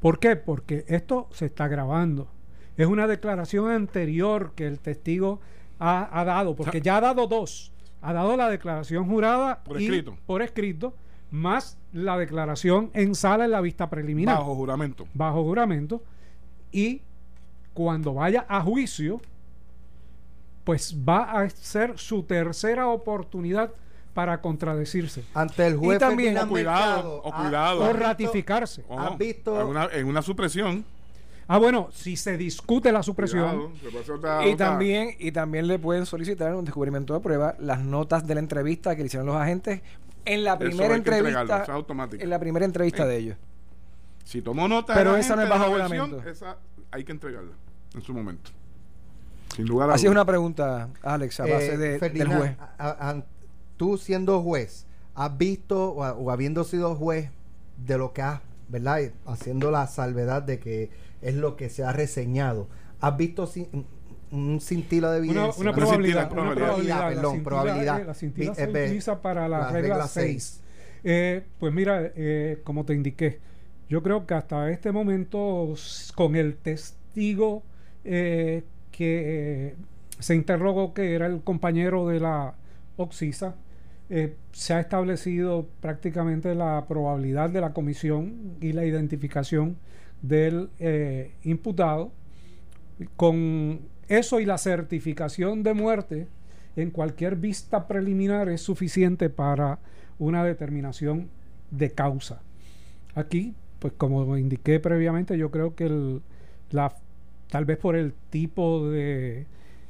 ¿Por 0.00 0.18
qué? 0.18 0.36
Porque 0.36 0.84
esto 0.86 1.28
se 1.32 1.46
está 1.46 1.66
grabando. 1.66 2.28
Es 2.76 2.86
una 2.86 3.06
declaración 3.06 3.70
anterior 3.70 4.52
que 4.54 4.66
el 4.66 4.80
testigo 4.80 5.40
ha, 5.78 6.20
ha 6.20 6.24
dado, 6.24 6.54
porque 6.56 6.82
ya 6.82 6.98
ha 6.98 7.00
dado 7.00 7.26
dos. 7.26 7.72
Ha 8.02 8.12
dado 8.12 8.36
la 8.36 8.50
declaración 8.50 9.06
jurada 9.08 9.62
Por 9.64 9.80
y 9.80 9.84
escrito. 9.86 10.16
por 10.26 10.42
escrito, 10.42 10.94
más 11.30 11.78
la 11.92 12.18
declaración 12.18 12.90
en 12.92 13.14
sala 13.14 13.46
en 13.46 13.50
la 13.50 13.60
vista 13.62 13.88
preliminar 13.88 14.36
Bajo 14.38 14.54
juramento. 14.54 15.06
bajo 15.14 15.42
juramento 15.44 16.02
y 16.72 17.02
cuando 17.74 18.14
vaya 18.14 18.44
a 18.48 18.60
juicio, 18.62 19.20
pues 20.64 20.94
va 21.08 21.40
a 21.40 21.50
ser 21.50 21.98
su 21.98 22.22
tercera 22.22 22.88
oportunidad 22.88 23.70
para 24.14 24.40
contradecirse 24.40 25.24
Ante 25.34 25.66
el 25.66 25.76
juez 25.76 25.96
Y 25.96 26.00
también- 26.00 26.36
O 26.36 26.48
cuidado, 26.48 27.22
o 27.22 27.32
¿ha- 27.34 27.42
cuidado. 27.42 27.80
o 27.80 27.84
visto- 27.88 27.98
ratificarse. 27.98 28.84
Oh, 28.88 28.98
¿Has 28.98 29.16
visto- 29.18 29.60
En 29.60 29.66
una, 29.68 29.86
en 29.92 30.06
una 30.06 30.20
supresión. 30.22 30.84
Ah, 31.46 31.58
bueno, 31.58 31.88
si 31.92 32.16
se 32.16 32.36
discute 32.36 32.92
la 32.92 33.02
supresión, 33.02 33.70
Cuidado, 33.80 34.14
otra- 34.14 34.46
Y 34.48 34.52
otra- 34.52 34.66
también, 34.68 35.16
y 35.18 35.32
también 35.32 35.66
le 35.66 35.78
pueden 35.80 36.06
solicitar 36.06 36.54
un 36.54 36.64
descubrimiento 36.64 37.14
de 37.14 37.20
prueba 37.20 37.56
las 37.58 37.80
notas 37.80 38.26
de 38.26 38.34
la 38.34 38.40
entrevista 38.40 38.94
que 38.94 39.02
le 39.02 39.06
hicieron 39.06 39.26
los 39.26 39.36
agentes 39.36 39.80
en 40.24 40.44
la 40.44 40.58
primera 40.58 40.94
entrevista. 40.94 41.64
En 42.20 42.30
la 42.30 42.38
primera 42.38 42.64
entrevista 42.66 43.04
de 43.06 43.16
ellos. 43.16 43.36
Si 44.24 44.42
tomó 44.42 44.68
nota 44.68 44.94
Pero 44.94 45.10
de 45.10 45.16
la 45.18 45.20
esa 45.20 45.36
no 45.36 45.42
es 45.42 45.48
bajo 45.48 45.64
de 45.72 45.78
la 45.78 45.86
juramento. 45.88 46.28
Esa 46.28 46.56
hay 46.90 47.04
que 47.04 47.12
entregarla 47.12 47.52
en 47.94 48.02
su 48.02 48.14
momento. 48.14 48.50
Sin 49.56 49.66
lugar 49.66 49.90
a 49.90 49.94
Así 49.94 50.06
es 50.06 50.12
una 50.12 50.24
pregunta, 50.24 50.88
Alex, 51.02 51.40
a 51.40 51.46
Eh, 51.48 51.52
base 51.52 51.76
de- 51.76 51.88
del 51.90 51.98
Ferdinand, 52.00 52.38
juez. 52.38 52.56
a- 52.78 53.10
a- 53.10 53.24
tú 53.76 53.98
siendo 53.98 54.40
juez, 54.42 54.86
has 55.14 55.36
visto 55.36 55.90
o, 55.92 56.30
habiendo 56.30 56.62
sido 56.64 56.94
juez 56.94 57.30
de 57.84 57.98
lo 57.98 58.12
que 58.12 58.22
has, 58.22 58.40
¿verdad? 58.68 59.00
Y 59.00 59.10
Haciendo 59.28 59.70
la 59.70 59.86
salvedad 59.88 60.42
de 60.42 60.60
que 60.60 60.90
es 61.22 61.34
lo 61.34 61.56
que 61.56 61.68
se 61.68 61.82
ha 61.82 61.92
reseñado. 61.92 62.68
¿Has 63.00 63.16
visto 63.16 63.46
sin- 63.46 63.86
un 64.30 64.60
cintilo 64.60 65.10
de 65.10 65.18
evidencia? 65.18 65.42
una 65.60 65.70
Una 65.70 65.72
probabilidad. 65.72 66.22
una 66.26 66.28
probabilidad. 66.30 66.66
probabilidad, 66.66 67.00
la 67.00 67.08
Perdón, 67.08 67.32
cintila, 67.32 67.44
probabilidad. 67.50 68.00
eh, 68.00 68.04
la 68.04 68.14
cintila 68.14 68.54
se 68.54 68.62
eh, 68.62 68.66
ve, 68.66 68.84
utiliza 68.84 69.20
para 69.22 69.48
la, 69.48 69.58
la 69.58 69.70
regla 69.72 69.94
regla 69.94 70.06
6. 70.08 70.60
Eh, 71.02 71.44
pues 71.58 71.72
mira, 71.74 72.12
eh, 72.14 72.60
como 72.62 72.84
te 72.84 72.94
indiqué, 72.94 73.40
yo 73.90 74.04
creo 74.04 74.24
que 74.24 74.34
hasta 74.34 74.70
este 74.70 74.92
momento, 74.92 75.74
con 76.14 76.36
el 76.36 76.56
testigo 76.56 77.64
eh, 78.04 78.62
que 78.92 79.70
eh, 79.70 79.74
se 80.20 80.36
interrogó, 80.36 80.94
que 80.94 81.12
era 81.12 81.26
el 81.26 81.42
compañero 81.42 82.06
de 82.06 82.20
la 82.20 82.54
Oxisa, 82.96 83.56
eh, 84.08 84.36
se 84.52 84.74
ha 84.74 84.80
establecido 84.80 85.68
prácticamente 85.80 86.54
la 86.54 86.86
probabilidad 86.86 87.50
de 87.50 87.60
la 87.60 87.72
comisión 87.72 88.56
y 88.60 88.72
la 88.72 88.84
identificación 88.84 89.76
del 90.22 90.70
imputado. 91.42 92.12
Con 93.16 93.80
eso 94.06 94.38
y 94.38 94.44
la 94.44 94.58
certificación 94.58 95.64
de 95.64 95.74
muerte 95.74 96.28
en 96.76 96.90
cualquier 96.92 97.34
vista 97.34 97.88
preliminar 97.88 98.48
es 98.50 98.60
suficiente 98.60 99.30
para 99.30 99.80
una 100.20 100.44
determinación 100.44 101.28
de 101.72 101.90
causa. 101.90 102.42
Aquí, 103.14 103.54
pues 103.80 103.92
como 103.96 104.36
indiqué 104.38 104.78
previamente, 104.78 105.36
yo 105.36 105.50
creo 105.50 105.74
que 105.74 105.86
el, 105.86 106.22
la, 106.70 106.94
tal 107.50 107.64
vez 107.64 107.78
por 107.78 107.96
el 107.96 108.12
tipo 108.30 108.88
de, 108.88 109.46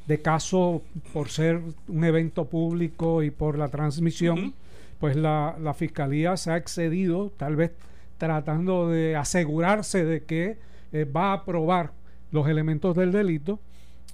de 0.07 0.23
caso, 0.23 0.83
por 1.13 1.29
ser 1.29 1.61
un 1.89 2.05
evento 2.05 2.47
público 2.47 3.23
y 3.23 3.31
por 3.31 3.59
la 3.59 3.69
transmisión, 3.69 4.55
pues 4.99 5.17
la, 5.17 5.57
la 5.61 5.75
fiscalía 5.75 6.37
se 6.39 6.51
ha 6.53 6.57
excedido, 6.57 7.31
tal 7.37 7.57
vez 7.57 7.73
tratando 8.19 8.89
de 8.89 9.17
asegurarse 9.17 10.05
de 10.05 10.25
que 10.25 10.59
eh, 10.93 11.05
va 11.05 11.33
a 11.33 11.45
probar 11.45 11.93
los 12.33 12.49
elementos 12.49 12.95
del 12.97 13.13
delito, 13.13 13.59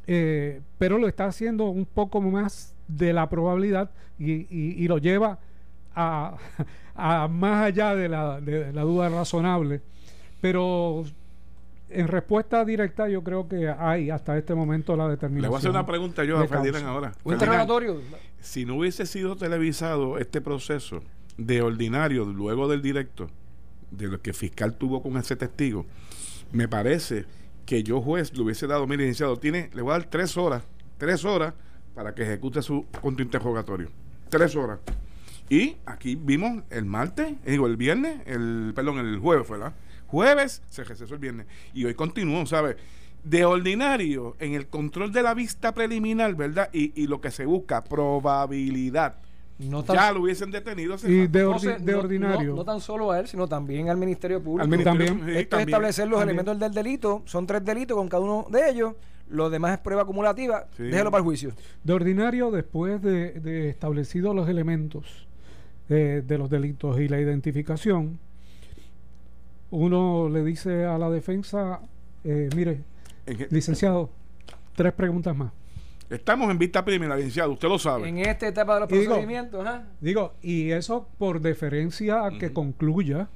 eh, 0.06 0.60
pero 0.78 0.98
lo 0.98 1.08
está 1.08 1.26
haciendo 1.26 1.64
un 1.68 1.84
poco 1.86 2.20
más 2.20 2.74
de 2.88 3.12
la 3.12 3.28
probabilidad 3.28 3.90
y, 4.18 4.32
y- 4.32 4.74
y 4.76 4.88
lo 4.88 4.98
lleva 4.98 5.40
a, 5.96 6.36
a 6.94 7.28
más 7.28 7.64
allá 7.64 7.94
de 7.96 8.08
la, 8.08 8.40
de 8.40 8.72
la 8.72 8.82
duda 8.82 9.08
razonable. 9.08 9.80
Pero 10.40 11.04
en 11.88 12.08
respuesta 12.08 12.64
directa 12.64 13.08
yo 13.08 13.22
creo 13.22 13.48
que 13.48 13.68
hay 13.68 14.10
hasta 14.10 14.36
este 14.36 14.54
momento 14.54 14.96
la 14.96 15.08
determinación. 15.08 15.42
Le 15.42 15.48
voy 15.48 15.56
a 15.56 15.58
hacer 15.58 15.70
una 15.70 15.86
pregunta 15.86 16.24
yo 16.24 16.38
a 16.38 16.46
Ferdinand 16.46 16.84
causa. 16.84 16.90
ahora. 16.90 17.12
Un 17.24 17.32
interrogatorio. 17.34 18.00
si 18.40 18.64
no 18.64 18.76
hubiese 18.76 19.06
sido 19.06 19.36
televisado 19.36 20.18
este 20.18 20.40
proceso 20.40 21.00
de 21.36 21.62
ordinario 21.62 22.24
luego 22.24 22.68
del 22.68 22.82
directo, 22.82 23.28
de 23.90 24.08
lo 24.08 24.20
que 24.20 24.30
el 24.30 24.36
fiscal 24.36 24.74
tuvo 24.74 25.02
con 25.02 25.16
ese 25.16 25.36
testigo, 25.36 25.86
me 26.52 26.68
parece 26.68 27.24
que 27.64 27.82
yo 27.82 28.00
juez 28.00 28.32
le 28.36 28.42
hubiese 28.42 28.66
dado, 28.66 28.86
mire, 28.86 29.02
licenciado, 29.02 29.36
tiene, 29.36 29.70
le 29.74 29.82
voy 29.82 29.90
a 29.90 29.98
dar 29.98 30.08
tres 30.08 30.36
horas, 30.36 30.62
tres 30.98 31.24
horas 31.24 31.54
para 31.94 32.14
que 32.14 32.22
ejecute 32.22 32.62
su 32.62 32.86
contrainterrogatorio. 33.00 33.88
Tres 34.28 34.54
horas. 34.54 34.80
Y 35.48 35.76
aquí 35.86 36.16
vimos 36.16 36.62
el 36.70 36.84
martes, 36.86 37.28
eh, 37.44 37.52
digo, 37.52 37.66
el 37.66 37.76
viernes, 37.76 38.20
el, 38.26 38.72
perdón, 38.74 38.98
el 38.98 39.18
jueves, 39.18 39.48
¿verdad? 39.48 39.72
Jueves 40.08 40.62
se 40.68 40.84
recesó 40.84 41.14
el 41.14 41.20
viernes. 41.20 41.46
Y 41.74 41.84
hoy 41.84 41.94
continuó, 41.94 42.44
¿sabes? 42.46 42.76
De 43.24 43.44
ordinario, 43.44 44.36
en 44.38 44.54
el 44.54 44.66
control 44.68 45.12
de 45.12 45.22
la 45.22 45.34
vista 45.34 45.72
preliminar, 45.74 46.34
¿verdad? 46.34 46.68
Y, 46.72 46.92
y 47.00 47.06
lo 47.06 47.20
que 47.20 47.30
se 47.30 47.44
busca, 47.46 47.82
probabilidad. 47.84 49.16
No 49.58 49.82
tan, 49.82 49.96
Ya 49.96 50.12
lo 50.12 50.20
hubiesen 50.22 50.50
detenido. 50.50 50.96
Y 51.04 51.26
de, 51.28 51.42
no 51.42 51.54
ordi- 51.54 51.60
se- 51.60 51.78
de 51.78 51.92
no- 51.92 51.98
ordinario. 52.00 52.50
No, 52.50 52.56
no 52.56 52.64
tan 52.64 52.80
solo 52.80 53.10
a 53.10 53.18
él, 53.20 53.26
sino 53.26 53.48
también 53.48 53.88
al 53.88 53.96
Ministerio 53.96 54.42
Público. 54.42 54.62
Al 54.62 54.68
ministerio, 54.68 55.06
También. 55.06 55.26
sí, 55.26 55.30
Esto 55.30 55.40
es 55.40 55.48
también. 55.48 55.68
establecer 55.68 56.08
los 56.08 56.18
También. 56.20 56.38
elementos 56.38 56.60
del 56.60 56.72
delito. 56.84 57.22
Son 57.24 57.46
tres 57.46 57.64
delitos 57.64 57.96
con 57.96 58.08
cada 58.08 58.22
uno 58.22 58.46
de 58.50 58.68
ellos. 58.70 58.94
Lo 59.28 59.48
demás 59.50 59.72
es 59.72 59.78
prueba 59.78 60.02
acumulativa. 60.02 60.66
Sí. 60.76 60.84
Déjelo 60.84 61.10
para 61.10 61.20
el 61.20 61.24
juicio. 61.24 61.52
De 61.82 61.92
ordinario, 61.94 62.50
después 62.50 63.00
de, 63.02 63.32
de 63.40 63.70
establecidos 63.70 64.36
los 64.36 64.48
elementos 64.48 65.25
eh, 65.88 66.22
de 66.26 66.38
los 66.38 66.50
delitos 66.50 66.98
y 67.00 67.08
la 67.08 67.20
identificación, 67.20 68.18
uno 69.70 70.28
le 70.28 70.44
dice 70.44 70.84
a 70.84 70.98
la 70.98 71.10
defensa, 71.10 71.80
eh, 72.24 72.48
mire, 72.54 72.80
que- 73.24 73.48
licenciado, 73.50 74.10
tres 74.74 74.92
preguntas 74.92 75.36
más. 75.36 75.52
Estamos 76.08 76.50
en 76.52 76.58
vista 76.58 76.84
preliminar, 76.84 77.16
licenciado, 77.18 77.52
usted 77.52 77.68
lo 77.68 77.78
sabe. 77.80 78.08
En 78.08 78.18
esta 78.18 78.46
etapa 78.46 78.74
de 78.74 78.80
los 78.80 78.92
Y 78.92 78.94
digo- 78.98 79.06
procedimientos, 79.14 79.66
ajá, 79.66 79.84
Digo, 80.00 80.34
y 80.40 80.70
eso 80.70 81.08
por 81.18 81.40
deferencia 81.40 82.24
a 82.26 82.30
que 82.38 82.52
concluya 82.52 83.28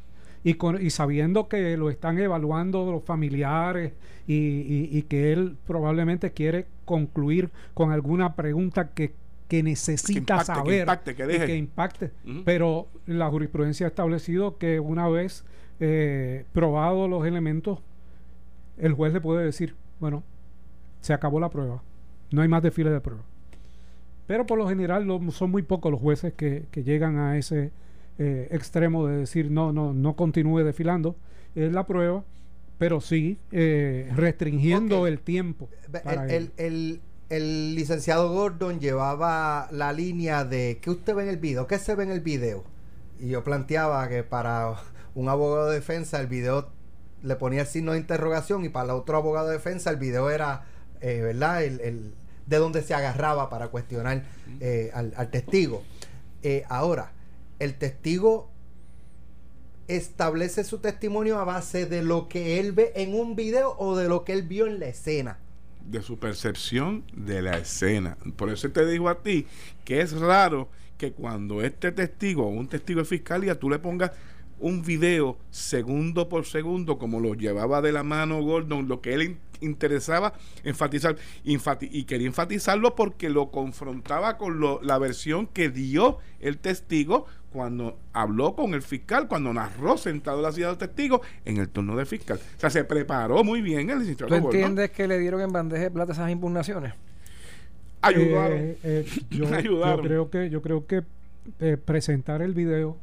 y, 0.45 0.55
con, 0.55 0.81
y 0.81 0.91
sabiendo 0.91 1.49
que 1.49 1.77
lo 1.77 1.91
están 1.91 2.19
evaluando 2.19 2.91
los 2.93 3.03
familiares 3.03 3.93
y, 4.29 4.35
y- 4.35 4.89
y 4.93 5.03
que 5.03 5.33
él 5.33 5.57
probablemente 5.67 6.31
quiere 6.31 6.67
concluir 6.85 7.51
con 7.75 7.91
alguna 7.91 8.35
pregunta 8.37 8.91
que, 8.91 9.13
que 9.51 9.63
necesita 9.63 10.19
impacte, 10.21 10.53
que 10.53 10.59
saber 10.59 10.81
impacte, 10.81 11.15
que 11.17 11.23
y 11.25 11.27
deje. 11.27 11.47
que 11.47 11.57
impacte. 11.57 12.11
Pero 12.45 12.87
la 13.07 13.29
jurisprudencia 13.29 13.87
ha 13.87 13.89
establecido 13.89 14.57
que 14.59 14.79
una 14.81 15.09
vez 15.09 15.45
eh, 15.81 16.45
probados 16.53 17.11
los 17.11 17.27
elementos, 17.27 17.81
el 18.79 18.93
juez 18.95 19.13
le 19.13 19.21
puede 19.21 19.45
decir, 19.45 19.75
bueno, 19.99 20.23
se 21.01 21.13
acabó 21.13 21.41
la 21.41 21.51
prueba, 21.51 21.83
no 22.31 22.43
hay 22.43 22.49
más 22.49 22.63
desfile 22.63 22.91
de 22.91 23.01
prueba. 23.01 23.23
Pero 24.27 24.47
por 24.47 24.57
lo 24.59 24.69
general 24.69 25.05
lo- 25.05 25.31
son 25.33 25.51
muy 25.51 25.63
pocos 25.63 25.91
los 25.91 26.01
jueces 26.01 26.33
que, 26.35 26.67
que 26.71 26.85
llegan 26.85 27.19
a 27.19 27.37
ese 27.37 27.73
eh, 28.19 28.49
extremo 28.53 29.07
de 29.07 29.17
decir 29.17 29.51
no, 29.51 29.73
no, 29.73 29.93
no 29.93 30.15
continúe 30.15 30.59
desfilando. 30.63 31.17
Es 31.57 31.73
la 31.73 31.85
prueba, 31.87 32.23
pero 32.79 33.01
sí 33.01 33.39
eh, 33.51 34.09
restringiendo 34.15 35.09
el 35.09 35.19
tiempo. 35.21 35.69
para 36.05 36.27
El. 36.57 37.01
El- 37.31 37.75
licenciado 37.75 38.31
Gordon 38.33 38.81
llevaba 38.81 39.69
la 39.71 39.93
línea 39.93 40.45
de 40.45 40.79
¿qué 40.83 40.91
usted 40.91 41.15
ve 41.15 41.23
en 41.23 41.29
el 41.31 41.37
video? 41.39 41.67
¿Qué 41.67 41.79
se 41.79 41.95
ve 41.95 42.05
en 42.05 42.11
el 42.11 42.21
video? 42.21 42.65
Y 43.19 43.29
yo 43.29 43.43
planteaba 43.45 44.09
que 44.09 44.23
para 44.23 44.75
un 45.15 45.29
abogado 45.29 45.69
de 45.69 45.75
defensa 45.77 46.21
el 46.21 46.27
video 46.27 46.69
le 47.23 47.37
ponía 47.37 47.63
el 47.63 47.67
signo 47.67 47.93
de 47.93 47.99
interrogación 47.99 48.65
y 48.65 48.69
para 48.69 48.87
el 48.87 48.91
otro 48.93 49.17
abogado 49.17 49.49
de 49.49 49.55
defensa 49.55 49.91
el 49.91 49.97
video 49.97 50.31
era, 50.31 50.65
eh, 51.01 51.21
¿verdad? 51.23 51.63
El, 51.65 51.81
el- 51.81 52.15
de 52.47 52.57
donde 52.57 52.83
se 52.83 52.95
agarraba 52.95 53.49
para 53.49 53.69
cuestionar 53.69 54.25
eh, 54.61 54.91
al, 54.93 55.13
al 55.17 55.31
testigo. 55.31 55.85
Eh, 56.43 56.65
ahora, 56.69 57.13
el 57.61 57.75
testigo 57.75 58.51
establece 59.87 60.65
su 60.65 60.79
testimonio 60.79 61.39
a 61.39 61.45
base 61.45 61.87
de 61.87 62.03
lo 62.03 62.29
que 62.29 62.59
él 62.59 62.73
ve 62.73 62.93
en 62.97 63.15
un 63.15 63.37
video 63.37 63.77
o 63.79 63.97
de 63.97 64.09
lo 64.09 64.25
que 64.25 64.33
él 64.33 64.43
vio 64.43 64.67
en 64.67 64.81
la 64.81 64.87
escena. 64.87 65.39
De 65.91 66.03
su 66.03 66.19
percepción 66.19 67.05
de 67.15 67.43
la 67.43 67.59
escena. 67.59 68.17
Por 68.37 68.51
eso 68.51 68.71
te 68.71 68.87
digo 68.87 69.09
a 69.09 69.23
ti 69.23 69.47
que 69.85 70.01
es 70.01 70.13
raro 70.13 70.69
que 70.97 71.13
cuando 71.13 71.63
este 71.63 71.93
testigo 71.93 72.45
o 72.47 72.51
un 72.51 72.69
testigo 72.69 73.01
de 73.01 73.07
fiscalía 73.07 73.59
tú 73.59 73.71
le 73.71 73.79
pongas 73.79 74.13
un 74.59 74.83
video 74.83 75.39
segundo 75.51 76.29
por 76.29 76.45
segundo 76.45 76.99
como 76.99 77.19
lo 77.21 77.35
llevaba 77.35 77.81
de 77.81 77.93
la 77.93 78.03
mano 78.03 78.43
Gordon, 78.43 78.89
lo 78.89 79.01
que 79.01 79.15
él 79.15 79.23
in- 79.23 79.39
interesaba 79.63 80.35
enfatizar 80.65 81.17
enfati- 81.45 81.89
y 81.91 82.05
quería 82.05 82.27
enfatizarlo 82.27 82.95
porque 82.95 83.31
lo 83.31 83.51
confrontaba 83.51 84.37
con 84.39 84.61
lo- 84.61 84.81
la 84.83 84.99
versión 84.99 85.47
que 85.47 85.71
dio 85.71 86.19
el 86.41 86.59
testigo 86.59 87.25
cuando 87.53 87.99
habló 88.13 88.55
con 88.55 88.75
el 88.75 88.83
fiscal, 88.83 89.27
cuando 89.29 89.53
narró 89.53 89.97
sentado 89.97 90.41
la 90.41 90.53
ciudad 90.53 90.71
del 90.71 90.79
testigo 90.79 91.21
en 91.45 91.57
el 91.57 91.69
turno 91.69 91.97
de 91.97 92.07
fiscal. 92.07 92.39
O 92.39 92.61
sea, 92.61 92.71
se 92.71 92.85
preparó 92.85 93.43
muy 93.43 93.61
bien 93.61 93.91
el 93.91 93.99
licenciado 94.01 94.29
¿Tú 94.29 94.43
Gordon. 94.43 94.61
entiendes 94.61 94.91
que 94.91 95.09
le 95.09 95.19
dieron 95.19 95.41
en 95.41 95.53
bandeja 95.53 95.83
de 95.85 95.91
plata 95.91 96.13
esas 96.13 96.31
impugnaciones? 96.31 96.95
Ayudaron. 98.03 98.59
Eh, 98.59 98.79
eh, 98.83 99.07
yo, 99.31 99.45
yo 99.49 99.55
Ayudaron. 99.55 100.07
creo 100.07 100.31
que 100.31 100.51
yo 100.51 100.63
creo 100.63 100.87
que 100.87 101.03
eh, 101.59 101.77
presentar 101.77 102.41
el 102.43 102.55
video 102.55 102.97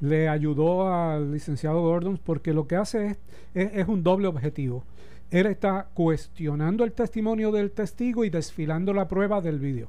le 0.00 0.28
ayudó 0.28 0.92
al 0.92 1.32
licenciado 1.32 1.80
Gordon 1.80 2.18
porque 2.22 2.52
lo 2.52 2.66
que 2.66 2.76
hace 2.76 3.06
es, 3.08 3.18
es, 3.54 3.70
es 3.74 3.88
un 3.88 4.02
doble 4.02 4.26
objetivo. 4.28 4.84
Él 5.30 5.46
está 5.46 5.88
cuestionando 5.94 6.84
el 6.84 6.92
testimonio 6.92 7.50
del 7.52 7.70
testigo 7.70 8.24
y 8.24 8.30
desfilando 8.30 8.92
la 8.92 9.08
prueba 9.08 9.40
del 9.40 9.58
video 9.58 9.88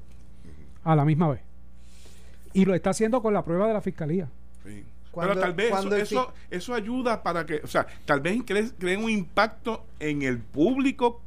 a 0.83 0.95
la 0.95 1.05
misma 1.05 1.29
vez. 1.29 1.41
Y 2.53 2.65
lo 2.65 2.73
está 2.75 2.91
haciendo 2.91 3.21
con 3.21 3.33
la 3.33 3.43
prueba 3.43 3.67
de 3.67 3.73
la 3.73 3.81
fiscalía. 3.81 4.29
Sí. 4.65 4.83
Cuando- 5.11 5.33
Pero 5.35 5.41
tal 5.45 5.53
vez 5.53 5.67
eso, 5.71 5.95
el 5.95 6.01
eso, 6.01 6.33
eso 6.49 6.73
ayuda 6.73 7.21
para 7.21 7.45
que, 7.45 7.61
o 7.63 7.67
sea, 7.67 7.85
tal 8.05 8.21
vez 8.21 8.35
cre- 8.39 8.71
creen 8.79 9.03
un 9.03 9.09
impacto 9.11 9.85
en 9.99 10.21
el 10.23 10.39
público 10.39 11.21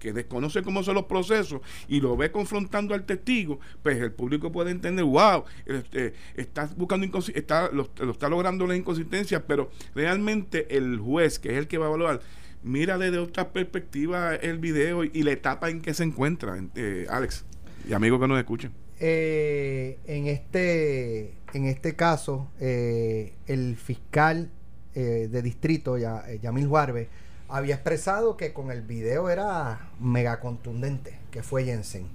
que 0.00 0.12
desconoce 0.12 0.62
cómo 0.62 0.82
son 0.84 0.94
los 0.94 1.04
procesos 1.06 1.60
y 1.88 2.00
lo 2.00 2.16
ve 2.16 2.30
confrontando 2.30 2.94
al 2.94 3.04
testigo, 3.04 3.58
pues 3.82 3.96
el 3.98 4.12
público 4.12 4.50
puede 4.52 4.70
entender, 4.70 5.04
wow, 5.04 5.44
este, 5.66 6.14
está 6.36 6.68
buscando 6.76 7.06
está, 7.34 7.68
lo, 7.72 7.88
lo 7.98 8.12
está 8.12 8.28
logrando 8.28 8.64
las 8.66 8.76
inconsistencias, 8.76 9.42
pero 9.46 9.70
realmente 9.96 10.76
el 10.76 10.98
juez, 10.98 11.38
que 11.40 11.50
es 11.50 11.58
el 11.58 11.66
que 11.66 11.78
va 11.78 11.86
a 11.86 11.88
evaluar, 11.88 12.20
mira 12.62 12.96
desde 12.98 13.18
otra 13.18 13.48
perspectiva 13.50 14.34
el 14.36 14.58
video 14.58 15.04
y, 15.04 15.10
y 15.14 15.22
la 15.24 15.32
etapa 15.32 15.68
en 15.68 15.80
que 15.80 15.94
se 15.94 16.04
encuentra, 16.04 16.56
eh, 16.76 17.06
Alex, 17.10 17.44
y 17.88 17.92
amigos 17.92 18.20
que 18.20 18.28
nos 18.28 18.38
escuchen. 18.38 18.72
Eh, 19.00 19.98
en 20.06 20.26
este 20.26 21.34
en 21.54 21.64
este 21.66 21.94
caso 21.94 22.48
eh, 22.60 23.32
el 23.46 23.76
fiscal 23.76 24.50
eh, 24.94 25.28
de 25.30 25.40
distrito 25.42 25.96
ya, 25.98 26.24
eh, 26.28 26.40
Yamil 26.42 26.66
Juarbe 26.66 27.08
había 27.48 27.76
expresado 27.76 28.36
que 28.36 28.52
con 28.52 28.70
el 28.72 28.82
video 28.82 29.30
era 29.30 29.88
mega 30.00 30.40
contundente 30.40 31.16
que 31.30 31.42
fue 31.44 31.64
Jensen 31.64 32.08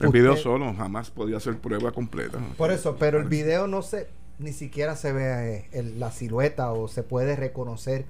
El 0.00 0.08
video 0.10 0.32
Usted- 0.32 0.42
solo 0.42 0.74
jamás 0.74 1.10
podía 1.10 1.38
ser 1.38 1.58
prueba 1.58 1.92
completa. 1.92 2.38
por 2.58 2.72
eso 2.72 2.96
pero 2.98 3.18
el 3.20 3.28
video 3.28 3.66
no 3.68 3.80
se 3.82 4.08
ni 4.40 4.52
siquiera 4.52 4.96
se 4.96 5.12
ve 5.12 5.54
eh, 5.58 5.68
el- 5.72 6.00
la 6.00 6.10
silueta 6.10 6.72
o 6.72 6.88
se 6.88 7.04
puede 7.04 7.36
reconocer 7.36 8.04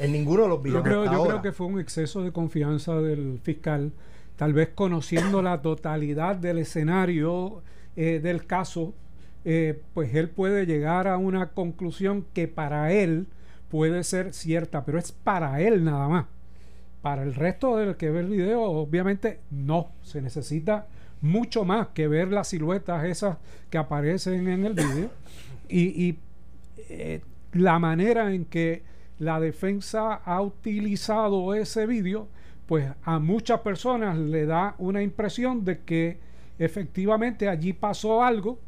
en 0.00 0.10
ninguno 0.12 0.42
de 0.42 0.48
los 0.48 0.62
videos 0.62 0.80
Yo 0.80 0.82
creo, 0.84 1.00
hasta 1.02 1.12
yo 1.12 1.18
ahora. 1.20 1.30
creo 1.34 1.42
que 1.42 1.52
fue 1.56 1.66
un 1.68 1.78
exceso 1.80 2.22
de 2.22 2.32
confianza 2.32 2.96
del 2.96 3.38
fiscal, 3.42 3.92
tal 4.38 4.52
vez 4.52 4.70
conociendo 4.72 5.42
la 5.42 5.60
totalidad 5.62 6.36
del 6.36 6.58
escenario 6.58 7.60
eh, 7.96 8.20
del 8.22 8.46
caso, 8.46 8.94
eh, 9.44 9.82
pues 9.94 10.14
él 10.14 10.30
puede 10.30 10.64
llegar 10.64 11.08
a 11.08 11.16
una 11.16 11.50
conclusión 11.50 12.24
que 12.32 12.46
para 12.46 12.92
él 12.92 13.26
puede 13.68 14.04
ser 14.04 14.32
cierta, 14.32 14.84
pero 14.84 14.96
es 14.96 15.10
para 15.10 15.60
él 15.60 15.82
nada 15.82 16.08
más. 16.08 16.26
Para 17.02 17.24
el 17.24 17.34
resto 17.34 17.76
del 17.78 17.96
que 17.96 18.10
ve 18.10 18.20
el 18.20 18.28
video, 18.28 18.62
obviamente 18.62 19.40
no, 19.50 19.90
se 20.02 20.22
necesita 20.22 20.86
mucho 21.20 21.64
más 21.64 21.88
que 21.88 22.06
ver 22.06 22.28
las 22.28 22.46
siluetas 22.46 23.06
esas 23.06 23.38
que 23.70 23.78
aparecen 23.78 24.46
en 24.46 24.64
el 24.64 24.74
video 24.74 25.10
y, 25.68 26.16
eh, 26.90 27.22
la 27.54 27.80
manera 27.80 28.32
en 28.32 28.44
que 28.44 28.84
la 29.18 29.40
defensa 29.40 30.14
ha 30.14 30.40
utilizado 30.40 31.54
ese 31.54 31.86
vídeo, 31.86 32.28
pues 32.68 32.86
a 33.02 33.18
muchas 33.18 33.60
personas 33.60 34.18
le 34.18 34.44
da 34.44 34.74
una 34.76 35.02
impresión 35.02 35.64
de 35.64 35.80
que 35.80 36.18
efectivamente 36.58 37.48
allí 37.48 37.72
pasó 37.72 38.22
algo 38.22 38.60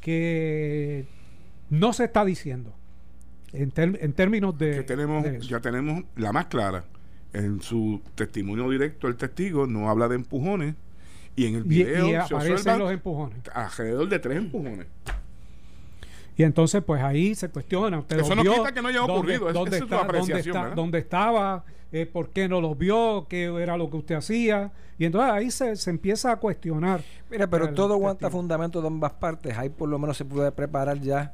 que 0.00 1.06
no 1.70 1.92
se 1.92 2.06
está 2.06 2.24
diciendo 2.24 2.74
en, 3.52 3.70
términos 3.70 4.58
de, 4.58 4.72
que 4.72 4.82
tenemos, 4.82 5.22
de 5.22 5.40
ya 5.40 5.60
tenemos 5.60 6.02
la 6.16 6.32
más 6.32 6.46
clara. 6.46 6.84
En 7.32 7.60
su 7.62 8.02
testimonio 8.16 8.68
directo, 8.68 9.06
el 9.06 9.16
testigo 9.16 9.68
no 9.68 9.90
habla 9.90 10.08
de 10.08 10.16
empujones 10.16 10.74
y 11.36 11.46
en 11.46 11.54
el 11.54 11.66
y, 11.66 11.68
video 11.68 12.08
y 12.08 12.10
se 12.10 12.16
aparecen 12.16 12.52
observan 12.52 12.78
los 12.80 12.92
empujones. 12.92 13.38
alrededor 13.54 14.08
de 14.08 14.18
tres 14.18 14.38
empujones. 14.38 14.86
Y 16.36 16.42
entonces, 16.42 16.82
pues 16.84 17.02
ahí 17.02 17.34
se 17.34 17.48
cuestiona. 17.48 17.98
¿usted 17.98 18.20
Eso 18.20 18.34
no 18.34 18.42
vio? 18.42 18.54
quita 18.54 18.72
que 18.72 18.82
no 18.82 18.88
haya 18.88 18.98
¿Dónde- 19.00 19.12
ocurrido, 19.14 19.48
es- 19.48 19.54
¿Dónde, 19.54 19.76
es 19.78 19.80
dónde, 19.80 19.96
apreciación, 19.96 20.56
está- 20.56 20.74
dónde 20.74 20.98
estaba? 20.98 21.64
Eh, 21.92 22.04
¿Por 22.04 22.30
qué 22.30 22.48
no 22.48 22.60
los 22.60 22.76
vio? 22.76 23.26
¿Qué 23.28 23.44
era 23.44 23.76
lo 23.76 23.88
que 23.88 23.96
usted 23.96 24.16
hacía? 24.16 24.72
Y 24.98 25.04
entonces 25.06 25.32
ahí 25.32 25.50
se, 25.50 25.76
se 25.76 25.88
empieza 25.90 26.32
a 26.32 26.36
cuestionar. 26.36 27.00
Mira, 27.30 27.46
pero 27.46 27.72
todo 27.72 27.94
aguanta 27.94 28.26
testigo. 28.26 28.38
fundamento 28.40 28.80
de 28.82 28.88
ambas 28.88 29.12
partes. 29.12 29.56
Ahí 29.56 29.68
por 29.70 29.88
lo 29.88 29.98
menos 29.98 30.16
se 30.16 30.24
puede 30.24 30.52
preparar 30.52 31.00
ya, 31.00 31.32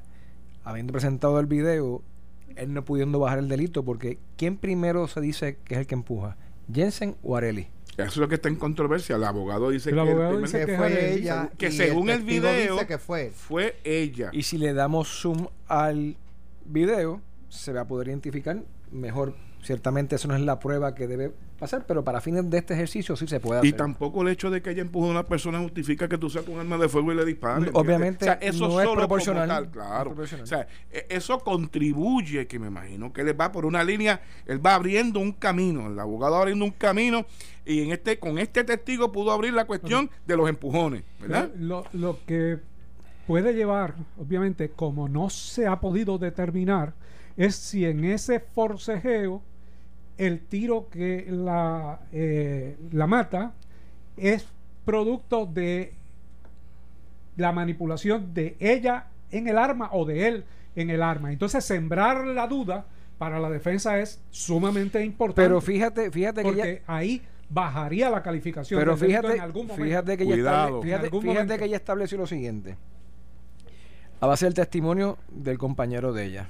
habiendo 0.62 0.92
presentado 0.92 1.40
el 1.40 1.46
video, 1.46 2.02
él 2.54 2.72
no 2.74 2.84
pudiendo 2.84 3.18
bajar 3.18 3.38
el 3.38 3.48
delito, 3.48 3.82
porque 3.82 4.18
¿quién 4.36 4.56
primero 4.58 5.08
se 5.08 5.20
dice 5.20 5.58
que 5.64 5.74
es 5.74 5.80
el 5.80 5.86
que 5.86 5.94
empuja? 5.94 6.36
¿Jensen 6.72 7.16
o 7.22 7.36
Areli? 7.36 7.68
Eso 7.96 8.04
es 8.06 8.16
lo 8.16 8.28
que 8.28 8.36
está 8.36 8.48
en 8.48 8.56
controversia. 8.56 9.16
El 9.16 9.24
abogado 9.24 9.68
dice 9.70 9.90
El 9.90 9.96
que, 9.96 10.10
el 10.12 10.42
dice 10.42 10.64
que 10.66 10.76
fue 10.76 11.14
ella 11.14 11.50
que 11.58 11.70
según 11.70 12.08
el 12.10 12.22
video 12.22 12.72
dice 12.74 12.86
que 12.86 12.98
fue 12.98 13.30
fue 13.30 13.76
ella. 13.84 14.30
Y 14.32 14.44
si 14.44 14.56
le 14.58 14.72
damos 14.72 15.08
zoom 15.20 15.46
al 15.68 16.16
video, 16.64 17.20
se 17.48 17.72
va 17.72 17.82
a 17.82 17.86
poder 17.86 18.08
identificar 18.08 18.62
mejor. 18.90 19.34
Ciertamente 19.62 20.16
eso 20.16 20.26
no 20.26 20.34
es 20.34 20.40
la 20.40 20.58
prueba 20.58 20.94
que 20.94 21.06
debe 21.06 21.32
pasar, 21.58 21.84
pero 21.86 22.02
para 22.02 22.20
fines 22.20 22.50
de 22.50 22.58
este 22.58 22.74
ejercicio 22.74 23.14
sí 23.14 23.28
se 23.28 23.38
puede 23.38 23.60
hacer. 23.60 23.68
Y 23.68 23.72
tampoco 23.74 24.22
el 24.22 24.28
hecho 24.28 24.50
de 24.50 24.60
que 24.60 24.70
haya 24.70 24.82
empujado 24.82 25.10
a 25.12 25.20
una 25.20 25.26
persona 25.28 25.60
justifica 25.60 26.08
que 26.08 26.18
tú 26.18 26.28
saques 26.28 26.48
un 26.48 26.58
arma 26.58 26.76
de 26.78 26.88
fuego 26.88 27.12
y 27.12 27.14
le 27.14 27.24
dispares. 27.24 27.70
No, 27.72 27.78
obviamente, 27.78 28.24
O 28.24 28.26
sea, 28.26 28.34
eso 28.40 28.66
no 28.66 28.80
es 28.80 28.86
solo 28.88 29.00
proporcional. 29.02 29.48
tal, 29.48 29.64
No 29.66 29.70
claro. 29.70 29.96
es 29.98 30.04
proporcional. 30.06 30.42
O 30.42 30.46
sea, 30.48 30.66
e- 30.90 31.06
eso 31.10 31.38
contribuye, 31.38 32.48
que 32.48 32.58
me 32.58 32.66
imagino 32.66 33.12
que 33.12 33.20
él 33.20 33.40
va 33.40 33.52
por 33.52 33.64
una 33.66 33.84
línea, 33.84 34.20
él 34.46 34.64
va 34.64 34.74
abriendo 34.74 35.20
un 35.20 35.32
camino, 35.32 35.86
el 35.86 35.98
abogado 36.00 36.34
abriendo 36.36 36.64
un 36.64 36.72
camino, 36.72 37.24
y 37.64 37.82
en 37.82 37.92
este, 37.92 38.18
con 38.18 38.38
este 38.38 38.64
testigo 38.64 39.12
pudo 39.12 39.32
abrir 39.32 39.52
la 39.52 39.66
cuestión 39.66 40.10
de 40.26 40.36
los 40.36 40.48
empujones, 40.48 41.04
¿verdad? 41.20 41.50
Lo, 41.56 41.84
lo 41.92 42.18
que 42.26 42.58
puede 43.26 43.54
llevar, 43.54 43.94
obviamente, 44.18 44.70
como 44.70 45.08
no 45.08 45.30
se 45.30 45.66
ha 45.66 45.80
podido 45.80 46.18
determinar, 46.18 46.94
es 47.36 47.54
si 47.54 47.84
en 47.84 48.04
ese 48.04 48.40
forcejeo 48.40 49.42
el 50.18 50.40
tiro 50.40 50.88
que 50.90 51.26
la, 51.30 52.00
eh, 52.12 52.76
la 52.90 53.06
mata 53.06 53.54
es 54.16 54.46
producto 54.84 55.46
de 55.46 55.94
la 57.36 57.52
manipulación 57.52 58.34
de 58.34 58.56
ella 58.60 59.06
en 59.30 59.48
el 59.48 59.56
arma 59.56 59.88
o 59.92 60.04
de 60.04 60.28
él 60.28 60.44
en 60.76 60.90
el 60.90 61.02
arma. 61.02 61.32
Entonces, 61.32 61.64
sembrar 61.64 62.26
la 62.26 62.46
duda 62.46 62.86
para 63.18 63.38
la 63.38 63.48
defensa 63.48 63.98
es 63.98 64.20
sumamente 64.30 65.02
importante. 65.04 65.42
Pero 65.42 65.60
fíjate, 65.60 66.10
fíjate 66.10 66.42
que 66.42 66.48
porque 66.48 66.82
ahí 66.86 67.22
bajaría 67.52 68.08
la 68.10 68.22
calificación. 68.22 68.80
pero 68.80 68.96
fíjate, 68.96 69.34
en 69.34 69.40
algún 69.40 69.66
momento. 69.66 69.84
fíjate 69.84 70.16
que 70.16 70.24
ella 70.24 70.32
Cuidado. 70.34 70.82
fíjate, 70.82 71.10
fíjate 71.10 71.26
momento. 71.26 71.58
que 71.58 71.64
ella 71.64 71.76
estableció 71.76 72.18
lo 72.18 72.26
siguiente. 72.26 72.76
A 74.20 74.26
base 74.26 74.46
del 74.46 74.54
testimonio 74.54 75.18
del 75.28 75.58
compañero 75.58 76.12
de 76.12 76.24
ella. 76.26 76.48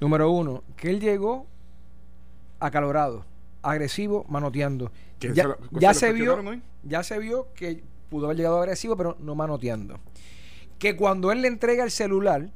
Número 0.00 0.30
uno, 0.30 0.62
que 0.76 0.90
él 0.90 1.00
llegó 1.00 1.46
acalorado, 2.60 3.24
agresivo, 3.62 4.24
manoteando. 4.28 4.90
Ya, 5.20 5.34
se 5.34 5.42
lo- 5.44 5.58
ya 5.72 5.94
se 5.94 6.06
lo 6.08 6.12
se 6.16 6.22
vio, 6.22 6.34
hoy. 6.36 6.62
ya 6.82 7.02
se 7.02 7.18
vio 7.18 7.48
que 7.54 7.82
pudo 8.08 8.26
haber 8.26 8.36
llegado 8.38 8.58
agresivo, 8.58 8.96
pero 8.96 9.16
no 9.20 9.34
manoteando. 9.34 9.98
Que 10.78 10.96
cuando 10.96 11.30
él 11.32 11.42
le 11.42 11.48
entrega 11.48 11.84
el 11.84 11.90
celular, 11.90 12.50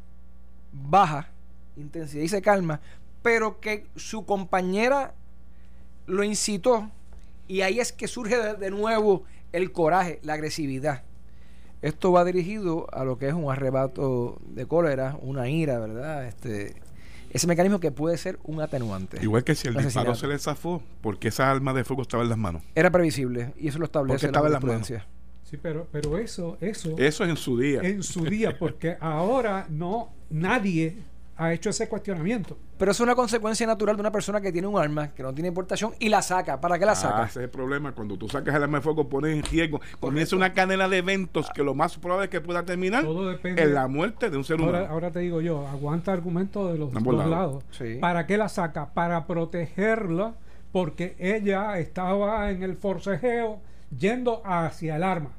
baja 0.72 1.28
intensidad 1.76 2.22
y 2.24 2.28
se 2.28 2.40
calma, 2.42 2.80
pero 3.22 3.60
que 3.60 3.86
su 3.96 4.24
compañera 4.24 5.14
lo 6.06 6.22
incitó 6.24 6.90
y 7.48 7.60
ahí 7.62 7.80
es 7.80 7.92
que 7.92 8.08
surge 8.08 8.36
de, 8.36 8.54
de 8.54 8.70
nuevo 8.70 9.24
el 9.52 9.72
coraje, 9.72 10.20
la 10.22 10.34
agresividad. 10.34 11.02
Esto 11.82 12.10
va 12.12 12.24
dirigido 12.24 12.86
a 12.92 13.04
lo 13.04 13.18
que 13.18 13.28
es 13.28 13.34
un 13.34 13.50
arrebato 13.50 14.38
de 14.46 14.66
cólera, 14.66 15.16
una 15.20 15.48
ira, 15.48 15.78
¿verdad? 15.78 16.26
Este, 16.26 16.74
ese 17.30 17.46
mecanismo 17.46 17.80
que 17.80 17.90
puede 17.92 18.16
ser 18.16 18.38
un 18.44 18.60
atenuante. 18.60 19.18
Igual 19.22 19.44
que 19.44 19.54
si 19.54 19.68
el 19.68 19.74
disparo 19.74 20.14
se 20.14 20.26
le 20.26 20.38
zafó, 20.38 20.82
porque 21.02 21.28
esa 21.28 21.50
arma 21.50 21.74
de 21.74 21.84
fuego 21.84 22.02
estaba 22.02 22.22
en 22.22 22.30
las 22.30 22.38
manos. 22.38 22.62
Era 22.74 22.90
previsible 22.90 23.52
y 23.58 23.68
eso 23.68 23.78
lo 23.78 23.86
Porque 23.86 24.14
establece 24.14 24.26
estaba 24.26 24.46
en 24.46 24.52
la 24.52 24.60
las 24.60 24.64
manos. 24.64 24.92
Sí, 25.44 25.56
pero, 25.62 25.86
pero 25.92 26.18
eso, 26.18 26.56
eso 26.60 26.96
Eso 26.98 27.22
es 27.24 27.30
en 27.30 27.36
su 27.36 27.58
día. 27.58 27.80
en 27.82 28.02
su 28.02 28.24
día, 28.24 28.58
porque 28.58 28.96
ahora 29.00 29.66
no, 29.68 30.10
nadie 30.28 30.96
ha 31.36 31.52
hecho 31.52 31.70
ese 31.70 31.88
cuestionamiento. 31.88 32.58
Pero 32.78 32.90
es 32.90 33.00
una 33.00 33.14
consecuencia 33.14 33.66
natural 33.66 33.96
de 33.96 34.00
una 34.02 34.12
persona 34.12 34.38
que 34.40 34.52
tiene 34.52 34.68
un 34.68 34.78
arma, 34.78 35.08
que 35.08 35.22
no 35.22 35.32
tiene 35.32 35.48
importación 35.48 35.94
y 35.98 36.10
la 36.10 36.20
saca. 36.20 36.60
¿Para 36.60 36.78
qué 36.78 36.84
la 36.84 36.92
Ah, 36.92 36.96
saca? 36.96 37.24
ese 37.24 37.38
es 37.40 37.44
el 37.44 37.50
problema. 37.50 37.92
Cuando 37.92 38.18
tú 38.18 38.28
sacas 38.28 38.54
el 38.54 38.62
arma 38.62 38.78
de 38.78 38.82
fuego, 38.82 39.08
pones 39.08 39.34
en 39.34 39.42
riesgo. 39.44 39.80
Comienza 39.98 40.36
una 40.36 40.52
cadena 40.52 40.86
de 40.86 40.98
eventos 40.98 41.48
que 41.54 41.62
lo 41.62 41.74
más 41.74 41.96
probable 41.96 42.24
es 42.26 42.30
que 42.30 42.42
pueda 42.42 42.64
terminar 42.66 43.02
Todo 43.04 43.30
depende. 43.30 43.62
en 43.62 43.72
la 43.72 43.88
muerte 43.88 44.28
de 44.28 44.36
un 44.36 44.44
ser 44.44 44.60
humano. 44.60 44.86
Ahora, 44.90 45.10
te 45.10 45.20
digo 45.20 45.40
yo, 45.40 45.66
aguanta 45.66 46.12
argumentos 46.12 46.70
de 46.70 46.78
los 46.78 46.94
Ambos 46.94 47.16
dos 47.16 47.26
lados. 47.26 47.30
lados. 47.30 47.64
Sí. 47.70 47.96
¿Para 47.98 48.26
qué 48.26 48.36
la 48.36 48.50
saca? 48.50 48.92
Para 48.92 49.26
protegerla, 49.26 50.34
porque 50.70 51.16
ella 51.18 51.78
estaba 51.78 52.50
en 52.50 52.62
el 52.62 52.76
forcejeo 52.76 53.58
yendo 53.98 54.42
hacia 54.44 54.96
el 54.96 55.02
arma. 55.02 55.30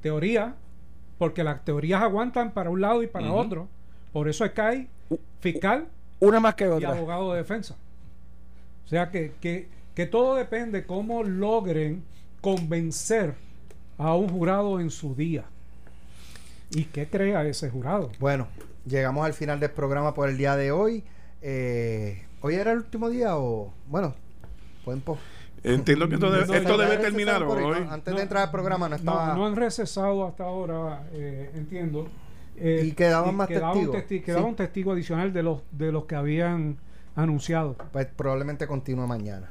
Teoría, 0.00 0.54
porque 1.18 1.44
las 1.44 1.64
teorías 1.64 2.02
aguantan 2.02 2.52
para 2.52 2.70
un 2.70 2.80
lado 2.80 3.02
y 3.02 3.06
para 3.06 3.32
otro. 3.32 3.68
Por 4.12 4.28
eso 4.28 4.44
es 4.44 4.50
que 4.52 4.60
hay 4.60 4.88
fiscal 5.40 5.86
Una 6.20 6.40
más 6.40 6.54
que 6.54 6.64
y 6.64 6.68
otra. 6.68 6.90
abogado 6.90 7.32
de 7.32 7.38
defensa. 7.38 7.76
O 8.84 8.88
sea 8.88 9.10
que, 9.10 9.34
que, 9.40 9.68
que 9.94 10.06
todo 10.06 10.34
depende 10.34 10.84
cómo 10.86 11.22
logren 11.22 12.02
convencer 12.40 13.34
a 13.98 14.14
un 14.14 14.28
jurado 14.28 14.80
en 14.80 14.90
su 14.90 15.14
día. 15.14 15.44
¿Y 16.70 16.84
qué 16.84 17.06
crea 17.08 17.44
ese 17.44 17.70
jurado? 17.70 18.10
Bueno, 18.18 18.48
llegamos 18.86 19.24
al 19.26 19.32
final 19.34 19.60
del 19.60 19.70
programa 19.70 20.14
por 20.14 20.28
el 20.28 20.36
día 20.38 20.56
de 20.56 20.70
hoy. 20.72 21.04
Eh, 21.42 22.24
¿Hoy 22.40 22.54
era 22.54 22.72
el 22.72 22.78
último 22.78 23.08
día 23.10 23.36
o...? 23.36 23.72
Bueno, 23.86 24.14
pueden... 24.84 25.00
po- 25.00 25.18
Entiendo 25.64 26.08
que 26.08 26.14
esto, 26.14 26.30
debe- 26.30 26.46
No, 26.46 26.54
esto 26.54 26.68
no, 26.76 26.78
debe 26.78 26.98
terminar 26.98 27.42
hoy. 27.42 27.62
¿no? 27.62 27.90
Antes 27.90 28.12
No, 28.12 28.16
de 28.18 28.22
entrar 28.22 28.44
al 28.44 28.50
programa 28.52 28.88
no 28.88 28.90
No, 28.90 28.96
estaba... 28.96 29.34
no 29.34 29.44
han 29.46 29.56
recesado 29.56 30.24
hasta 30.26 30.44
ahora, 30.44 31.02
eh, 31.12 31.50
entiendo. 31.54 32.08
Eh, 32.60 32.82
Y 32.86 32.92
quedaban 32.92 33.34
más 33.34 33.48
quedaba 33.48 33.72
un 33.72 33.90
testigos. 33.92 33.96
testi- 34.04 34.22
quedaba 34.24 34.42
Sí. 34.44 34.48
un 34.50 34.56
testigo 34.56 34.92
adicional 34.92 35.32
de 35.32 35.42
los 35.42 35.62
de 35.72 35.92
los 35.92 36.04
que 36.06 36.14
habían 36.16 36.76
anunciado. 37.16 37.76
pues 37.92 38.06
probablemente 38.06 38.66
continúe 38.66 39.06
mañana. 39.06 39.48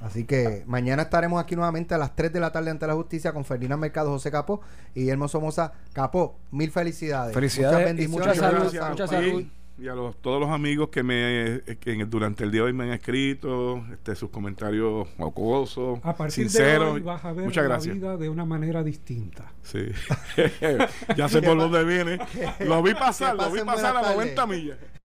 Así 0.00 0.24
que 0.24 0.62
mañana 0.66 1.02
estaremos 1.02 1.42
aquí 1.42 1.56
nuevamente 1.56 1.92
a 1.92 1.98
las 1.98 2.14
3 2.14 2.32
de 2.32 2.38
la 2.38 2.52
tarde 2.52 2.70
ante 2.70 2.86
la 2.86 2.94
justicia 2.94 3.32
con 3.32 3.44
Ferdinand 3.44 3.80
Mercado, 3.80 4.10
José 4.10 4.30
Capó 4.30 4.60
y 4.94 5.00
Guillermo 5.00 5.26
Somoza. 5.26 5.72
Capó, 5.92 6.36
mil 6.52 6.70
felicidades. 6.70 7.34
Felicidades 7.34 7.78
Muchas 7.78 7.82
y 7.82 7.96
bendiciones. 7.96 8.26
mucha 8.28 8.40
salud, 8.40 8.60
gracias 8.62 8.90
mucha 8.90 9.06
salud. 9.08 9.44
Y 9.80 9.88
a 9.88 9.94
los, 9.94 10.16
todos 10.20 10.40
los 10.40 10.50
amigos 10.50 10.88
que 10.88 11.02
me 11.02 11.62
que 11.80 11.92
en- 11.92 12.10
durante 12.10 12.42
el 12.44 12.50
día 12.50 12.62
de 12.62 12.66
hoy 12.68 12.72
me 12.72 12.84
han 12.84 12.90
escrito 12.90 13.84
este, 13.92 14.14
sus 14.16 14.30
comentarios 14.30 15.06
jocosos, 15.16 16.00
A 16.02 16.16
partir 16.16 16.44
de 16.44 16.50
sinceros. 16.50 16.94
hoy 16.94 17.00
vas 17.02 17.24
a 17.24 17.32
ver 17.32 17.44
Muchas 17.46 17.62
la 17.64 17.68
gracias. 17.68 17.94
vida 17.94 18.16
de 18.16 18.28
una 18.28 18.44
manera 18.44 18.82
distinta. 18.82 19.52
Sí. 19.62 19.86
ya 21.16 21.28
sé 21.28 21.42
por 21.42 21.56
dónde 21.58 21.84
viene. 21.84 22.18
Lo 22.66 22.82
vi 22.82 22.94
pasar, 22.94 23.36
que 23.36 23.44
lo 23.44 23.50
vi 23.52 23.60
pasar 23.60 23.96
a 23.96 24.00
buenas 24.00 24.16
90 24.16 24.34
tardes. 24.34 24.56
millas. 24.62 24.78